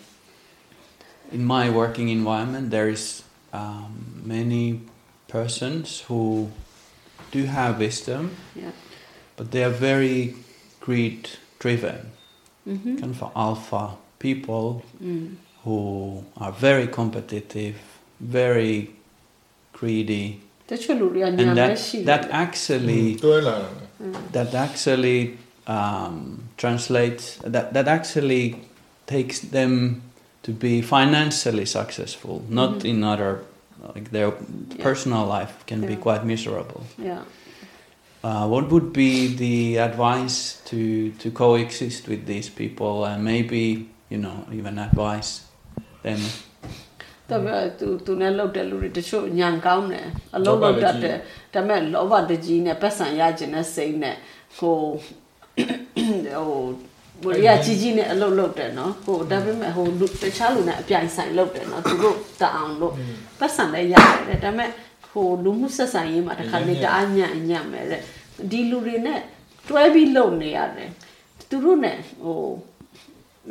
[1.32, 3.22] in my working environment, there is
[3.52, 4.80] um, many
[5.28, 6.50] persons who
[7.30, 8.70] do have wisdom, yeah.
[9.36, 10.34] but they are very
[10.80, 11.28] greed
[11.58, 12.10] driven,
[12.66, 12.96] mm-hmm.
[12.96, 15.34] kind of alpha people mm.
[15.64, 17.76] who are very competitive,
[18.20, 18.90] very
[19.72, 20.40] greedy.
[21.48, 21.56] And
[22.04, 23.16] that, that actually
[24.02, 24.32] mm.
[24.32, 28.60] that actually um, translates that that actually
[29.06, 30.02] takes them
[30.47, 32.89] to be financially successful not Mhm.
[32.91, 33.31] in other
[33.95, 34.29] like their
[34.85, 36.05] personal life can be Yeah.
[36.05, 37.23] quite miserable Yeah.
[38.27, 39.11] uh, what would be
[39.43, 39.57] the
[39.89, 40.37] advice
[40.69, 40.79] to
[41.21, 43.63] to coexist with these people and maybe
[44.13, 45.31] you know even advise
[46.05, 46.21] them
[47.29, 51.17] တပည့်သူသူနဲ့လောက်တဲ့လူတွေတချို့ညံကောင်းတယ်အလုံးလောက်တတ်တယ်
[51.53, 54.15] ဒါပေမဲ့လောဘတကြီးနဲ့ပတ်စံရခြင်းနဲ့စိတ်နဲ့
[54.57, 54.77] ဟို
[56.35, 56.51] ဟို
[57.24, 62.94] ဝရိယကြီးကြီးနဲ့အလုံးလောက်တယ်နော်ဟိုဒါပေမဲ့ဟိုလူတခြားလူနဲ့အပြိုင်ဆိုင်လောက်တယ်နော်သူတို့တအောင်လို့
[63.38, 63.94] ပတ်စံလည်းရ
[64.28, 64.70] တယ်ဒါပေမဲ့
[65.10, 68.02] ဟိုလူမှုဆက်ဆံရေးမှာတစ်ခါလေတအားညံ့ညံ့မယ်တဲ့
[68.50, 69.20] ဒီလူတွေနဲ့
[69.68, 70.90] တွဲပြီးလုံနေရတယ်
[71.48, 72.40] သူတို့နဲ့ဟို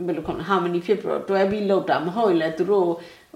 [0.06, 2.88] ဘယ်လိုခေါ်လဲ harmony ဖြစ်ပြီးတော့တွဲပြီးလောက်တာမဟုတ်ရင်လည်းသူတို့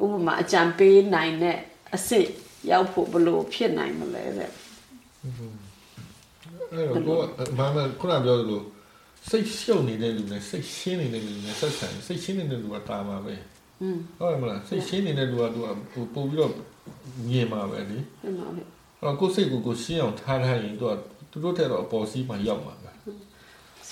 [0.04, 1.58] ဥပမာအကြံပေးနိုင်တဲ့
[1.94, 2.28] အစ်စ်
[2.72, 4.50] ရောက်ဖို့ဘယ်လိုဖြစ်နိုင်မလဲတဲ့
[6.74, 8.62] အဲ့တော့ကိုကဘာမှခုနပြောသလို
[9.30, 13.36] စိတ်ရှုပ်နေတဲ့လူနဲ့စိတ်ရှင်းနေတဲ့လူနဲ့ဆက်ဆံစိတ်ရှင်းနေတဲ့လူကတာမှာပဲ
[13.82, 15.68] อืมဟုတ်မလားစိတ်ရှင်းနေတဲ့လူကသူက
[16.14, 16.52] ပို့ပြီးတော့
[17.30, 18.64] မြင်မှာပဲလေဟုတ်ပါပြီ
[19.00, 20.94] အဲ့တော့ကိုယ်စိတ်ကိုကိုယ်ရှင်းအောင်ထားထားရင်သူက
[21.32, 22.92] သူတို့တဲ့တော့အပေါ်စီးမှရောက်မှာပဲ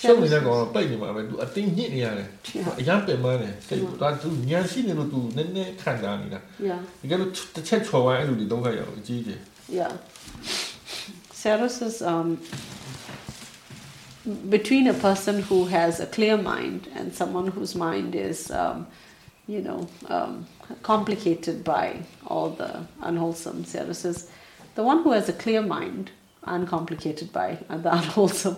[0.00, 2.28] ရှုပ်နေတဲ့ကောင်တော့ပိတ်နေမှာပဲသူအတင်းညစ်နေရတယ်
[2.80, 9.40] အရန်ပင်မတယ်စိတ်ကသူညံရှိနေလို့သူနည်းနည်းခံတာနေတာ yeah ဒီကလို့တစ်ချက်ချော်ဝိုင်းအဲ့လိုဒီဒုက္ခရောက်အကြီးကြီး
[9.80, 9.92] Yeah.
[11.32, 12.28] Sarah says um,
[14.48, 18.86] between a person who has a clear mind and someone whose mind is, um,
[19.46, 20.46] you know, um,
[20.82, 23.64] complicated by all the unwholesome.
[23.64, 24.30] services.
[24.74, 26.10] the one who has a clear mind,
[26.44, 28.56] uncomplicated by the unwholesome,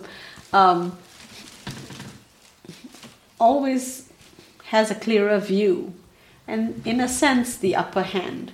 [0.51, 0.97] um,
[3.39, 4.09] always
[4.65, 5.93] has a clearer view
[6.47, 8.51] and, in a sense, the upper hand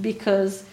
[0.00, 0.64] because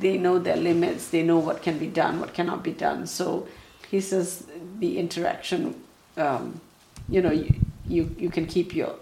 [0.00, 3.06] they know their limits, they know what can be done, what cannot be done.
[3.06, 3.48] So
[3.92, 4.46] he says
[4.78, 5.78] the interaction,
[6.16, 6.62] um,
[7.10, 7.54] you know, you,
[7.86, 8.94] you, you can keep your,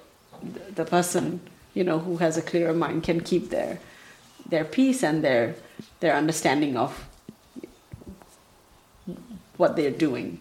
[0.75, 1.41] the person,
[1.75, 3.79] you know, who has a clearer mind can keep their,
[4.49, 5.55] their peace and their,
[6.01, 7.07] their understanding of
[9.59, 10.41] what they're doing.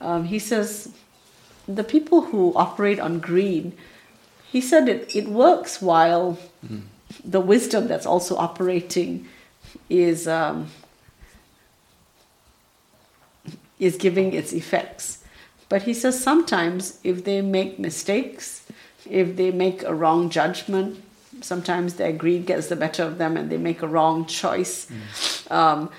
[0.00, 0.94] Um, he says
[1.66, 3.72] the people who operate on greed,
[4.52, 6.38] he said it, it works while
[7.24, 9.26] the wisdom that's also operating
[9.90, 10.68] is um,
[13.78, 15.24] is giving its effects.
[15.68, 18.66] But he says sometimes if they make mistakes,
[19.08, 21.02] if they make a wrong judgment,
[21.40, 24.88] sometimes their greed gets the better of them and they make a wrong choice.
[25.50, 25.90] Um,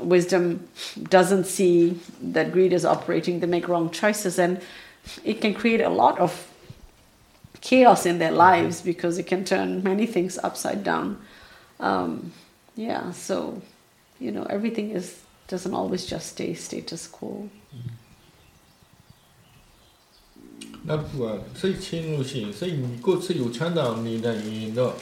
[0.00, 0.68] wisdom
[1.08, 4.60] doesn't see that greed is operating, they make wrong choices, and
[5.24, 6.48] it can create a lot of
[7.60, 11.18] chaos in their lives because it can turn many things upside down.
[11.80, 12.32] Um,
[12.76, 13.62] yeah, so
[14.18, 15.22] you know everything is
[15.52, 17.48] doesn't always just stay status quo.
[17.72, 17.92] Mm.
[20.84, 24.92] 那不管最侵入性，所以你过去有强大你的引导，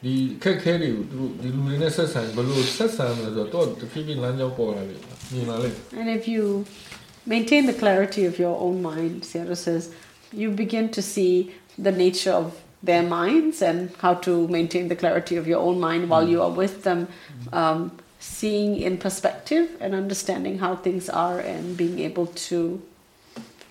[0.00, 4.92] 你开开的路，你路人的十三个路，十三个路到都可以南疆过来的，
[5.30, 6.64] 你哪里？And if you
[7.26, 9.88] maintain the clarity of your own mind, Sayadaw says,
[10.32, 12.52] you begin to see the nature of
[12.82, 16.50] their minds and how to maintain the clarity of your own mind while you are
[16.50, 17.08] with them.
[17.52, 17.90] Um,
[18.20, 22.80] seeing in perspective and understanding how things are and being able to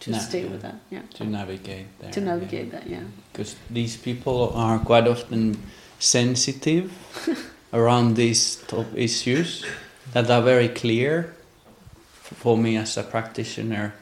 [0.02, 0.50] to Na- stay yeah.
[0.50, 0.76] with that.
[0.90, 1.02] Yeah.
[1.16, 2.12] to navigate there.
[2.12, 3.04] To navigate that, yeah.
[3.32, 5.62] Because these people are quite often
[6.00, 6.92] sensitive
[7.74, 9.66] around these top issues
[10.14, 11.36] that are very clear
[12.14, 13.94] for me as a practitioner.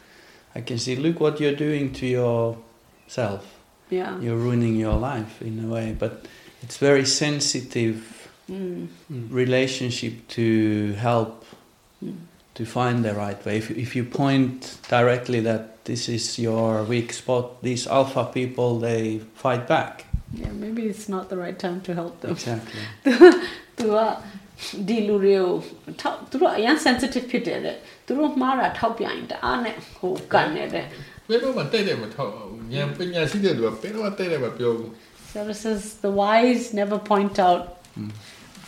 [0.53, 3.57] I can see, look what you're doing to yourself.
[3.89, 4.19] Yeah.
[4.19, 6.27] You're ruining your life in a way, but
[6.61, 8.16] it's very sensitive
[8.50, 8.88] Mm.
[9.42, 10.46] relationship to
[11.08, 11.32] help
[12.04, 12.14] Mm.
[12.58, 13.54] to find the right way.
[13.62, 14.58] If, if you point
[14.96, 19.02] directly that this is your weak spot, these alpha people they
[19.44, 19.92] fight back.
[20.42, 22.30] Yeah, maybe it's not the right time to help them.
[22.36, 22.82] Exactly.
[23.78, 23.96] သူက
[24.88, 25.50] ဒီလူတွေကို
[26.00, 27.76] ထောက်သူတို့အရင် sensitive ဖြစ်တယ်တဲ့
[28.06, 30.86] သူတို့မှားတာထောက်ပြရင်တအားနဲ့ဟိုကန်နေတဲ့
[31.28, 34.90] ဘယ်တော့မှတဲ့တယ်မထောက်အောင်ဉာဏ်ပညာရှိတဲ့လူကဘယ်တော့မှတဲ့တယ်မပြောဘူး
[35.32, 37.62] So it says the wise never point out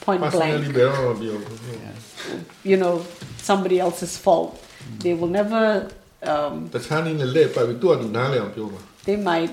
[0.01, 0.75] point blank.
[0.75, 2.39] Yeah.
[2.63, 3.05] You know,
[3.37, 4.61] somebody else's fault.
[4.61, 5.03] Mm.
[5.03, 5.89] They will never.
[6.23, 6.67] Um,
[9.05, 9.51] they might.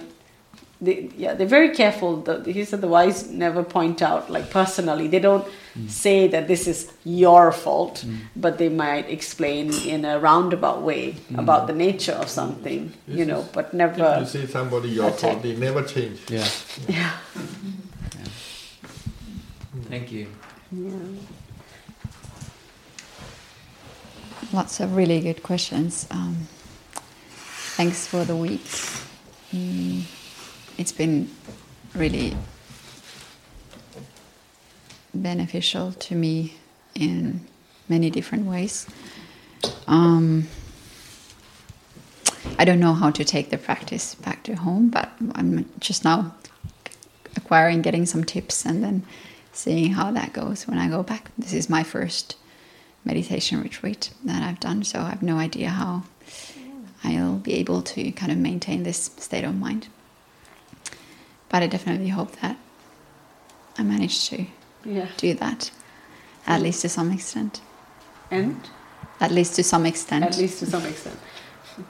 [0.79, 2.19] They, yeah, they're very careful.
[2.19, 5.09] The, he said the wise never point out like personally.
[5.09, 5.89] They don't mm.
[5.89, 8.19] say that this is your fault, mm.
[8.37, 11.39] but they might explain in a roundabout way mm.
[11.39, 12.93] about the nature of something.
[13.07, 14.19] This you know, but never.
[14.21, 15.21] If you see somebody your attack.
[15.21, 16.19] fault, they never change.
[16.29, 16.47] Yeah.
[16.89, 16.95] yeah.
[16.99, 17.13] yeah.
[19.97, 20.27] Thank you.
[20.73, 20.93] yeah.
[24.53, 26.07] Lots of really good questions.
[26.11, 26.49] Um,
[27.79, 28.61] thanks for the week.
[29.55, 30.03] Mm,
[30.77, 31.31] it's been
[31.95, 32.37] really
[35.15, 36.59] beneficial to me
[36.95, 37.41] in
[37.89, 38.87] many different ways.
[39.87, 40.47] Um,
[42.59, 46.35] I don't know how to take the practice back to home, but I'm just now
[47.35, 49.03] acquiring, getting some tips, and then
[49.56, 51.24] seeing how that goes when I go back.
[51.38, 52.36] This is my first
[53.10, 56.04] meditation retreat that I've done, so I have no idea how
[57.04, 59.88] I'll be able to kind of maintain this state of mind.
[61.50, 62.56] But I definitely hope that
[63.78, 64.46] I manage to
[64.98, 65.08] Yeah.
[65.18, 65.70] do that,
[66.48, 67.54] at least to some extent.
[68.32, 68.56] And
[69.20, 70.24] At least to some extent.
[70.26, 71.20] at least to some extent.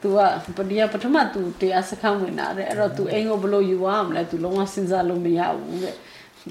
[0.04, 5.96] तू อ่ะပဒီကပထမ तू တရားစခန်းဝင်လာတဲ့အဲ့တော့ तू အိမ်ကိုဘယ်လိုယူရမလဲ तू လုံးဝစဉ်းစားလို့မရဘူးတဲ့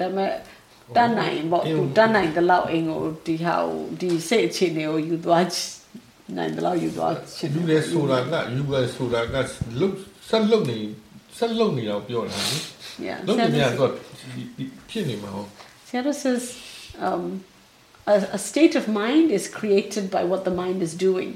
[0.00, 0.30] ဒါပေမဲ့
[0.96, 5.68] တတ်နိုင်ပေါ့ तू တတ်နိုင်တဲ့လောက်အိမ်ကိုဒီဟာကိုဒီစိတ်အခြေအနေကိုယူသွားချင်
[6.36, 9.34] နိုင်တဲ့လောက်ယူသွားချင် လူလေဆိုတာကယူပဲဆိုတာက
[9.80, 9.94] လုတ်
[10.28, 10.78] ဆက်လုတ်နေ
[11.38, 12.58] ဆက်လုတ်နေတော့ပြောတာလေ
[13.08, 13.18] Yeah.
[13.26, 13.90] လုတ်နေရတော့
[14.90, 15.44] ဖြစ်နေမှာဟော
[15.88, 16.42] Seattle says
[17.06, 17.24] um,
[18.14, 21.30] a, a state of mind is created by what the mind is doing,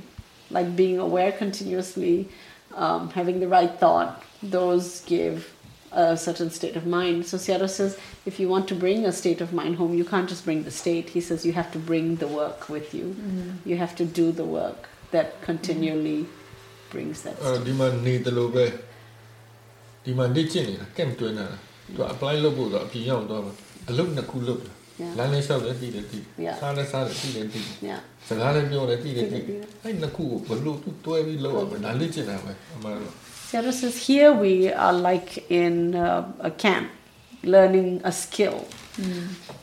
[0.56, 2.16] like being aware continuously,
[2.84, 4.10] um, having the right thought.
[4.58, 5.36] Those give
[5.91, 7.25] a certain state of mind.
[7.25, 10.29] So Sayadaw says, if you want to bring a state of mind home, you can't
[10.29, 11.09] just bring the state.
[11.09, 13.05] He says you have to bring the work with you.
[13.05, 13.69] Mm-hmm.
[13.69, 16.91] You have to do the work that continually mm-hmm.
[16.91, 17.37] brings that.
[17.37, 17.45] State.
[17.45, 17.59] Uh,
[33.49, 36.91] Says here we are like in uh, a camp,
[37.41, 38.67] learning a skill.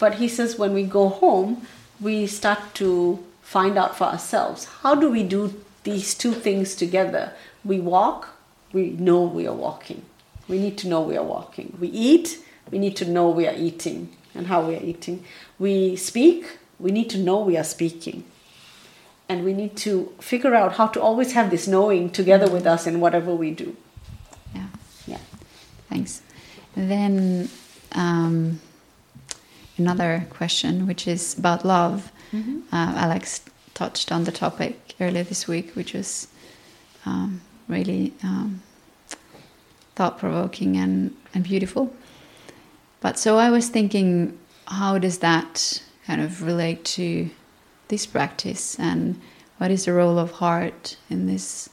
[0.00, 1.64] But he says when we go home,
[2.00, 5.54] we start to find out for ourselves how do we do
[5.84, 7.32] these two things together?
[7.64, 8.30] We walk,
[8.72, 10.02] we know we are walking.
[10.48, 11.76] We need to know we are walking.
[11.80, 12.40] We eat,
[12.72, 15.22] we need to know we are eating and how we are eating.
[15.60, 18.24] We speak, we need to know we are speaking.
[19.28, 22.86] And we need to figure out how to always have this knowing together with us
[22.86, 23.76] in whatever we do.
[24.54, 24.66] Yeah.
[25.06, 25.18] Yeah.
[25.88, 26.22] Thanks.
[26.76, 27.48] Then
[27.92, 28.60] um,
[29.76, 32.12] another question, which is about love.
[32.72, 33.40] Uh, Alex
[33.74, 36.28] touched on the topic earlier this week, which was
[37.06, 38.62] um, really um,
[39.94, 41.94] thought provoking and, and beautiful.
[43.00, 47.30] But so I was thinking, how does that kind of relate to
[47.88, 49.20] this practice and
[49.58, 51.70] what is the role of heart in this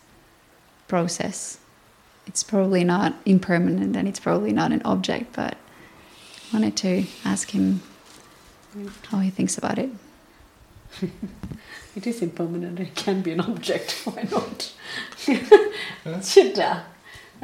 [0.87, 1.57] process?
[2.25, 7.51] It's probably not impermanent and it's probably not an object, but I wanted to ask
[7.51, 7.81] him
[9.07, 9.89] how he thinks about it.
[11.95, 14.73] it is impermanent, it can be an object, why not?
[16.05, 16.19] Uh,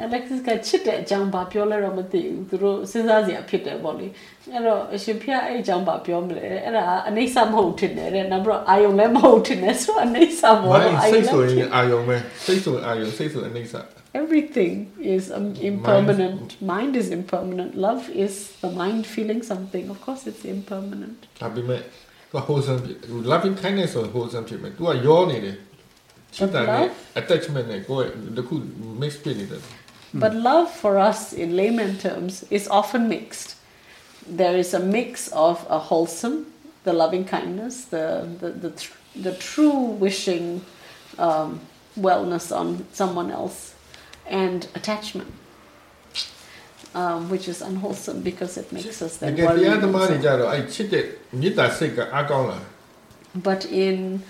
[0.06, 4.06] Alexis ကချစ်တဲ့အကြောင်းဘာပြောလဲတော့မသိဘူးသူတို့စဉ်းစားစရာဖြစ်တယ်ပေါ့လေ
[4.52, 12.16] အဲ့တော့အရှင်ဖျားအဲ့အကြောင်းဘာပြောမလဲအဲ့ဒါအနေဆာမဟုတ်ထင်တယ်တဲ့နောက်ပြီးတော့အာယုံလည်းမဟုတ်ထင်တယ်ဆိုတော့အနေဆာမဟုတ်မိုတော့င်းအာယုံစိတ်လည်းဆိုရင်အာယုံပဲ
[12.46, 14.74] စိတ်ဆိုရင်အာယုံစိတ်ဆိုရင်အိဋ္ဌ Everything
[15.16, 16.60] is um, impermanent.
[16.60, 17.76] Mind is impermanent.
[17.76, 19.84] Love is the mind feeling something.
[19.88, 21.18] Of course, it's impermanent.
[21.42, 25.56] ဒါပေမဲ့သူက wholesome ဖြစ်သူ loving kindness ဆိုရင် wholesome ဖြစ်မယ်သူကရောနေတယ်
[26.34, 26.86] ချစ်တာနဲ့
[27.20, 28.06] attachment နဲ့ကိုယ်
[28.36, 28.54] တခု
[29.00, 29.60] mix ဖြစ်နေတယ်
[30.12, 33.56] But love for us, in layman terms, is often mixed.
[34.26, 36.46] There is a mix of a wholesome,
[36.84, 40.62] the loving kindness, the, the, the, tr the true wishing
[41.18, 41.60] um,
[41.98, 43.74] wellness on someone else,
[44.26, 45.32] and attachment.
[46.92, 49.60] Um, which is unwholesome because it makes us then worry.
[53.32, 54.24] But in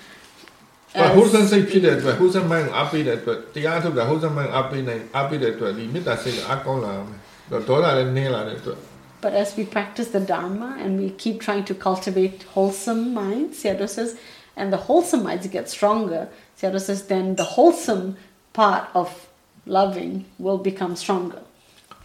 [9.20, 13.88] but as we practice the Dharma and we keep trying to cultivate wholesome minds, Sayadaw
[13.88, 14.18] says,
[14.56, 18.16] and the wholesome minds get stronger, Sayadaw says, then the wholesome
[18.52, 19.28] part of
[19.66, 21.42] loving will become stronger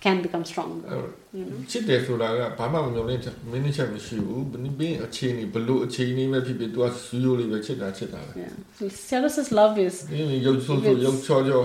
[0.06, 0.88] can become stronger.
[1.34, 1.58] you know?
[8.36, 8.50] Yeah.
[9.10, 9.18] So
[9.60, 9.96] love is
[10.46, 11.62] ရုပ်ဆိုးဆိုရုပ်ချောချော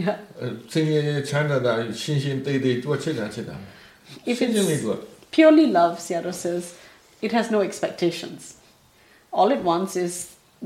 [0.00, 0.16] yeah.
[0.72, 0.94] စင်ရ
[1.28, 3.56] ချမ်းသာတာရှင်းရှင်းသေးသေး तू ချစ်တာချစ်တာ
[4.30, 4.80] If ရှင်းရှင်းလေး
[5.34, 6.64] purely love, Sayadaw says,
[7.26, 8.40] it has no expectations.
[9.36, 10.14] All it wants is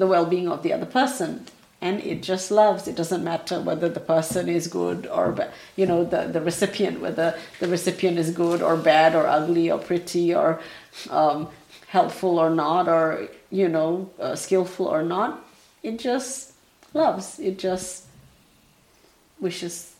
[0.00, 1.30] the well-being of the other person
[1.80, 2.88] and it just loves.
[2.88, 7.38] It doesn't matter whether the person is good or you know the, the recipient, whether
[7.60, 10.60] the recipient is good or bad or ugly or pretty or
[11.10, 11.48] um,
[11.88, 15.44] helpful or not or you know uh, skillful or not.
[15.82, 16.52] It just
[16.94, 17.38] loves.
[17.38, 18.06] It just
[19.40, 19.94] wishes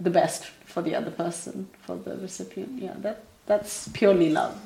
[0.00, 2.80] the best for the other person, for the recipient.
[2.80, 4.58] Yeah, that that's purely love.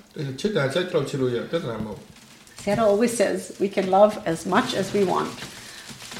[2.58, 5.32] Sayadaw always says we can love as much as we want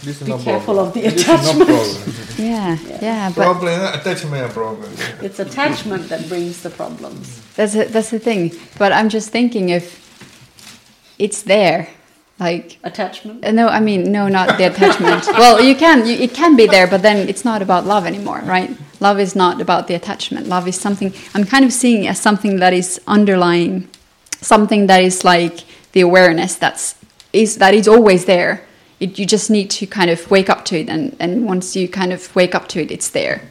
[0.03, 0.89] this is Be not careful problem.
[0.89, 1.69] of the This is not attachment.
[1.69, 2.15] problem.
[2.39, 7.43] Yeah, yeah, but problem attachment problem It's attachment that brings the problems.
[7.57, 8.53] that's the, that's the thing.
[8.79, 9.85] But I'm just thinking if
[11.19, 11.89] it's there,
[12.39, 13.45] like Attachment.
[13.45, 15.27] Uh, no, I mean no, not the attachment.
[15.39, 18.41] well, you can, you, it can be there, but then it's not about love anymore,
[18.47, 18.71] right?
[19.01, 20.47] Love is not about the attachment.
[20.47, 23.89] Love is something I'm kind of seeing as something that is underlying,
[24.41, 26.95] something that is like the awareness that's
[27.35, 28.65] is that is always there
[28.99, 31.88] it, you just need to kind of wake up to it, and, and once you
[31.88, 33.41] kind of wake up to it, it's there.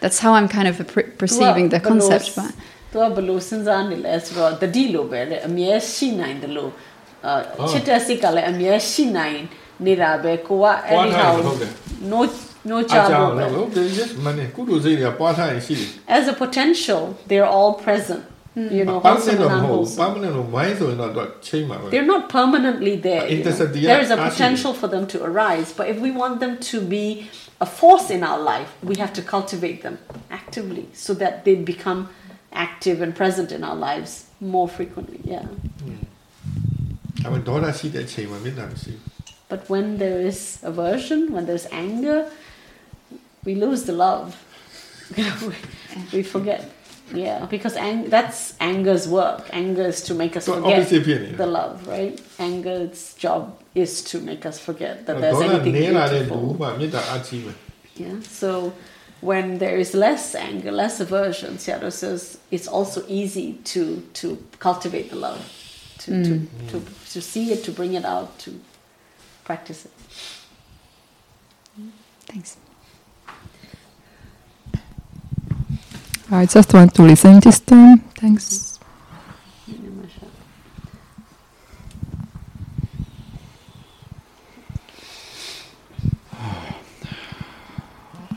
[0.00, 2.36] That's how I'm kind of appre- perceiving the concept.
[2.36, 2.52] But
[2.92, 6.72] သူကဘယ်လိုစဉ်းစားနေလဲဆိုတော့တတိလိုပဲတဲ့အမြဲရှိနိုင်တယ်လို့
[7.26, 9.38] အာချစ်တဲ့စိတ်ကလည်းအမြဲရှိနိုင်
[9.86, 11.54] နေတာပဲကိုကအဲ့ဒီဟာကို
[12.12, 12.20] no
[12.70, 15.88] no ချ အားကြော ဖို့ င့် ပဲ လည်းဟုတ်တယ် yes မနေ့ကုသိုလ်စိတ်တွေကပွားထားရင်ရှိတယ်
[16.18, 18.22] as a potential they're all present
[18.53, 18.67] Hmm.
[18.67, 19.95] You know, permanent holes.
[19.95, 20.51] Permanent holes
[20.95, 23.27] not They're not permanently there.
[23.27, 23.51] You know?
[23.51, 27.29] There is a potential for them to arise, but if we want them to be
[27.61, 29.99] a force in our life, we have to cultivate them
[30.29, 32.09] actively so that they become
[32.51, 35.21] active and present in our lives more frequently.
[35.23, 35.45] Yeah.
[35.85, 36.05] Mm.
[39.47, 42.29] But when there is aversion, when there's anger,
[43.45, 44.35] we lose the love.
[46.13, 46.69] we forget.
[47.13, 49.49] Yeah, because ang- that's anger's work.
[49.51, 50.89] Anger is to make us so forget
[51.37, 52.19] the love, right?
[52.39, 55.73] Anger's job is to make us forget that there's anything
[56.19, 56.37] beautiful.
[57.95, 58.73] Yeah, so
[59.21, 65.09] when there is less anger, less aversion, Sayadaw says it's also easy to to cultivate
[65.09, 65.39] the love,
[65.99, 66.23] to mm.
[66.23, 68.59] to, to to see it, to bring it out, to
[69.43, 69.91] practice it.
[72.25, 72.57] Thanks.
[76.33, 77.97] I just want to listen this time.
[78.15, 78.79] Thanks.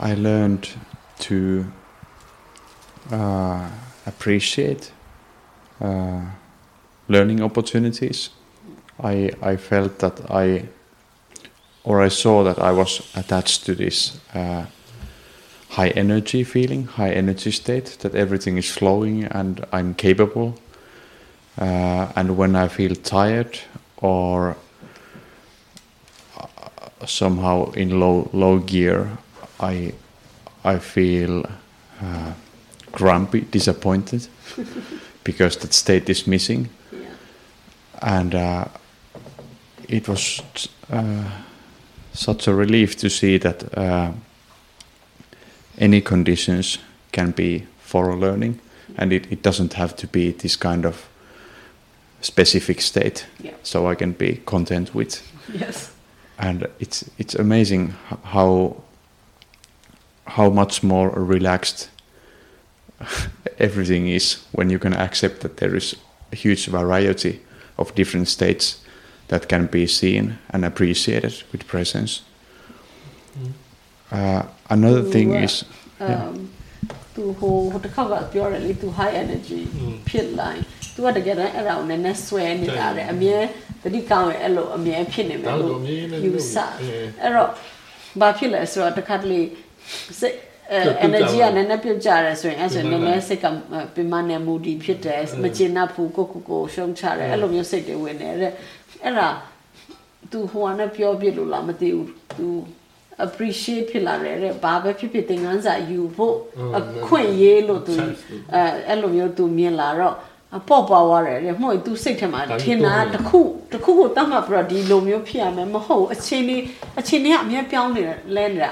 [0.01, 0.69] I learned
[1.21, 1.67] to
[3.13, 3.71] uh,
[4.07, 4.91] appreciate
[5.81, 6.21] uh,
[7.09, 8.31] learning opportunities.
[9.03, 10.69] I I felt that I
[11.85, 14.67] or I saw that I was attached to this uh,
[15.75, 20.55] high energy feeling, high energy state, that everything is flowing and I'm capable.
[21.59, 23.59] Uh, and when I feel tired
[23.97, 24.57] or
[26.39, 26.47] uh,
[27.07, 29.19] somehow in low low gear,
[29.61, 29.95] I
[30.65, 31.45] I feel
[32.03, 32.33] uh,
[32.93, 34.29] grumpy, disappointed
[35.25, 36.69] because that state is missing,
[38.01, 38.65] and uh,
[39.89, 40.41] it was
[40.91, 41.31] uh,
[42.13, 44.13] such a relief to see that uh,
[45.79, 46.79] any conditions
[47.13, 48.59] can be for learning,
[48.97, 51.07] and it, it doesn't have to be this kind of
[52.21, 53.27] specific state.
[53.41, 53.53] Yeah.
[53.63, 55.23] So I can be content with
[55.53, 55.91] Yes.
[56.39, 57.95] and it's it's amazing
[58.33, 58.77] how
[60.27, 61.91] how much more relaxed
[63.59, 65.97] everything is when you can accept that there is
[66.33, 67.41] a huge variety
[67.77, 68.81] of different states
[69.29, 72.23] that can be seen and appreciated with presence.
[74.11, 74.43] Uh,
[74.76, 75.56] another thing Tu, uh, is
[76.02, 76.28] yeah.
[76.28, 76.36] um
[77.16, 79.60] သူဟိုဟိုတစ်ခါကပြောတယ်လေသူ high energy
[80.08, 80.64] ဖြစ်လာရင်
[80.94, 83.38] သူကတကယ်တမ်းအဲ့ဒါကိုနည်းနည်းဆွဲနေတာလေအမြဲ
[83.84, 87.50] တတိကောင်းရဲ့အဲ့လိုအမြဲဖြစ်နေမယ် ဒါ လို့ တော့အမြဲတမ်း ယူ လုပ် ဆ နေအဲ အဲ့တော့
[88.20, 89.42] ဘာဖြစ်လဲဆိုတော့တစ်ခါတလေ
[90.20, 90.36] စိတ်
[90.72, 93.46] အဲ energy ကနည်းနည်းပြုတ်ကြတယ်ဆိုရင်အဲ့ဆိုရင်နည်းနည်းစိတ်က
[93.96, 98.54] ပင်မနဲ့မူဒီဖြစ်တယ်မကျင်납ဘူးကိုကိုကိုရှုံးချတယ်အဲ့လိုမျိုးစိတ်တွေဝင်နေတဲ့
[99.04, 99.30] အဲ့ဒါ
[100.32, 102.08] तू ဟိုကနဲ့ပြောပြလို့လားမသိဘူး
[102.38, 102.48] तू
[103.25, 106.35] appreciate ဖြစ်လာတယ်တဲ့ဘာပဲဖြစ်ဖြစ်သင်ခန်းစာယူဖို့
[106.79, 107.95] အခွင့်ရေးလို့သူ
[108.55, 110.17] အဲအဲ့လိုမျိုးသူမြင်လာတော့
[110.59, 113.41] အပေါ့ပါသွားတယ်တဲ့မှုသူစိတ်ထဲမှာထင်တာတစ်ခု
[113.73, 116.63] တစ်ခုကိုတတ်မှတ်ပြီးတော့ဒီလိုမျိုးဖြစ်ရမယ်မဟုတ်အချိန်လေး
[117.01, 118.71] အချိန်လေးကအမြဲပြောင်းနေတယ်လဲနေတာ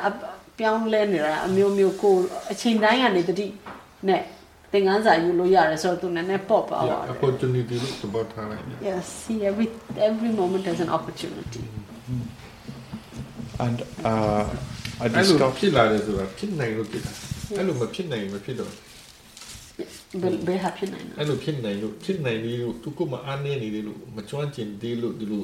[0.59, 2.15] ပြောင်းလဲနေတာအမျိုးမျိုးကို
[2.53, 3.47] အချိန်တိုင်းကနေတတိ
[4.09, 4.23] နဲ့
[4.73, 9.67] သင်ခန်းစာယူလို့ရတယ်ဆိုတော့သူနည်းနည်းပေါ့ပါသွားတယ် opportunity လို့သဘောထားလိုက် Yes see every
[10.09, 11.63] every moment as an opportunity
[13.66, 13.78] and
[14.12, 14.44] uh,
[15.04, 17.12] I အဲ့လို discovered ဖြစ်လာတယ်ဆိုတာဖြစ်နိုင်လို့ဖြစ်တာ
[17.58, 18.72] အဲ့လိုမဖြစ်နိုင်ရင်မဖြစ်တော့
[20.22, 21.02] Be be happy now.
[21.20, 25.44] အဲ့လိုဖြစ်နိုင်လို့ဖြစ်နိုင်သေးလို့သူကမအားနေနေသေးလို့မကျွမ်းကျင်သေးလို့ဒီလို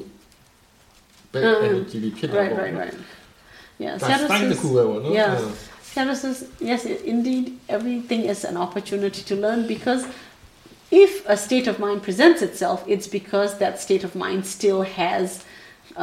[1.32, 1.64] ပဲ Mm.
[1.68, 2.96] energy တွေဖြစ်တာ Right, ပေါ့ right, right.
[3.84, 5.32] Yeah, ဒါ Seattle တိုင်း says- တစ်ခုပဲပေါ့နော် Yeah.
[5.34, 5.52] အဲ့
[5.92, 6.38] Seattle says,
[6.70, 6.80] yes,
[7.14, 7.44] indeed,
[7.76, 10.02] everything is an opportunity to learn because
[11.04, 15.26] if a state of mind presents itself, it's because that state of mind still has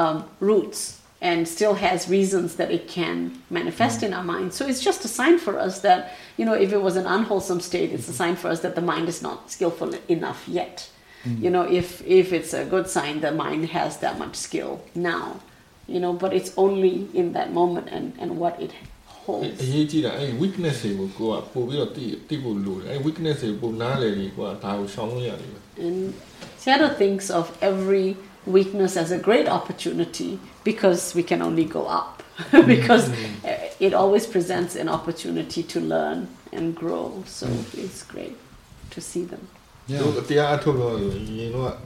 [0.01, 0.17] um,
[0.49, 0.79] roots
[1.26, 3.16] and still has reasons that it can
[3.58, 4.06] manifest mm.
[4.06, 4.48] in our mind.
[4.58, 6.00] So it's just a sign for us that,
[6.38, 8.86] you know, if it was an unwholesome state, it's a sign for us that the
[8.92, 10.76] mind is not skillful enough yet.
[11.24, 11.42] Mm.
[11.44, 11.88] You know, if
[12.20, 14.72] if it's a good sign, the mind has that much skill
[15.12, 15.26] now.
[15.94, 18.72] You know, but it's only in that moment and, and what it
[19.22, 19.58] holds.
[19.62, 25.50] အရေးကြီးတာအဲ့ weakness တွေကိုကိုကပို့ပြီးတော့တိတိဖို့လိုတယ်အဲ့ weakness တွေပုံနားလေကြီးကိုကဒါကိုရှောင်လို့ရတယ်
[25.84, 25.98] And
[26.62, 28.06] Sayadaw thinks of every
[28.45, 32.21] weakness as a great opportunity because we can only go up.
[32.67, 37.23] because uh, it always presents an opportunity to learn and grow.
[37.25, 38.37] So it's great
[38.91, 39.43] to see them.
[40.01, 40.95] တို့တရားအထုတ်တော့
[41.39, 41.77] ရင်တော့ဘယ်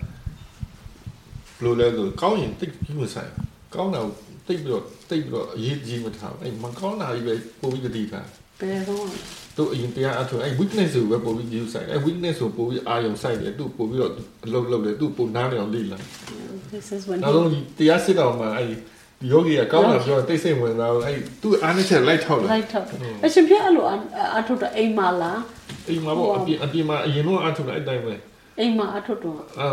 [1.64, 3.32] လိုလဲဆိုကောင်းရင်တိတ်ပြီးမဆိုင်
[3.76, 4.12] ကောင်းတာကို
[4.46, 8.28] တ တိတ်ပြီးတော့တိတ်ပြီးတော့အရေးကြီးမထားဘူးအဲ့မကောင်းတာကြီးပဲပို့ပြီးတတိထား
[8.60, 9.06] ဘယ်တော့
[9.57, 14.13] သူအရင်တရားအထုံအဲ့ weakness ကိုပဲပို့ပြီး use ဆိုင်အဲ့ weakness ကိုပို့ပြီးအာယုံဆိုင်တယ်သူပို့ပြီးတော့
[14.45, 15.99] အလုပ်လုပ်တယ်သူပို့နားနေအောင်လေ့လာ
[16.73, 18.69] this is when နောက်ဆုံးဒီတရားစစ်တော်မှာအဲ့
[19.31, 22.87] ယောဂီကကောင်းတာပြောတိတ်ဆိတ်ဝင်သွားအဲ့သူအားနဲ့ချက်လိုက်ထောက်လာလိုက်ထောက်
[23.25, 23.85] အရှင်ပြအဲ့လို
[24.39, 25.41] အထုတ်တော့အိမ်မှာလား
[25.89, 28.15] အိမ်မှာပေါ့အပြင်အပြင်မှာအရင်တော့အထုံအဲ့တိုင်းပဲ
[28.59, 29.69] အိမ်မှာအထုတ်တော့အာ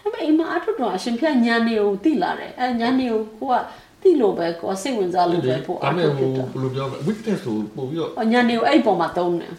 [0.00, 3.56] ဒါပေမဲ့အိမ်မှာအထုတ်တော့အရှင်ပြညာနေကိုတိလာတယ်အဲညာနေကိုကိုက
[4.01, 9.51] တိလို့ပဲကိုစိတ်ဝင်စားလို့ပဲပို့အ ဒါမဲ့ ထုတ် ဟို ဖြစ်တာ ဘယ်လိုပြောမလဲ weakness ကိုပို့ပြီးတော့ အညာနေကိုအဲ့ပေါ်မှာသုံးတယ်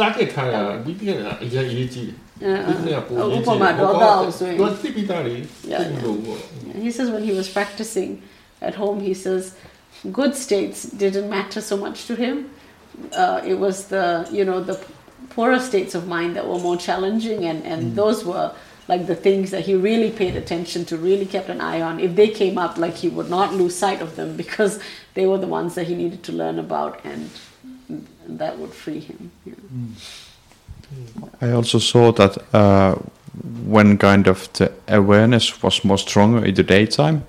[0.00, 0.56] target ထားရ
[0.86, 2.16] weakness ကအရင်အရေးကြီးတယ်
[2.68, 5.34] weakness ကပို့ ဥ ရေး ပ ကြီး မာ တယ် ဒေါသကိုဆိုရင် သူသိပြီးသားလေ
[5.72, 6.38] Yeah, သိလို့ပေါ့
[6.84, 8.10] He says when he was practicing
[8.68, 9.42] at home, he says
[10.18, 12.36] good states didn't matter so much to him.
[13.22, 14.04] Uh, it was the
[14.36, 14.76] you know the
[15.34, 18.46] poorer states of mind that were more challenging, and and those were
[18.91, 21.99] like the things that he really paid attention to, really kept an eye on.
[22.01, 24.73] If they came up, like he would not lose sight of them because
[25.13, 27.29] they were the ones that he needed to learn about, and
[28.27, 29.31] that would free him.
[31.41, 32.95] I also saw that uh,
[33.65, 37.23] when kind of the awareness was more stronger in the daytime,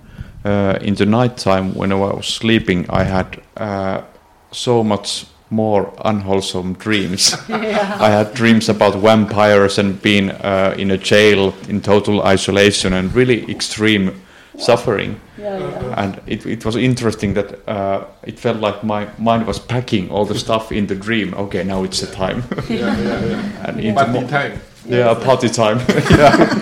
[0.45, 4.03] uh, in the nighttime when I was sleeping, I had uh,
[4.51, 7.37] so much more unwholesome dreams.
[7.49, 7.97] Yeah.
[8.01, 13.15] I had dreams about vampires and being uh, in a jail in total isolation and
[13.15, 14.11] really extreme
[14.59, 15.21] suffering.
[15.39, 16.03] Yeah, yeah.
[16.03, 20.25] And it, it was interesting that uh, it felt like my mind was packing all
[20.25, 21.35] the stuff in the dream.
[21.35, 22.43] Okay, now it's the time.
[22.69, 23.69] Yeah, yeah, yeah.
[23.69, 24.61] and in the Party mo- time.
[24.87, 25.79] Yeah, party time.
[26.11, 26.59] yeah.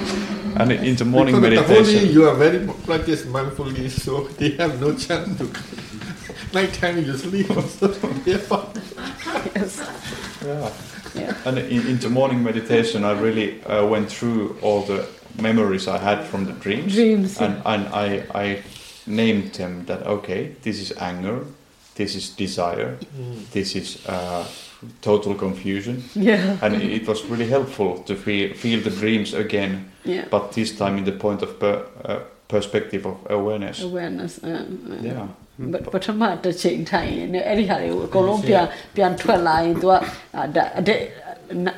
[0.57, 2.13] And in the morning because the whole meditation.
[2.13, 5.49] you are very practice mindfully, so they have no chance to.
[6.53, 7.95] Night time you sleep also.
[8.27, 8.39] yeah.
[9.55, 9.81] Yes.
[10.45, 10.71] Yeah.
[11.15, 11.35] Yeah.
[11.45, 15.07] And in, in the morning meditation, I really uh, went through all the
[15.41, 16.95] memories I had from the dreams.
[16.95, 18.63] Dreams, And, and I, I
[19.07, 21.45] named them that, okay, this is anger,
[21.95, 23.51] this is desire, Mm.
[23.53, 24.45] this is uh,
[25.03, 26.03] total confusion.
[26.15, 26.59] Yeah.
[26.63, 30.25] And it, it was really helpful to feel, feel the dreams again, Yeah.
[30.31, 32.19] but this time in the point of per, uh,
[32.49, 33.81] perspective of awareness.
[33.83, 34.55] awareness အဲ
[34.91, 35.27] အဲ Yeah.
[35.73, 38.65] ပပထမတစ်ချိန်ထိုင်ရင်အဲ့ဒီဟာတွေကိုအကုန်လုံးပြန်
[38.97, 39.93] ပြန်ထွက်လာရင် तू က
[40.37, 40.99] အာဒါအတဲ့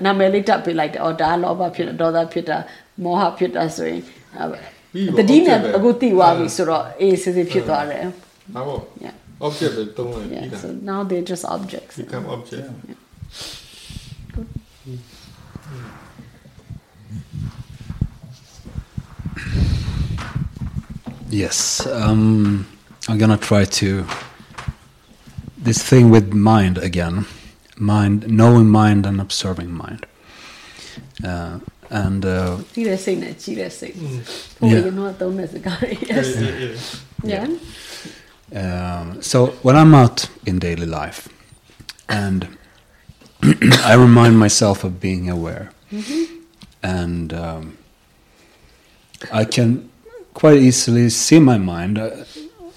[0.05, 2.57] နာမည်လေးတက်ပေးလိုက်တယ်။အော်ဒါလောဘဖြစ်တာဒေါသဖြစ်တာ
[3.03, 4.01] မောဟဖြစ်တာဆိုရင်
[4.39, 8.05] အာပြီးပါတတိနဲ့ object ပဲအခုတိသွားပြီဆိုတော့အေးစစ်စစ်ဖြစ်သွားတယ်
[8.55, 9.15] ဟာပေါ့ Yeah.
[9.47, 12.67] object ပဲသုံးလိုက် Yeah ပြီးတာ so now they're just objects become object
[21.31, 22.67] Yes, um,
[23.09, 24.07] I'm gonna try to
[25.59, 27.27] this thing with mind again,
[27.77, 30.07] mind knowing mind and observing mind,
[31.25, 31.59] uh,
[31.91, 32.25] and.
[32.25, 32.59] Uh,
[33.97, 34.57] mm.
[37.25, 37.47] yeah.
[38.53, 39.01] yeah.
[39.01, 41.29] Um, so when I'm out in daily life,
[42.09, 42.57] and
[43.85, 46.25] I remind myself of being aware, mm -hmm.
[46.83, 47.77] and um,
[49.33, 49.91] I can
[50.35, 51.99] quite easily see my mind.
[51.99, 52.11] Uh,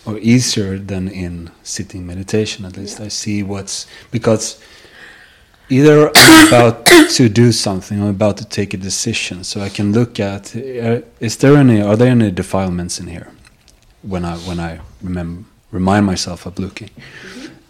[0.06, 2.66] or easier than in sitting meditation.
[2.66, 4.62] At least I see what's because
[5.70, 9.92] either I'm about to do something I'm about to take a decision, so I can
[9.94, 13.32] look at uh, is there any are there any defilements in here
[14.02, 16.90] when I when I remember remind myself of looking,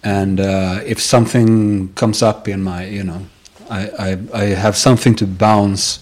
[0.03, 3.25] and uh, if something comes up in my you know
[3.69, 5.99] I, I I have something to bounce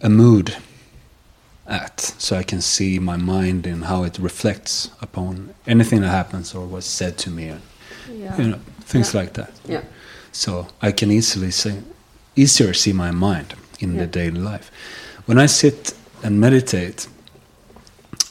[0.00, 0.56] a mood
[1.66, 6.54] at, so I can see my mind and how it reflects upon anything that happens
[6.54, 7.62] or was said to me, and,
[8.10, 8.36] Yeah.
[8.36, 9.20] you know things Yeah.
[9.20, 9.52] like that.
[9.68, 9.82] Yeah.
[10.32, 11.76] So I can easily see,
[12.36, 14.70] easier see my mind in the daily life.
[15.26, 17.06] When I sit and meditate,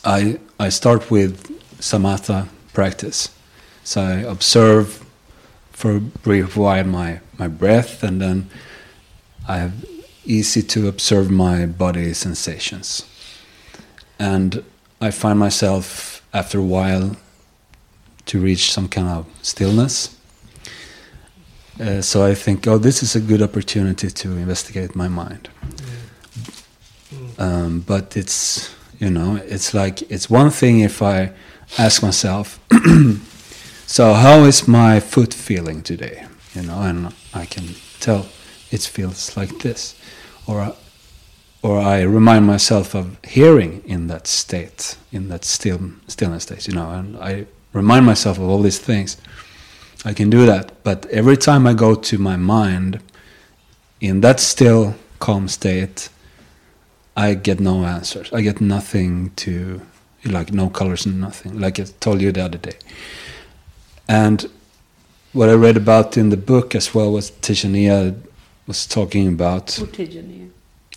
[0.05, 1.33] I I start with
[1.79, 3.29] samatha practice.
[3.83, 5.03] So I observe
[5.71, 8.49] for a brief while my, my breath, and then
[9.47, 9.73] I have
[10.25, 13.03] easy to observe my body sensations.
[14.19, 14.63] And
[15.01, 17.15] I find myself after a while
[18.25, 20.17] to reach some kind of stillness.
[21.79, 25.49] Uh, so I think, oh, this is a good opportunity to investigate my mind.
[27.37, 31.33] Um, but it's, you know, it's like, it's one thing if I
[31.77, 32.59] ask myself,
[33.87, 36.25] so how is my foot feeling today?
[36.53, 38.27] You know, and I can tell
[38.71, 39.95] it feels like this.
[40.47, 40.75] Or,
[41.63, 46.73] or I remind myself of hearing in that state, in that still, stillness state, you
[46.73, 49.17] know, and I remind myself of all these things.
[50.03, 52.99] I can do that, but every time I go to my mind,
[54.01, 56.09] in that still, calm state,
[57.15, 58.33] I get no answers.
[58.33, 59.81] I get nothing to,
[60.25, 62.77] like no colors and nothing, like I told you the other day.
[64.09, 64.49] And
[65.31, 68.15] what I read about in the book as well was Tejaniya
[68.67, 69.79] was talking about.
[69.79, 70.49] U Tejaniya.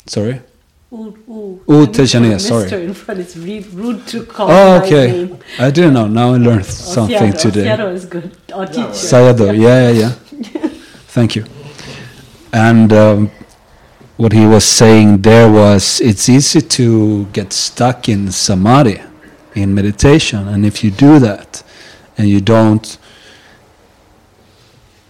[0.07, 0.41] Sorry.
[0.89, 2.71] Put Tejaniya, sorry.
[2.71, 2.83] Mr.
[2.85, 5.07] in front, it's re- rude to call Oh, my okay.
[5.13, 5.39] name.
[5.59, 6.07] I didn't know.
[6.07, 7.41] Now I learned something Osiado.
[7.41, 7.65] today.
[7.67, 8.37] Osiado is good.
[8.55, 8.83] Or teacher.
[8.91, 10.69] Sayadaw, yeah, yeah, yeah.
[11.09, 11.45] Thank you.
[12.53, 13.31] And um,
[14.17, 19.01] what he was saying there was it's easy to get stuck in samadhi,
[19.55, 21.65] in meditation, and if you do that,
[22.17, 22.97] and you don't,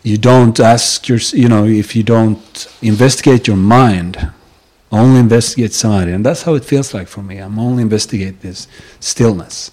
[0.02, 4.32] you don't ask your, you know, if you don't investigate your mind,
[4.96, 7.38] only investigate samadhi, and that's how it feels like for me.
[7.38, 8.68] I'm only investigate this
[9.00, 9.70] stillness.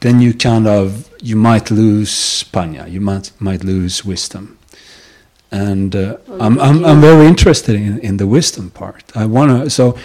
[0.00, 4.58] Then you kind of you might lose panya, you might might lose wisdom,
[5.50, 9.04] and uh, I'm, I'm I'm very interested in, in the wisdom part.
[9.14, 9.96] I want to so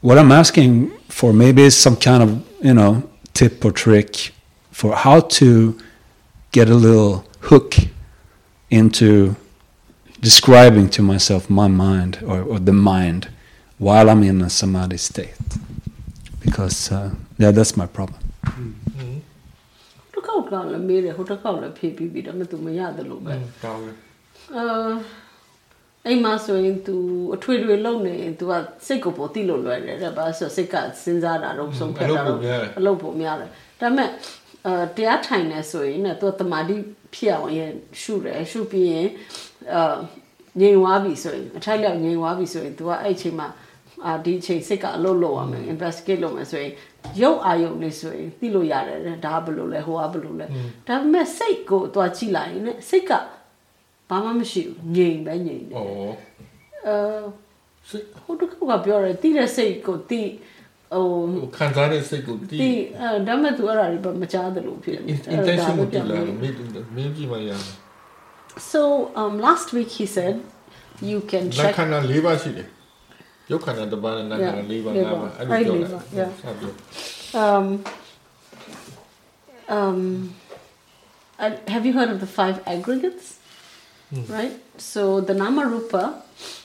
[0.00, 4.32] what I'm asking for maybe is some kind of you know tip or trick
[4.70, 5.78] for how to
[6.52, 7.76] get a little hook
[8.70, 9.36] into
[10.20, 13.28] describing to myself my mind or, or the mind
[13.85, 15.35] while I'm in a samadhi state
[16.45, 17.09] because uh,
[17.41, 18.19] yeah that's my problem.
[20.13, 23.33] တစ်ခေါက်ကလည်းမေးတယ်ဟိုတစ်ခေါက်လည်းဖြေပြီးပြီဒါပေမဲ့ तू မရတယ်လို့ပဲ
[23.63, 23.95] ကောင်းတယ်
[24.55, 24.91] အာ
[26.05, 26.95] အိမ်မှာဆိုရင် तू
[27.35, 28.53] အထွေထွေလုံနေရင် तू က
[28.85, 32.39] စိတ်ကိုပိုတိလို့လွယ်တယ်တဲ့ဘာလို့ဆိုစိတ်ကစဉ်းစားတာတော့ဆုံးဖြတ်တာတော့
[32.79, 33.49] အလုပ်ပုံများတယ်
[33.81, 34.09] ဒါပေမဲ့
[34.65, 36.75] အာတရားထိုင်နေဆိုရင်ね तू တမာတိ
[37.15, 37.71] ဖြစ်အောင်ရင်
[38.01, 39.07] ရှုတယ်ရှုပြီးရင်
[39.75, 39.97] အာ
[40.59, 43.47] ငြိမ်သွားပြီဆိုရင်အထိုက်လောက်ငြိမ်သွားပြီဆိုရင် तू ကအဲ့အချိန်မှာ
[44.06, 46.72] အာဒီအချိန်စိတ်ကအလုပ်လုပ်ရမယ် investigate လုပ်မယ်ဆိုရင်
[47.22, 50.46] ရုပ်အာယုံလေးဆိုရင်သိလို့ရတယ်တဲ့ဒါကဘယ်လိုလဲဟိုကဘယ်လိုလဲ
[50.88, 53.12] ဒါပေမဲ့စိတ်ကိုသွားကြည့်လိုက်ရင်ねစိတ်က
[54.10, 55.82] ဘာမှမရှိဘူးငြိမ်ပဲငြိမ်တယ်ဩ
[56.86, 56.96] အဲ
[58.24, 60.22] ဟိုတစ်ခုကပြောတယ်တိတဲ့စိတ်ကိုတိ
[60.94, 62.70] ဟိုခံစားတဲ့စိတ်ကိုတီးတိ
[63.00, 66.56] အဲဒါမဲ့သူအဲ့ဒါတွေမကြားသလိုဖြစ်နေ intention ကိုတီးလာအဲ့ဒါမင်း
[66.96, 67.60] မင်းကြည့်မှရမယ်
[68.72, 68.80] So
[69.20, 70.34] um last week he said
[71.10, 72.66] you can လက် check ခဏ၄ပါးရှိတယ်
[73.46, 74.96] Jag kan inte bara den här livan.
[74.96, 76.00] Jag vill göra
[77.34, 77.84] Um,
[79.68, 80.34] um,
[81.38, 83.40] I, have you heard of the five aggregates?
[84.10, 84.52] Right?
[84.76, 86.14] So the Namarupa,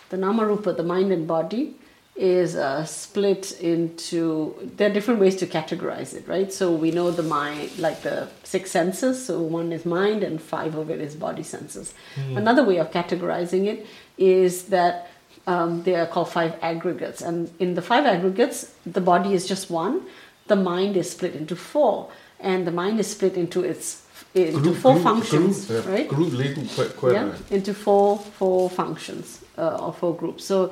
[0.09, 1.73] the Namarupa, the mind and body,
[2.19, 7.09] is uh, split into there are different ways to categorize it right so we know
[7.11, 11.15] the mind like the six senses so one is mind and five of it is
[11.15, 12.35] body senses mm.
[12.35, 13.87] another way of categorizing it
[14.17, 15.08] is that
[15.49, 17.21] um, they are called five aggregates.
[17.21, 20.05] And in the five aggregates, the body is just one,
[20.47, 24.05] the mind is split into four, and the mind is split into its
[24.35, 26.07] into four functions, groove, right?
[26.07, 26.67] Groove legen
[27.13, 30.45] yeah, into four four functions uh, or four groups.
[30.45, 30.71] So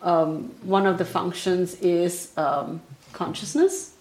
[0.00, 2.80] um, one of the functions is um,
[3.12, 3.92] consciousness.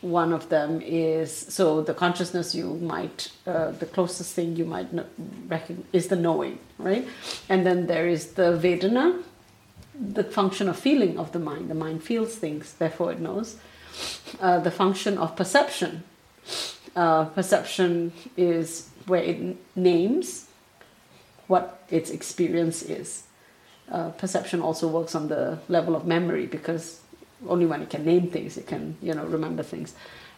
[0.00, 4.92] One of them is so the consciousness you might uh, the closest thing you might
[4.92, 5.06] not
[5.46, 7.06] recognize is the knowing, right?
[7.48, 9.22] And then there is the vedana,
[10.00, 11.68] the function of feeling of the mind.
[11.68, 13.56] The mind feels things, therefore it knows.
[14.40, 16.04] Uh, the function of perception.
[16.96, 20.46] Uh, perception is where it names
[21.46, 23.24] what its experience is.
[23.90, 27.00] Uh, perception also works on the level of memory because
[27.48, 29.94] only when it can name things, it can you know remember things.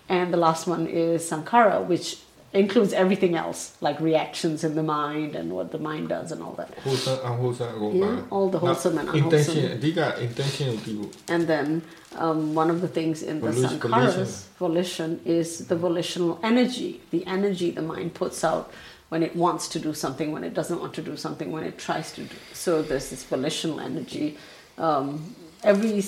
[0.08, 2.18] And the last one is sankhara, which
[2.52, 6.52] includes everything else, like reactions in the mind and what the mind does and all
[6.52, 6.74] that.
[6.80, 9.56] Wholesome, unwholesome, yeah, all the wholesome and unwholesome.
[9.56, 11.82] Intention, intention and then
[12.16, 15.18] um, one of the things in the sankhara's sankharas, volition.
[15.18, 18.70] volition, is the volitional energy, the energy the mind puts out
[19.08, 21.78] when it wants to do something, when it doesn't want to do something, when it
[21.78, 22.36] tries to do.
[22.52, 24.38] So there's this volitional energy.
[24.78, 26.00] Um, every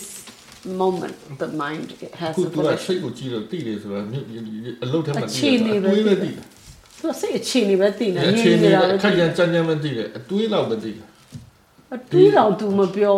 [0.67, 1.89] moment the mind
[2.21, 2.97] has of volition.
[5.25, 6.37] အချိန်နေပဲသိတယ်။
[7.01, 11.07] သူစိတ်အချိန်နေပဲသိနေ။အချိန်နေပဲခိုက်ရန်ကြမ်းကြမ်းပဲသိတယ်။အတွေးတော့မသိဘူး။
[11.95, 13.15] အတွေးတော့ तू you,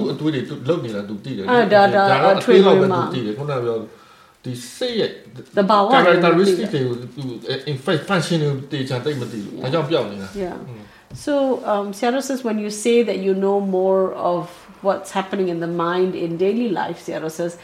[0.00, 2.02] तू အတွေးတွေ तू လောက်နေတာ तू သိတယ်။အဲဒါဒါ
[2.32, 3.76] အတွေးတော့မသိတယ်။ခုနကပြော
[4.44, 5.10] ဒီစိတ်ရဲ့
[5.58, 6.94] the power characteristic တွေကို
[7.72, 10.56] in fact function တွေတေချာတိတ်မသိဘူး။ဒါကြောင့်ပြောင်းနေတာ။ Yeah.
[10.68, 10.82] Hmm.
[11.24, 14.50] So um Sayadaw says when you say that you know more of
[14.84, 17.58] what's happening in the mind in daily life, Sayadaw says,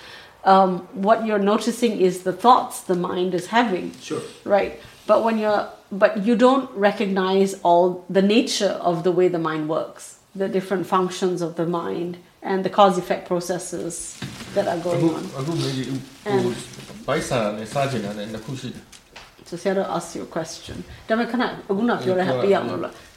[0.44, 3.92] um, what you're noticing is the thoughts the mind is having.
[4.00, 4.22] Sure.
[4.44, 4.80] Right.
[5.06, 9.68] But when you're, but you don't recognize all the nature of the way the mind
[9.68, 14.18] works, the different functions of the mind, and the cause effect processes
[14.54, 15.24] that are going on.
[16.26, 16.64] And
[19.44, 20.84] so Sayadaw asks you a question.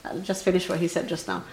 [0.06, 1.44] I'll just finish what he said just now.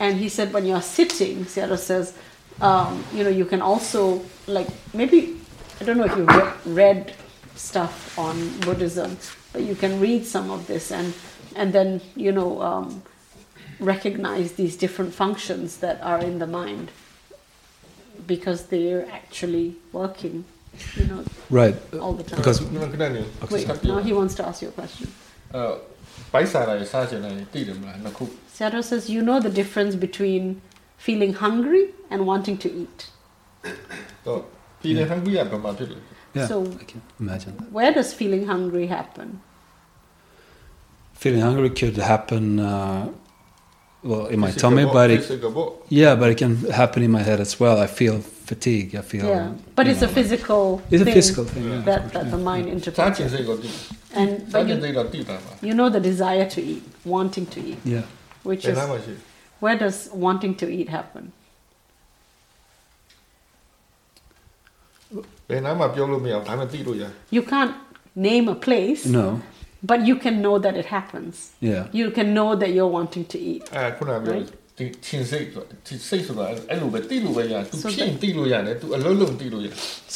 [0.00, 2.16] And he said, when you're sitting, Sayadaw says,
[2.62, 5.36] um, you know, you can also, like, maybe,
[5.80, 7.14] I don't know if you've re- read
[7.54, 9.18] stuff on Buddhism,
[9.52, 11.12] but you can read some of this and,
[11.54, 13.02] and then, you know, um,
[13.78, 16.90] recognize these different functions that are in the mind
[18.26, 20.44] because they're actually working,
[20.96, 22.38] you know, right all the time.
[22.38, 22.62] Because
[23.50, 25.12] Wait, no, he wants to ask you a question.
[25.52, 25.76] Uh,
[28.56, 30.60] Sayadaw says, You know the difference between
[30.96, 33.10] feeling hungry and wanting to eat.
[34.24, 34.46] so,
[34.80, 35.96] feeling hungry happens.
[36.46, 37.56] So, I can imagine.
[37.56, 37.72] That.
[37.72, 39.40] Where does feeling hungry happen?
[41.14, 43.10] Feeling hungry could happen, uh,
[44.02, 45.28] well, in my tummy, but it,
[45.88, 47.78] yeah, but it can happen in my head as well.
[47.78, 48.89] I feel fatigue.
[49.01, 49.25] I feel.
[49.33, 50.61] yeah, but you it's a know, physical.
[50.93, 51.81] It's a thing physical thing, yeah.
[51.89, 53.15] that that the mind စား interprets.
[53.17, 53.69] ချင်စိတ်ကိုသိ
[54.21, 56.83] And စား but ချင်စိတ် you, တော့သိတာပါ you know the desire to eat,
[57.13, 57.79] wanting to eat.
[57.95, 58.05] Yeah.
[58.49, 59.13] Which ဘယ် is နားမှာရှိ
[59.63, 61.23] where does wanting to eat happen?
[65.49, 67.73] ဘယ်နားမှာပြောလို့မရဘူးဒါပေမဲ့သိလို့ရတယ် You can't
[68.27, 69.25] name a place, No.
[69.91, 71.33] but you can know that it happens.
[71.71, 71.83] Yeah.
[71.99, 73.63] You can know that you're wanting to eat.
[73.75, 74.49] အဲခုနကပြော Right.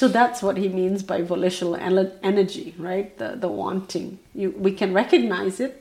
[0.01, 1.75] So that's what he means by volitional
[2.31, 3.09] energy right?
[3.21, 4.09] The the wanting.
[4.41, 5.73] You we can recognize it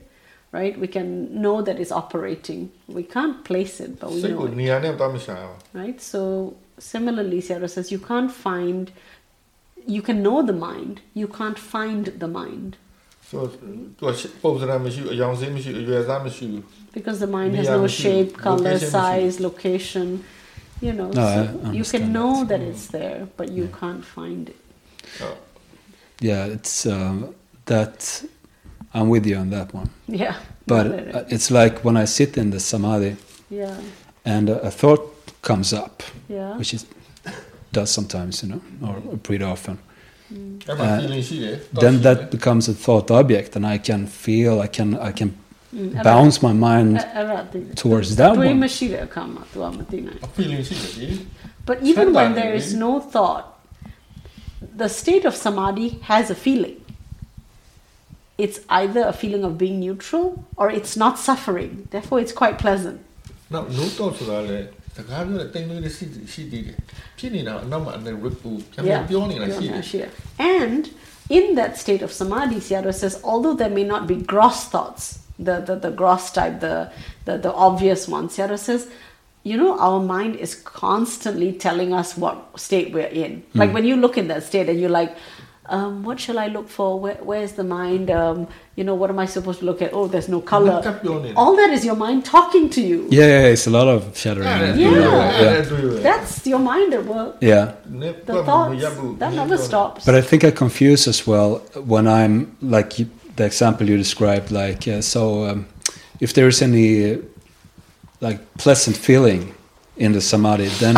[0.58, 0.76] right?
[0.84, 1.08] We can
[1.44, 2.62] know that it's operating.
[2.88, 6.00] We can't place it but we know စိတ်ကိုနေရာနဲ့ပတ်မရှာဘူး right?
[6.12, 6.22] So
[6.94, 8.84] similarly Sayadaw says you can't find
[9.96, 12.72] you can know the mind you can't find the mind.
[16.94, 20.24] Because the mind has no shape, color, size, location,
[20.82, 21.10] you know.
[21.10, 23.80] No, so you can know that it's there, but you yeah.
[23.80, 24.56] can't find it.
[25.22, 25.38] Oh.
[26.20, 27.32] Yeah, it's uh,
[27.66, 28.24] that.
[28.96, 29.90] I'm with you on that one.
[30.08, 30.36] Yeah.
[30.68, 33.16] But it it's like when I sit in the samadhi.
[33.50, 33.76] Yeah.
[34.24, 35.02] And a, thought
[35.42, 36.04] comes up.
[36.30, 36.58] Yeah.
[36.58, 36.86] Which is
[37.72, 39.80] does sometimes, you know, or pretty often
[40.32, 40.70] Mm.
[40.70, 45.38] Uh, then that becomes a thought object, and I can feel, I can, I can
[45.74, 47.04] Mm, bounce my mind
[47.76, 48.60] towards that one.
[51.66, 53.60] But even when there is no thought,
[54.76, 56.80] the state of samadhi has a feeling.
[58.38, 61.88] It's either a feeling of being neutral or it's not suffering.
[61.90, 63.02] Therefore, it's quite pleasant
[69.74, 70.92] rip and
[71.30, 75.62] in that state of samadhi Sayadaw says although there may not be gross thoughts the
[75.62, 76.92] the, the gross type the
[77.26, 78.90] the, the obvious ones Sayadaw says
[79.44, 83.74] you know our mind is constantly telling us what state we're in like mm.
[83.74, 85.16] when you look in that state and you're like
[85.68, 87.00] um, what shall I look for?
[87.00, 88.12] Where, where's the mind?
[88.12, 89.94] Um, you know, what am I supposed to look at?
[89.94, 90.82] Oh, there's no color.
[91.36, 93.08] All that is your mind talking to you.
[93.12, 94.48] Yeah, yeah, it's a lot of shattering.
[94.48, 94.74] Yeah.
[94.76, 95.62] yeah.
[96.02, 97.38] That's your mind at work.
[97.40, 97.74] Yeah.
[97.86, 98.82] The thoughts,
[99.20, 100.06] that never stops.
[100.06, 104.50] But I think I confuse as well when I'm like you, the example you described.
[104.50, 105.68] Like, uh, so um,
[106.20, 107.18] if there is any uh,
[108.22, 109.54] like pleasant feeling
[109.98, 110.96] in the samadhi, then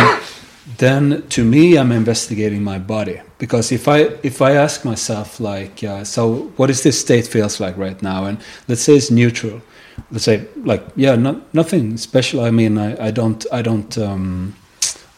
[0.77, 5.83] then to me I'm investigating my body because if I if I ask myself like,
[5.83, 9.61] uh, so what is this state feels like right now, and let's say it's neutral.
[10.11, 12.41] Let's say like yeah, not, nothing special.
[12.41, 13.97] I mean, I, I don't I don't.
[13.97, 14.55] Um,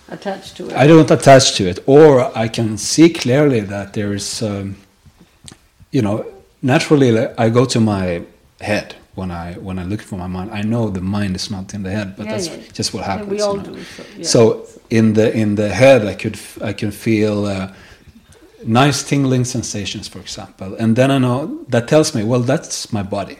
[0.09, 0.73] Attached to it.
[0.73, 4.77] I don't attach to it, or I can see clearly that there is, um,
[5.91, 6.25] you know,
[6.61, 8.21] naturally I go to my
[8.61, 10.49] head when I when I look for my mind.
[10.51, 12.57] I know the mind is not in the head, but Yeah, that's yeah.
[12.79, 13.29] just what happens.
[13.31, 13.63] we you all know.
[13.73, 14.27] do, so, yeah.
[14.33, 14.41] So
[14.89, 16.37] in the in the head, I could
[16.69, 17.45] I can feel.
[17.45, 17.67] Uh,
[18.65, 23.03] Nice tingling sensations, for example, and then I know that tells me, well, that's my
[23.03, 23.37] body,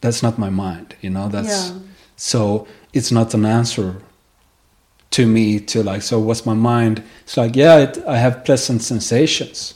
[0.00, 0.94] that's not my mind.
[1.00, 1.72] You know, that's
[2.16, 3.96] so it's not an answer
[5.10, 8.80] to me to like so what's my mind it's like yeah it, i have pleasant
[8.82, 9.74] sensations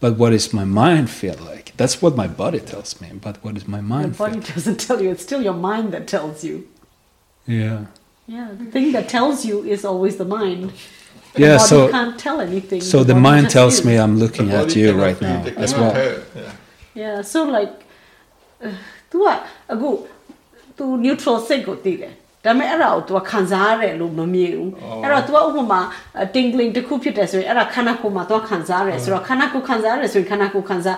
[0.00, 3.51] but what does my mind feel like that's what my body tells me but what
[3.57, 6.55] does my Your mind body doesn't tell you, it's still your mind that tells you.
[7.47, 7.79] feel yeah
[8.37, 10.61] Yeah, the thing that tells you is always the mind.
[11.33, 12.81] The yeah body so can't tell anything.
[12.93, 13.85] so the the body mind just tells is.
[13.87, 15.93] me i'm looking The at body you cannot right feel, now they as cannot well
[15.93, 16.51] tell, yeah.
[17.01, 17.73] Yeah, so like
[18.65, 18.73] uh,
[19.11, 19.35] तू อ่ะ
[19.71, 19.89] အခု
[20.77, 22.13] तू neutral စိတ်ကိုသိတယ်
[22.45, 24.71] ဒါပေမဲ့အဲ့ဒါကို तू ကခံစားရတယ်လို့မမြင်ဘူး
[25.03, 25.81] အဲ့တော့ तू ကဥပမာ
[26.19, 30.97] uh, tingling တစ်ခုဖြစ်တယ်ဆိုရင်အဲ့ဒါခန္ဓာကိုယ်မှာ तू ကခံစားရတယ်ဆိုတော့ခန္ဓာကိုယ်ခံစားရတယ်ဆိုရင်ခန္ဓာကိုယ်ခံစား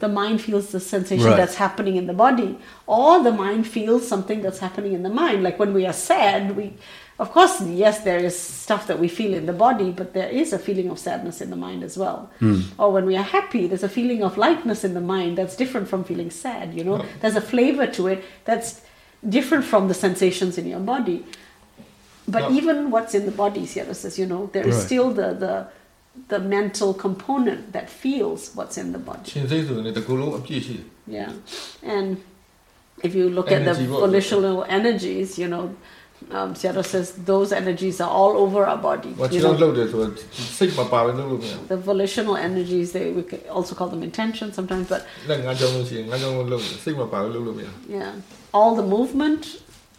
[0.00, 1.36] the mind feels the sensation Right.
[1.36, 5.42] that's happening in the body, or the mind feels something that's happening in the mind.
[5.42, 6.72] Like when we are sad, we,
[7.18, 10.52] of course, yes, there is stuff that we feel in the body, but there is
[10.54, 12.30] a feeling of sadness in the mind as well.
[12.40, 12.60] Hmm.
[12.78, 15.86] Or when we are happy, there's a feeling of lightness in the mind that's different
[15.88, 16.72] from feeling sad.
[16.74, 17.04] You know, Oh.
[17.20, 18.80] there's a flavor to it that's
[19.36, 21.24] different from the sensations in your body.
[22.26, 22.52] But No.
[22.58, 24.84] even what's in the body, Sayadaw says, you know, there is Right.
[24.86, 25.66] still the, the
[26.28, 29.30] the mental component that feels what's in the body.
[31.06, 31.32] Yeah.
[31.82, 32.08] And
[33.02, 35.64] if you look at the Energy volitional energies, you know,
[36.30, 39.10] um, Sayadaw says those energies are all over our body.
[39.20, 39.60] ။ဘာချ you င်း know.
[39.62, 40.12] လောက်တယ်ဆိုတော့
[40.58, 45.02] စိတ်မပါဘဲလုပ်လို့မရဘူး the volitional energies, they, we could also call them intention sometimes, but
[47.96, 48.12] yeah,
[48.58, 49.42] all the movement,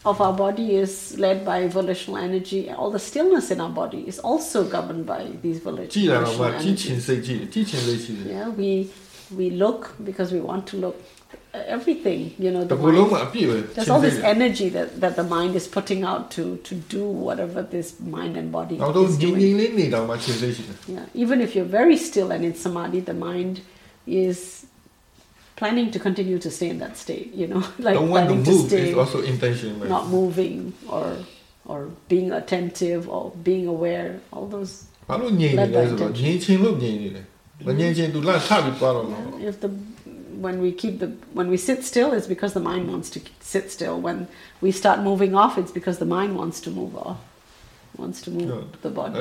[0.03, 2.69] of our body is led by volitional energy.
[2.71, 5.91] All the stillness in our body is also governed by these volitional,
[6.53, 6.69] energy.
[7.25, 7.47] energies.
[8.31, 8.89] Yeah, we
[9.35, 10.95] we look because we want to look.
[11.53, 13.11] Everything, you know, the mind,
[13.75, 17.61] there's all this energy that, that the mind is putting out to, to do whatever
[17.61, 19.41] this mind and body is doing.
[20.87, 23.61] Yeah, even if you're very still and in samadhi, the mind
[24.07, 24.60] is
[25.61, 28.51] planning to continue to stay in that state, you know, like Don't want planning to,
[28.51, 29.89] move to stay, is also intention, right?
[29.97, 31.17] not moving or
[31.65, 31.79] or
[32.09, 34.71] being attentive or being aware, all those.
[39.39, 39.69] Yeah, if the
[40.45, 41.09] when we keep the
[41.39, 44.01] when we sit still, it's because the mind wants to sit still.
[44.07, 44.27] When
[44.61, 47.19] we start moving off, it's because the mind wants to move off
[47.97, 49.19] wants to move no, the body.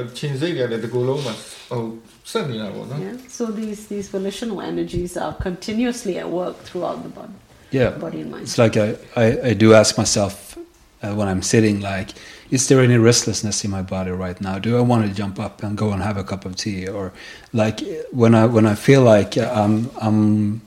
[3.02, 3.16] Yeah?
[3.28, 7.32] So these, these volitional energies are continuously at work throughout the body.
[7.70, 7.90] Yeah.
[7.90, 8.42] Body and mind.
[8.44, 10.58] It's like I, I, I do ask myself
[11.02, 12.10] uh, when I'm sitting, like,
[12.50, 14.58] is there any restlessness in my body right now?
[14.58, 16.88] Do I want to jump up and go and have a cup of tea?
[16.88, 17.12] Or
[17.52, 17.80] like
[18.10, 20.62] when I when I feel like uh, I'm I'm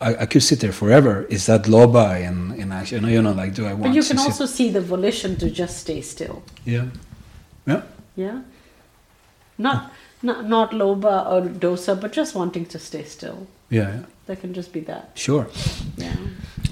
[0.00, 1.24] I, I, could sit there forever.
[1.24, 3.06] Is that lobha in, in action?
[3.08, 3.82] You know, like, do I want?
[3.82, 6.44] But you can also see the volition to just stay still.
[6.64, 6.86] Yeah
[7.70, 7.82] yeah,
[8.16, 8.40] Yeah.
[9.58, 9.92] Not
[10.22, 13.46] not not lobha or dosa, but just wanting to stay still.
[13.70, 14.02] yeah, yeah.
[14.26, 15.04] That can just be that.
[15.14, 15.46] Sure.
[15.96, 16.16] Yeah.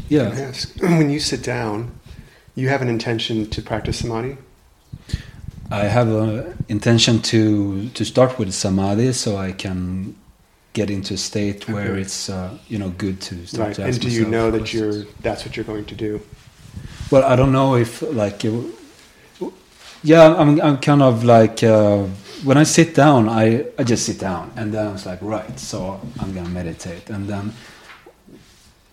[0.08, 0.30] Yeah.
[0.30, 1.90] Can I ask, when you sit down,
[2.54, 4.36] you have an intention to practice samadhi.
[5.70, 10.14] I have an intention to to start with samadhi, so I can
[10.72, 12.00] get into a state where Okay.
[12.02, 13.76] it's uh, you know good to start Right.
[13.76, 16.20] to And do you myself know that you're that's what you're going to do?
[17.10, 18.64] Well, I don't know if like, it-
[20.02, 22.04] yeah, I'm I'm kind of like uh,
[22.44, 25.58] when I sit down, I I just sit down, and then I was like, right,
[25.58, 27.52] so I'm gonna meditate, and then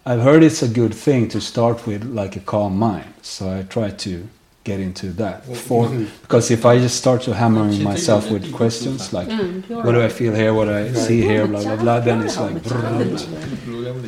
[0.05, 3.63] I've heard it's a good thing to start with like a calm mind, so I
[3.63, 4.27] try to
[4.63, 5.45] get into that.
[5.67, 5.89] For
[6.21, 10.09] because if I just start to hammer myself with questions like, Mm, what do I
[10.09, 12.63] feel here, what do I see here, blah blah blah, then it's like,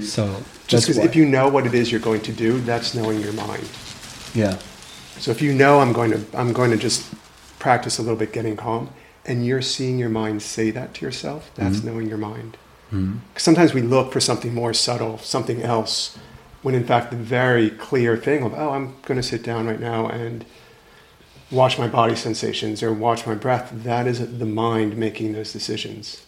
[0.03, 0.24] so
[0.68, 3.34] Just because if you know what it is you're going to do, that's knowing your
[3.34, 3.68] mind.
[4.34, 4.57] yeah.
[5.19, 7.14] So if you know I'm going to I'm going to just
[7.60, 8.89] practice a little bit getting calm,
[9.26, 11.88] and you're seeing your mind say that to yourself, that's mm-hmm.
[11.88, 12.57] knowing your mind.
[12.91, 13.18] Mm-hmm.
[13.35, 16.18] Sometimes we look for something more subtle, something else,
[16.61, 19.80] when in fact the very clear thing of oh I'm going to sit down right
[19.80, 20.45] now and
[21.49, 26.26] watch my body sensations or watch my breath, that is the mind making those decisions.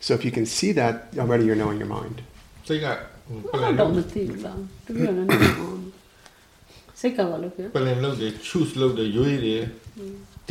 [0.00, 2.22] So if you can see that already, you're knowing your mind.
[2.64, 2.98] 这个，
[3.28, 5.83] 我不能用。
[7.03, 7.39] န် don't think about.
[7.39, 7.65] To be honest, Say kawalo kya?
[7.75, 9.61] ပလန်လုပ်တယ် choose လုပ်တယ်ရွေးတယ်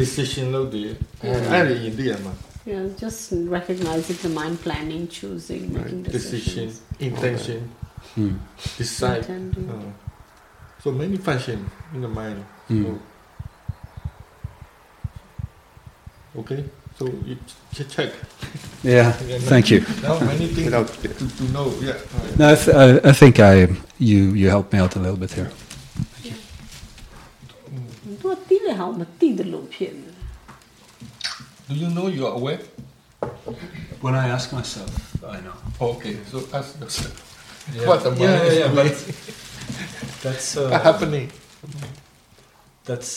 [0.00, 0.90] decision လုပ်တယ်
[1.22, 2.34] အဲ့ဒါရင်သိရမှာ
[2.72, 3.20] Yeah, just
[3.56, 6.72] recognizing the mind planning, choosing, making decision decisions.
[7.08, 7.60] intention
[8.20, 8.34] Mm.
[8.80, 9.68] decide Intending.
[9.74, 9.88] uh,
[10.84, 11.58] so many function
[11.94, 12.38] in the mind
[12.70, 12.82] Mm.
[12.84, 12.90] So,
[16.40, 16.60] okay
[16.98, 17.34] so you
[17.74, 18.10] ch- check
[18.96, 19.08] Yeah,
[19.52, 19.80] thank you.
[20.06, 22.38] now many things Without- to, to know yeah right.
[22.40, 23.54] No, I, th- I, I think I
[24.10, 25.50] you you helped me out a little bit here.
[28.62, 29.92] 很多低的好，我们低的路片。
[31.68, 32.60] do you know you are aware
[34.00, 34.90] When I ask myself,
[35.24, 35.56] I know.
[35.80, 37.16] okay so ask yourself
[37.74, 37.86] Yeah.
[37.88, 38.76] what the mind Yeah, is yeah, yeah, doing.
[38.76, 38.96] but
[40.22, 41.26] That's uh, happening
[42.88, 43.10] That's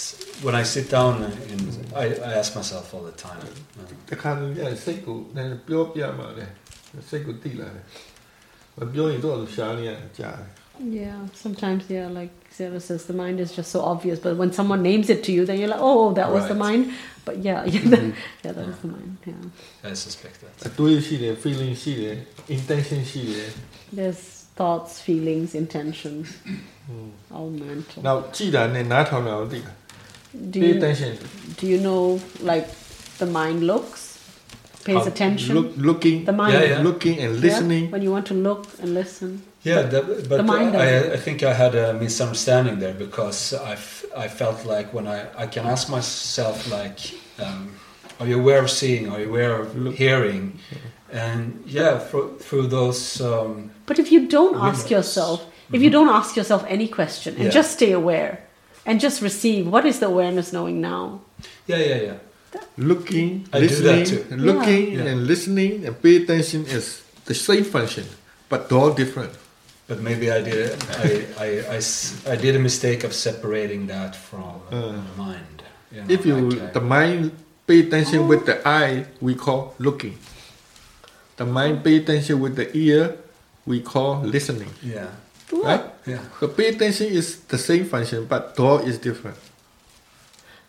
[0.45, 1.33] when I sit down and
[1.95, 3.41] I, I ask myself all the time.
[4.09, 6.53] တခါတည်းစိတ်ကိုနည်းနည်းပြောပြမှလည်း
[7.09, 7.85] စိတ်ကိုတိလာတယ်
[8.77, 10.49] မပြောရင်တော့ရှားနေရကြာတယ်
[11.01, 14.82] Yeah, sometimes yeah, like Zero says the mind is just so obvious, but when someone
[14.82, 16.48] names it to you, then you're like, oh, that was right.
[16.48, 16.92] the mind.
[17.26, 17.90] But yeah, yeah, mm-hmm.
[17.90, 18.14] that,
[18.44, 18.60] yeah that mm-hmm.
[18.60, 18.66] yeah.
[18.66, 19.18] was the mind.
[19.26, 19.90] Yeah.
[19.90, 20.70] I suspect that.
[20.76, 22.16] 对立系列、feeling the.
[23.92, 26.28] There's thoughts, feelings, intentions,
[26.88, 27.10] mm.
[27.30, 28.02] all mental.
[28.02, 29.60] Now, 既然你拿头脑的
[30.50, 30.80] do you.
[31.56, 32.68] Do you know like
[33.18, 34.14] the mind looks?
[34.84, 35.54] Pays attention.
[35.54, 36.24] Look, looking.
[36.24, 36.52] The mind.
[36.52, 36.82] Yeah, yeah.
[36.82, 37.84] Looking and listening.
[37.84, 37.90] Yeah?
[37.90, 39.42] When you want to look and listen.
[39.66, 40.76] Yeah, that, but the mind.
[40.76, 45.06] I, I think I had a misunderstanding there because I, f- I felt like when
[45.06, 46.98] I, I can ask myself like,
[47.44, 47.60] um,
[48.20, 49.10] are you aware of seeing?
[49.12, 49.68] Are you aware of
[49.98, 50.58] hearing?
[51.12, 53.20] And yeah, through, through those.
[53.20, 54.90] Um, But if you don't ask windows.
[54.90, 55.38] yourself,
[55.72, 57.50] if you don't ask yourself any question and Yeah.
[57.60, 58.32] just stay aware
[58.86, 61.20] and just receive, what is the awareness knowing now?
[61.66, 62.18] Yeah, yeah, yeah.
[62.78, 64.36] Looking, I do that listening, too.
[64.36, 65.10] looking Yeah.
[65.10, 68.04] and listening and pay attention is the same function,
[68.48, 69.32] but all different.
[69.86, 71.08] But maybe I did I,
[71.38, 75.62] I, I s- I did a mistake of separating that from Uh, mind.
[75.94, 77.30] you know, if you like, the mind
[77.66, 80.18] pay attention with the eye, we call looking.
[81.38, 83.14] The mind pay attention with the ear,
[83.66, 84.70] we call listening.
[84.82, 85.06] Yeah.
[85.54, 85.84] Right?
[86.06, 86.22] Yeah.
[86.42, 89.38] The pay attention is the same function, but door is different.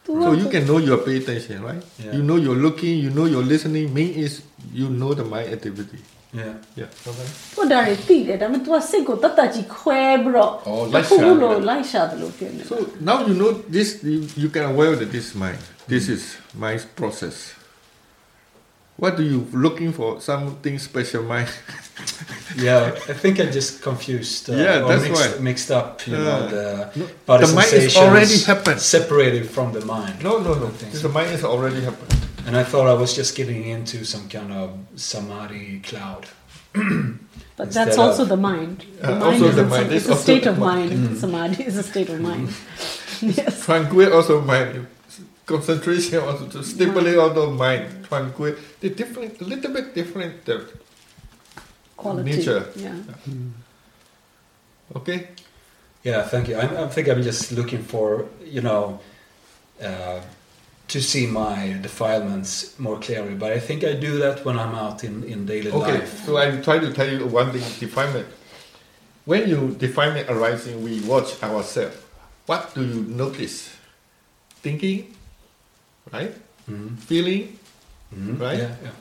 [0.06, 1.82] So you can know your pay attention, right?
[2.00, 2.14] Yeah.
[2.16, 3.94] You know you're looking, you know you're listening.
[3.94, 4.42] Me is
[4.72, 6.00] you know the mind activity.
[6.41, 6.55] Yeah.
[6.81, 6.91] Yeah.
[7.09, 7.27] Okay.
[7.57, 12.77] သူဒါတွေသိတယ်ဒါပေမဲ့ तू ကစိတ်ကိုတတ်တတ်ကြီးခွဲပြီးတော့ အော် တစ် လိုက် ခု ရှာ ခု တယ် လို့လိုက်ရှာတယ်လို့ဖြစ်နေတယ် So
[13.09, 13.89] now you know this.
[14.15, 15.61] You, you can aware that this mind.
[15.93, 16.23] This is
[16.65, 17.37] my process.
[19.03, 20.09] What do you looking for?
[20.31, 21.51] Something special mind?
[22.67, 22.83] Yeah,
[23.13, 24.43] I think I just confused.
[24.51, 25.35] Uh, Yeah, or that's mixed, right.
[25.49, 25.89] mixed up.
[26.07, 26.25] You Yeah.
[26.29, 26.65] know, the
[27.01, 28.81] No, body the mind is sensations already happened.
[28.97, 30.15] separated from the mind.
[30.29, 30.67] No, no, no.
[30.93, 32.13] This the mind is already happened.
[32.48, 36.26] And I thought I was just getting into some kind of samadhi cloud.
[37.58, 38.86] But that's also of- the mind.
[39.02, 39.92] The Uh, mind also is the mind.
[39.92, 40.90] It's It's a state of mind.
[40.92, 41.10] mind.
[41.10, 41.18] Mm.
[41.20, 42.48] Samadhi is a state of mind.
[43.22, 43.66] yes.
[43.66, 44.88] Tranquil also mind.
[45.46, 48.06] Concentration also to stimulate also mind.
[48.08, 48.56] Tranquil.
[48.80, 50.46] The different, a little bit different.
[50.46, 50.56] The
[51.98, 52.30] Quality.
[52.32, 52.64] Nature.
[52.76, 52.96] Yeah.
[54.96, 55.28] Okay.
[56.04, 56.56] Yeah, thank you.
[56.56, 59.00] I, I think I'm just looking for, you know,
[59.82, 60.22] uh,
[60.88, 63.36] to see my defilements more clearly.
[63.36, 66.14] But I think I do that when I'm out in, in daily Okay, life.
[66.14, 68.28] Okay, so I try to tell you one thing, defilement.
[69.26, 71.98] When you definement arising, we watch ourselves.
[72.46, 73.76] What do you notice?
[74.64, 75.14] Thinking,
[76.14, 76.32] right?
[76.70, 76.98] Mhm.
[77.00, 77.60] Feeling,
[78.16, 78.58] Mhm, right?
[78.60, 78.96] yeah, yeah.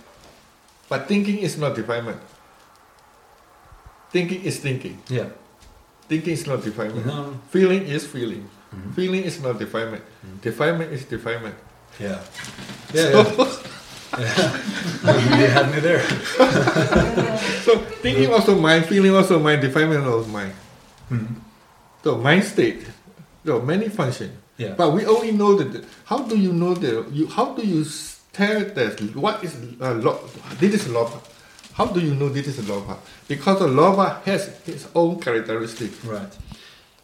[0.88, 2.18] But thinking is not defilement.
[4.10, 4.98] Thinking is thinking.
[5.08, 5.30] Yeah.
[6.08, 7.06] Thinking is not defilement.
[7.06, 7.38] No.
[7.50, 8.48] Feeling is feeling.
[8.74, 8.94] Mhm.
[8.94, 10.02] Feeling is not defilement.
[10.42, 11.54] Defilement is defilement.
[11.98, 12.20] Yeah.
[12.93, 13.24] Yeah, yeah.
[13.35, 13.56] yeah.
[15.40, 16.01] you had me there.
[17.64, 20.52] so thinking also mind, feeling also mind, defilement also mind.
[21.10, 21.36] Mhm.
[22.05, 22.86] So mind state,
[23.44, 24.32] there are many functions.
[24.56, 24.74] Yeah.
[24.77, 25.85] But we only know that.
[26.05, 27.12] How do you know that?
[27.12, 27.85] You how do you
[28.32, 30.20] tell that what is uh, lo,
[30.59, 31.20] this is lobha?
[31.74, 32.97] How do you know this is lobha?
[33.28, 35.93] Because the lobha has its own characteristic.
[36.05, 36.32] Right.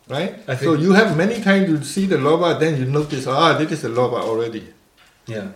[0.09, 0.35] Right.
[0.49, 3.73] I so you have many times to see the lobha, then you notice ah this
[3.73, 4.65] is a lobha already.
[5.28, 5.48] Yeah.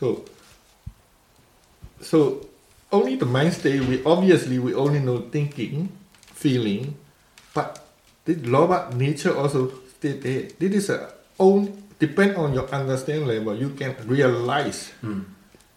[0.00, 0.06] So.
[2.00, 2.46] So
[2.90, 3.80] only the mind state.
[3.90, 5.88] We obviously we only know thinking,
[6.34, 6.96] feeling,
[7.54, 7.68] but
[8.24, 10.48] the lobha nature also state there.
[10.58, 10.98] This is a
[11.38, 11.60] own
[11.98, 13.54] depend on your understanding level.
[13.56, 15.24] You can realize Mm.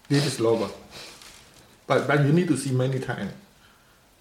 [0.08, 0.68] this is lobha.
[1.86, 3.32] But but you need to see many times.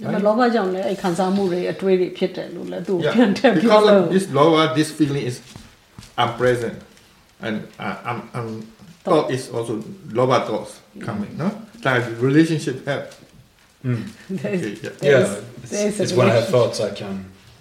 [0.03, 5.37] ဒါပေမဲ့လောဘကြောင့်လည်းအဲ့ခံစားမှုတွေအတွေ့တွေဖြစ်တယ်လို့လည်းသူပြန်ထ Yeah, ည့်ပြော because လို့ of this lobha, this feeling is
[6.23, 6.77] unpresent,
[7.45, 8.49] and uh, um, um,
[9.05, 9.73] thought is also
[10.17, 10.71] lobha thoughts
[11.07, 11.31] coming.
[11.41, 11.47] No,
[11.83, 13.03] like relationship have.
[13.85, 14.01] Mm.
[14.41, 14.89] There is- Okay, yeah.
[15.01, 17.15] there Yeah, is- it's, there is a it's when I have relation- thoughts I can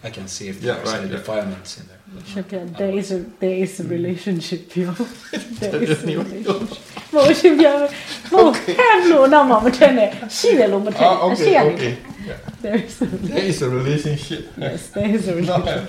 [0.07, 1.17] I can see if Yeah, there's right, any yeah.
[1.19, 2.01] defilements in there.
[2.33, 4.95] Shakya, there is a there is a relationship ပြော
[5.63, 6.25] there is a Anyway.
[6.25, 6.83] relationship
[7.15, 7.75] မဟုတ်ရှင်ပြော
[8.33, 11.95] မဟုတ် have လို့တော့မမထင်နဲ့ရှိတယ်လို့မထင် Ah, အ okay, ရှိရတယ် okay.
[12.31, 12.39] Yeah.
[12.65, 14.43] there is a There is a relationship.
[14.65, 15.89] yes there is a relationship